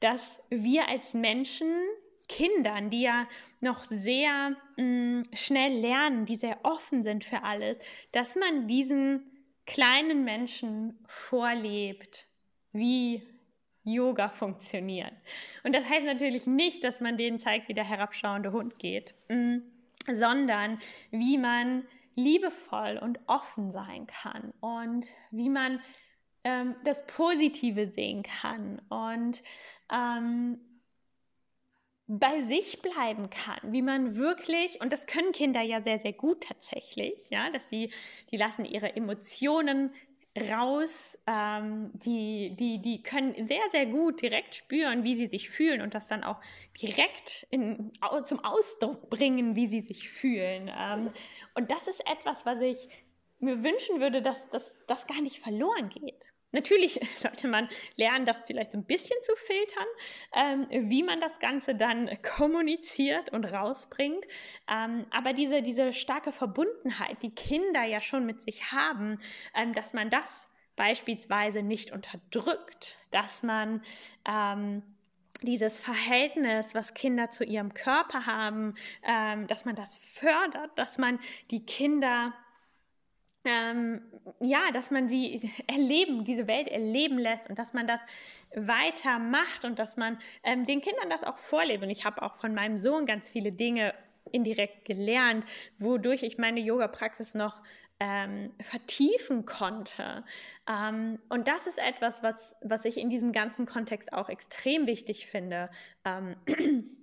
dass 0.00 0.42
wir 0.50 0.88
als 0.88 1.14
Menschen 1.14 1.72
Kindern, 2.28 2.90
die 2.90 3.02
ja 3.02 3.26
noch 3.60 3.84
sehr 3.84 4.56
mh, 4.76 4.82
mm, 4.82 5.24
schnell 5.32 5.72
lernen, 5.72 6.26
die 6.26 6.36
sehr 6.36 6.58
offen 6.64 7.04
sind 7.04 7.24
für 7.24 7.42
alles, 7.42 7.78
dass 8.12 8.36
man 8.36 8.66
diesen 8.68 9.30
kleinen 9.64 10.24
Menschen 10.24 10.98
vorlebt, 11.06 12.26
wie 12.72 13.22
Yoga 13.86 14.28
funktioniert. 14.28 15.12
Und 15.62 15.74
das 15.74 15.88
heißt 15.88 16.04
natürlich 16.04 16.46
nicht, 16.46 16.84
dass 16.84 17.00
man 17.00 17.16
denen 17.16 17.38
zeigt, 17.38 17.68
wie 17.68 17.74
der 17.74 17.88
herabschauende 17.88 18.52
Hund 18.52 18.78
geht, 18.78 19.14
mh, 19.28 19.60
sondern 20.06 20.78
wie 21.10 21.38
man 21.38 21.86
liebevoll 22.16 22.98
und 23.00 23.20
offen 23.26 23.70
sein 23.70 24.06
kann 24.06 24.52
und 24.60 25.06
wie 25.30 25.50
man 25.50 25.80
ähm, 26.44 26.74
das 26.84 27.06
Positive 27.06 27.88
sehen 27.88 28.22
kann 28.22 28.80
und 28.88 29.42
ähm, 29.92 30.58
bei 32.08 32.44
sich 32.44 32.82
bleiben 32.82 33.30
kann, 33.30 33.58
wie 33.72 33.82
man 33.82 34.14
wirklich, 34.14 34.80
und 34.80 34.92
das 34.92 35.06
können 35.06 35.32
Kinder 35.32 35.60
ja 35.60 35.82
sehr, 35.82 35.98
sehr 35.98 36.12
gut 36.12 36.44
tatsächlich, 36.44 37.30
ja, 37.30 37.50
dass 37.50 37.68
sie, 37.68 37.92
die 38.30 38.36
lassen 38.36 38.64
ihre 38.64 38.94
Emotionen 38.94 39.92
raus, 40.38 41.18
ähm, 41.26 41.90
die, 41.94 42.54
die, 42.58 42.80
die 42.80 43.02
können 43.02 43.46
sehr, 43.46 43.62
sehr 43.70 43.86
gut 43.86 44.22
direkt 44.22 44.54
spüren, 44.54 45.04
wie 45.04 45.16
sie 45.16 45.26
sich 45.26 45.50
fühlen 45.50 45.80
und 45.80 45.94
das 45.94 46.08
dann 46.08 46.24
auch 46.24 46.40
direkt 46.80 47.46
in, 47.50 47.92
zum 48.24 48.44
Ausdruck 48.44 49.10
bringen, 49.10 49.56
wie 49.56 49.66
sie 49.66 49.80
sich 49.80 50.08
fühlen. 50.08 50.70
Ähm, 50.76 51.10
und 51.54 51.70
das 51.70 51.86
ist 51.88 52.00
etwas, 52.06 52.46
was 52.46 52.60
ich 52.60 52.88
mir 53.40 53.62
wünschen 53.62 54.00
würde, 54.00 54.22
dass 54.22 54.38
das 54.86 55.06
gar 55.06 55.20
nicht 55.20 55.40
verloren 55.40 55.88
geht. 55.88 56.24
Natürlich 56.56 56.98
sollte 57.20 57.48
man 57.48 57.68
lernen, 57.96 58.26
das 58.26 58.40
vielleicht 58.46 58.72
so 58.72 58.78
ein 58.78 58.84
bisschen 58.84 59.16
zu 59.22 59.32
filtern, 59.36 59.86
ähm, 60.34 60.90
wie 60.90 61.02
man 61.02 61.20
das 61.20 61.38
Ganze 61.38 61.74
dann 61.74 62.10
kommuniziert 62.22 63.30
und 63.32 63.44
rausbringt. 63.44 64.24
Ähm, 64.68 65.06
aber 65.10 65.34
diese, 65.34 65.62
diese 65.62 65.92
starke 65.92 66.32
Verbundenheit, 66.32 67.22
die 67.22 67.34
Kinder 67.34 67.84
ja 67.84 68.00
schon 68.00 68.24
mit 68.26 68.42
sich 68.42 68.72
haben, 68.72 69.20
ähm, 69.54 69.74
dass 69.74 69.92
man 69.92 70.10
das 70.10 70.48
beispielsweise 70.76 71.62
nicht 71.62 71.92
unterdrückt, 71.92 72.98
dass 73.10 73.42
man 73.42 73.82
ähm, 74.26 74.82
dieses 75.42 75.78
Verhältnis, 75.78 76.74
was 76.74 76.94
Kinder 76.94 77.30
zu 77.30 77.44
ihrem 77.44 77.74
Körper 77.74 78.24
haben, 78.24 78.74
ähm, 79.02 79.46
dass 79.46 79.66
man 79.66 79.76
das 79.76 79.98
fördert, 79.98 80.70
dass 80.76 80.96
man 80.96 81.18
die 81.50 81.64
Kinder 81.64 82.32
ähm, 83.46 84.02
ja, 84.40 84.70
dass 84.72 84.90
man 84.90 85.08
sie 85.08 85.50
erleben, 85.66 86.24
diese 86.24 86.46
Welt 86.46 86.68
erleben 86.68 87.18
lässt 87.18 87.48
und 87.48 87.58
dass 87.58 87.72
man 87.72 87.86
das 87.86 88.00
weitermacht 88.54 89.64
und 89.64 89.78
dass 89.78 89.96
man 89.96 90.18
ähm, 90.42 90.64
den 90.64 90.80
Kindern 90.80 91.10
das 91.10 91.24
auch 91.24 91.38
vorlebt. 91.38 91.82
Und 91.82 91.90
ich 91.90 92.04
habe 92.04 92.22
auch 92.22 92.36
von 92.36 92.54
meinem 92.54 92.78
Sohn 92.78 93.06
ganz 93.06 93.28
viele 93.28 93.52
Dinge 93.52 93.94
indirekt 94.32 94.84
gelernt, 94.84 95.44
wodurch 95.78 96.22
ich 96.22 96.38
meine 96.38 96.60
Yoga-Praxis 96.60 97.34
noch 97.34 97.62
ähm, 98.00 98.52
vertiefen 98.60 99.46
konnte. 99.46 100.24
Ähm, 100.68 101.18
und 101.28 101.48
das 101.48 101.66
ist 101.66 101.78
etwas, 101.78 102.22
was, 102.22 102.34
was 102.60 102.84
ich 102.84 102.98
in 102.98 103.08
diesem 103.08 103.32
ganzen 103.32 103.66
Kontext 103.66 104.12
auch 104.12 104.28
extrem 104.28 104.86
wichtig 104.86 105.26
finde, 105.26 105.70
ähm, 106.04 106.36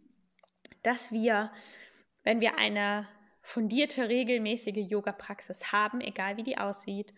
dass 0.83 1.11
wir, 1.11 1.51
wenn 2.23 2.41
wir 2.41 2.57
eine 2.57 3.07
fundierte, 3.43 4.07
regelmäßige 4.07 4.89
Yoga-Praxis 4.89 5.71
haben, 5.71 6.01
egal 6.01 6.37
wie 6.37 6.43
die 6.43 6.57
aussieht, 6.57 7.13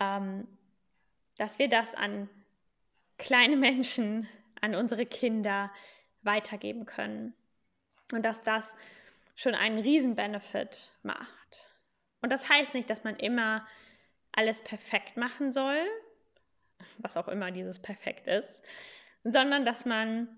ähm, 0.00 0.48
dass 1.36 1.58
wir 1.60 1.68
das 1.68 1.94
an 1.94 2.28
kleine 3.18 3.56
Menschen, 3.68 4.26
an 4.60 4.74
unsere 4.74 5.06
Kinder 5.06 5.70
weitergeben 6.22 6.84
können. 6.84 7.34
Und 8.12 8.24
dass 8.24 8.42
das 8.42 8.72
schon 9.36 9.54
einen 9.54 9.78
Riesen-Benefit 9.78 10.92
macht. 11.02 11.68
Und 12.22 12.30
das 12.30 12.48
heißt 12.48 12.74
nicht, 12.74 12.90
dass 12.90 13.04
man 13.04 13.16
immer 13.16 13.64
alles 14.32 14.62
perfekt 14.62 15.16
machen 15.16 15.52
soll, 15.52 15.78
was 16.98 17.16
auch 17.16 17.28
immer 17.28 17.50
dieses 17.52 17.78
Perfekt 17.78 18.26
ist, 18.26 18.48
sondern 19.22 19.64
dass 19.64 19.84
man 19.84 20.28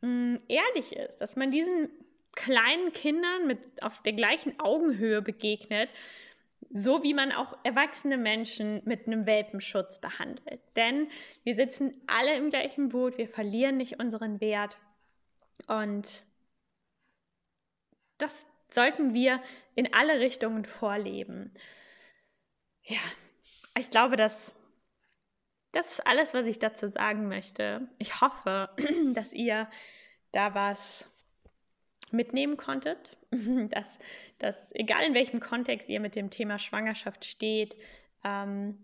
mh, 0.00 0.08
mm, 0.08 0.38
ehrlich 0.48 0.94
ist, 0.94 1.18
dass 1.18 1.36
man 1.36 1.50
diesen 1.50 1.88
kleinen 2.34 2.92
Kindern 2.92 3.46
mit 3.46 3.82
auf 3.82 4.02
der 4.02 4.12
gleichen 4.12 4.58
Augenhöhe 4.58 5.22
begegnet, 5.22 5.88
so 6.70 7.02
wie 7.02 7.14
man 7.14 7.30
auch 7.32 7.56
erwachsene 7.62 8.16
Menschen 8.16 8.82
mit 8.84 9.06
einem 9.06 9.26
Welpenschutz 9.26 10.00
behandelt. 10.00 10.60
Denn 10.76 11.08
wir 11.44 11.54
sitzen 11.54 12.00
alle 12.06 12.36
im 12.36 12.50
gleichen 12.50 12.88
Boot, 12.88 13.18
wir 13.18 13.28
verlieren 13.28 13.76
nicht 13.76 14.00
unseren 14.00 14.40
Wert 14.40 14.76
und 15.66 16.24
das 18.18 18.44
sollten 18.70 19.14
wir 19.14 19.40
in 19.74 19.94
alle 19.94 20.18
Richtungen 20.18 20.64
vorleben. 20.64 21.54
Ja, 22.82 23.00
ich 23.78 23.90
glaube, 23.90 24.16
dass 24.16 24.54
das 25.72 25.90
ist 25.90 26.06
alles, 26.06 26.34
was 26.34 26.46
ich 26.46 26.60
dazu 26.60 26.88
sagen 26.88 27.26
möchte. 27.26 27.88
Ich 27.98 28.20
hoffe, 28.20 28.70
dass 29.14 29.32
ihr 29.32 29.68
da 30.32 30.54
was 30.54 31.10
mitnehmen 32.14 32.56
konntet, 32.56 33.16
dass, 33.30 33.98
dass 34.38 34.56
egal 34.72 35.04
in 35.04 35.14
welchem 35.14 35.40
Kontext 35.40 35.88
ihr 35.88 36.00
mit 36.00 36.16
dem 36.16 36.30
Thema 36.30 36.58
Schwangerschaft 36.58 37.24
steht, 37.24 37.76
ähm, 38.24 38.78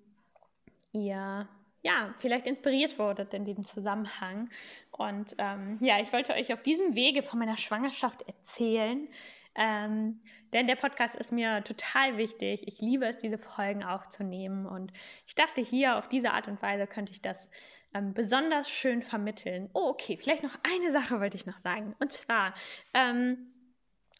ihr 0.93 1.49
ja, 1.83 2.15
vielleicht 2.19 2.47
inspiriert 2.47 2.99
wurdet 2.99 3.33
in 3.33 3.45
diesem 3.45 3.65
Zusammenhang. 3.65 4.51
Und 4.91 5.35
ähm, 5.39 5.79
ja, 5.81 5.99
ich 5.99 6.13
wollte 6.13 6.35
euch 6.35 6.53
auf 6.53 6.63
diesem 6.63 6.95
Wege 6.95 7.23
von 7.23 7.39
meiner 7.39 7.57
Schwangerschaft 7.57 8.23
erzählen, 8.29 9.09
ähm, 9.55 10.21
denn 10.53 10.67
der 10.67 10.77
Podcast 10.77 11.15
ist 11.15 11.33
mir 11.33 11.63
total 11.65 12.17
wichtig. 12.17 12.67
Ich 12.67 12.81
liebe 12.81 13.07
es, 13.07 13.19
diese 13.19 13.39
Folgen 13.39 13.85
aufzunehmen. 13.85 14.67
Und 14.67 14.93
ich 15.27 15.35
dachte, 15.35 15.61
hier 15.61 15.97
auf 15.97 16.09
diese 16.09 16.33
Art 16.33 16.49
und 16.49 16.61
Weise 16.63 16.87
könnte 16.87 17.13
ich 17.13 17.23
das 17.23 17.49
ähm, 17.95 18.15
besonders 18.15 18.71
schön 18.71 19.03
vermitteln. 19.03 19.71
Oh, 19.73 19.89
okay, 19.89 20.17
vielleicht 20.17 20.43
noch 20.43 20.57
eine 20.63 20.93
Sache 20.93 21.21
wollte 21.21 21.37
ich 21.37 21.47
noch 21.47 21.61
sagen. 21.61 21.95
Und 21.99 22.13
zwar, 22.13 22.55
ähm, 22.95 23.53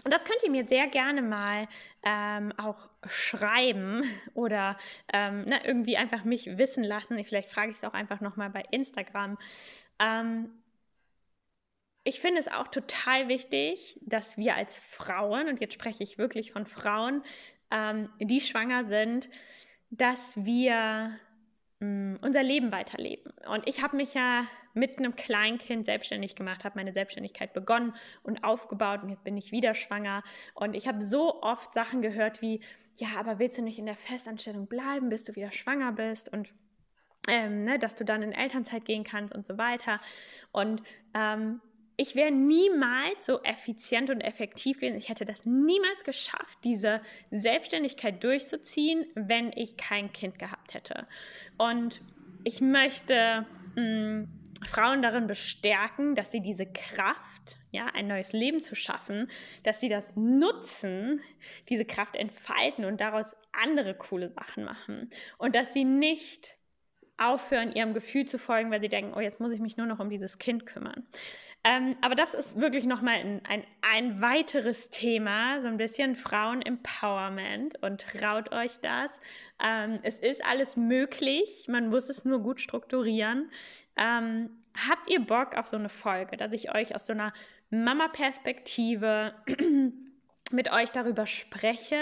und 0.05 0.13
das 0.15 0.25
könnt 0.25 0.43
ihr 0.43 0.51
mir 0.51 0.67
sehr 0.67 0.89
gerne 0.89 1.21
mal 1.21 1.69
ähm, 2.03 2.53
auch 2.57 2.89
schreiben 3.07 4.03
oder 4.35 4.79
ähm, 5.13 5.45
ne, 5.45 5.61
irgendwie 5.65 5.97
einfach 5.97 6.25
mich 6.25 6.47
wissen 6.59 6.85
lassen. 6.85 7.23
Vielleicht 7.23 7.51
frage 7.51 7.71
ich 7.71 7.77
es 7.77 7.85
auch 7.85 7.93
einfach 7.93 8.21
nochmal 8.21 8.51
bei 8.51 8.65
Instagram. 8.71 9.37
Ähm, 9.99 10.51
ich 12.05 12.21
finde 12.21 12.41
es 12.41 12.49
auch 12.49 12.69
total 12.69 13.29
wichtig, 13.29 13.99
dass 14.03 14.39
wir 14.39 14.57
als 14.57 14.79
Frauen, 14.81 15.49
und 15.49 15.61
jetzt 15.61 15.75
spreche 15.75 16.03
ich 16.03 16.19
wirklich 16.19 16.53
von 16.53 16.67
Frauen, 16.67 17.23
ähm, 17.71 18.09
die 18.19 18.41
schwanger 18.41 18.87
sind, 18.87 19.29
dass 19.91 20.45
wir 20.45 21.19
mh, 21.81 21.87
mm, 21.87 22.19
unser 22.23 22.43
Leben 22.43 22.73
weiterleben. 22.73 23.33
Und 23.49 23.67
ich 23.67 23.83
habe 23.83 23.97
mich 23.97 24.15
ja 24.15 24.47
mit 24.73 24.99
einem 24.99 25.17
Kleinkind 25.17 25.85
selbstständig 25.85 26.37
gemacht, 26.37 26.65
habe 26.65 26.79
meine 26.79 26.93
Selbstständigkeit 26.93 27.53
begonnen 27.53 27.95
und 28.23 28.45
aufgebaut 28.45 29.03
und 29.03 29.11
jetzt 29.11 29.25
bin 29.25 29.37
ich 29.37 29.53
wieder 29.53 29.75
schwanger. 29.75 30.23
Und 30.55 30.75
ich 30.75 30.87
habe 30.87 31.03
so 31.03 31.43
oft 31.43 31.75
Sachen 31.75 32.03
gehört 32.03 32.41
wie, 32.41 32.61
ja, 32.97 33.09
aber 33.19 33.39
willst 33.39 33.59
du 33.59 33.63
nicht 33.63 33.79
in 33.79 33.87
der 33.87 33.97
Festanstellung 33.97 34.69
bleiben, 34.69 35.09
bis 35.09 35.25
du 35.25 35.35
wieder 35.35 35.51
schwanger 35.51 35.93
bist? 35.93 36.33
Und 36.33 36.53
ähm, 37.29 37.65
ne, 37.65 37.79
dass 37.79 37.97
du 37.97 38.05
dann 38.05 38.23
in 38.23 38.33
Elternzeit 38.33 38.85
gehen 38.85 39.05
kannst 39.05 39.35
und 39.35 39.47
so 39.47 39.59
weiter. 39.59 40.01
Und 40.53 40.83
ähm, 41.15 41.61
ich 42.01 42.17
wäre 42.17 42.31
niemals 42.31 43.27
so 43.27 43.43
effizient 43.43 44.09
und 44.09 44.23
effektiv 44.23 44.81
gewesen. 44.81 44.97
Ich 44.97 45.11
hätte 45.11 45.27
das 45.27 45.45
niemals 45.45 46.03
geschafft, 46.03 46.57
diese 46.65 47.03
Selbstständigkeit 47.31 48.25
durchzuziehen, 48.25 49.05
wenn 49.15 49.53
ich 49.53 49.77
kein 49.77 50.11
Kind 50.11 50.39
gehabt 50.39 50.73
hätte. 50.73 51.07
Und 51.59 52.01
ich 52.43 52.63
möchte 52.63 53.45
mh, 53.77 53.83
mm, 53.83 54.29
Frauen 54.67 55.03
darin 55.03 55.27
bestärken, 55.27 56.15
dass 56.15 56.33
sie 56.33 56.41
diese 56.41 56.65
Kraft, 56.65 57.59
ja, 57.71 57.85
ein 57.93 58.07
neues 58.07 58.33
Leben 58.33 58.63
zu 58.63 58.75
schaffen, 58.75 59.31
dass 59.63 59.81
sie 59.81 59.91
das 59.91 60.17
nutzen, 60.17 61.21
diese 61.69 61.85
Kraft 61.85 62.17
entfalten 62.17 62.87
und 62.87 63.03
daraus 63.03 63.35
andere 63.53 63.95
coole 63.95 64.31
Sachen 64.31 64.65
machen. 64.65 65.11
Und 65.37 65.55
dass 65.55 65.75
sie 65.75 65.85
nicht 65.85 66.57
aufhören, 67.21 67.73
ihrem 67.73 67.95
Gefühl 67.95 68.25
zu 68.25 68.39
folgen, 68.39 68.71
weil 68.71 68.81
sie 68.81 68.89
denken, 68.89 69.13
oh, 69.15 69.21
jetzt 69.21 69.41
muss 69.41 69.53
ich 69.53 69.61
mich 69.61 69.77
nur 69.77 69.87
noch 69.87 70.01
um 70.01 70.11
dieses 70.11 70.39
Kind 70.39 70.67
kümmern. 70.67 71.07
Ähm, 71.63 71.97
aber 72.01 72.15
das 72.15 72.33
ist 72.33 72.59
wirklich 72.59 72.87
nochmal 72.87 73.17
ein, 73.17 73.43
ein, 73.47 73.65
ein 73.83 74.23
weiteres 74.23 74.89
Thema, 74.89 75.61
so 75.61 75.69
ein 75.69 75.77
bisschen 75.77 76.15
Frauen-Empowerment 76.17 77.83
und 77.83 78.01
traut 78.01 78.51
euch 78.51 78.81
das. 78.81 79.21
Ähm, 79.63 79.99
es 80.03 80.19
ist 80.19 80.43
alles 80.43 80.77
möglich, 80.77 81.67
man 81.69 81.91
muss 81.91 82.09
es 82.09 82.25
nur 82.25 82.41
gut 82.41 82.63
strukturieren. 82.63 83.51
Ähm, 83.97 84.49
habt 84.89 85.11
ihr 85.11 85.21
Bock 85.21 85.55
auf 85.55 85.67
so 85.67 85.77
eine 85.77 85.91
Folge, 85.91 86.39
dass 86.39 86.53
ich 86.53 86.75
euch 86.75 86.95
aus 86.95 87.07
so 87.07 87.13
einer 87.13 87.35
Mama-Perspektive 87.69 89.35
mit 90.51 90.73
euch 90.73 90.91
darüber 90.93 91.27
spreche, 91.27 92.01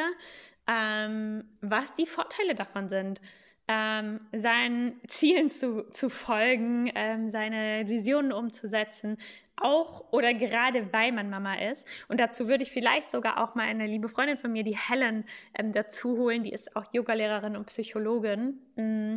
ähm, 0.68 1.44
was 1.62 1.92
die 1.96 2.06
Vorteile 2.06 2.54
davon 2.54 2.88
sind, 2.88 3.20
ähm, 3.68 4.20
seinen 4.32 4.98
Zielen 5.06 5.50
zu, 5.50 5.88
zu 5.90 6.08
folgen, 6.08 6.90
ähm, 6.94 7.30
seine 7.30 7.86
Visionen 7.86 8.32
umzusetzen, 8.32 9.18
auch 9.56 10.10
oder 10.12 10.32
gerade 10.34 10.92
weil 10.92 11.12
man 11.12 11.28
Mama 11.30 11.54
ist. 11.54 11.86
Und 12.08 12.18
dazu 12.18 12.48
würde 12.48 12.62
ich 12.62 12.72
vielleicht 12.72 13.10
sogar 13.10 13.42
auch 13.42 13.54
mal 13.54 13.66
eine 13.66 13.86
liebe 13.86 14.08
Freundin 14.08 14.38
von 14.38 14.52
mir, 14.52 14.64
die 14.64 14.76
Helen, 14.76 15.24
ähm, 15.54 15.72
dazu 15.72 16.16
holen. 16.16 16.44
Die 16.44 16.52
ist 16.52 16.76
auch 16.76 16.92
Yogalehrerin 16.92 17.56
und 17.56 17.66
Psychologin. 17.66 18.58
Mm, 18.76 19.16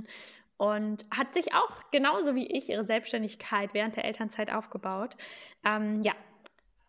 und 0.58 1.06
hat 1.10 1.34
sich 1.34 1.56
auch 1.56 1.90
genauso 1.92 2.36
wie 2.36 2.46
ich 2.46 2.70
ihre 2.70 2.86
Selbstständigkeit 2.86 3.74
während 3.74 3.96
der 3.96 4.06
Elternzeit 4.06 4.52
aufgebaut. 4.52 5.16
Ähm, 5.66 6.04
ja, 6.04 6.14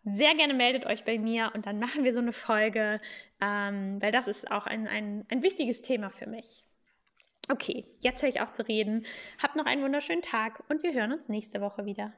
sehr 0.03 0.35
gerne 0.35 0.53
meldet 0.53 0.85
euch 0.85 1.03
bei 1.05 1.17
mir 1.17 1.51
und 1.55 1.65
dann 1.65 1.79
machen 1.79 2.03
wir 2.03 2.13
so 2.13 2.19
eine 2.19 2.33
Folge, 2.33 3.01
ähm, 3.41 4.01
weil 4.01 4.11
das 4.11 4.27
ist 4.27 4.51
auch 4.51 4.67
ein, 4.67 4.87
ein, 4.87 5.25
ein 5.29 5.41
wichtiges 5.41 5.81
Thema 5.81 6.09
für 6.09 6.27
mich. 6.27 6.65
Okay, 7.49 7.85
jetzt 7.99 8.21
höre 8.21 8.29
ich 8.29 8.41
auf 8.41 8.53
zu 8.53 8.65
reden. 8.67 9.05
Habt 9.41 9.55
noch 9.57 9.65
einen 9.65 9.83
wunderschönen 9.83 10.21
Tag 10.21 10.63
und 10.69 10.81
wir 10.81 10.93
hören 10.93 11.11
uns 11.11 11.27
nächste 11.27 11.59
Woche 11.59 11.85
wieder. 11.85 12.13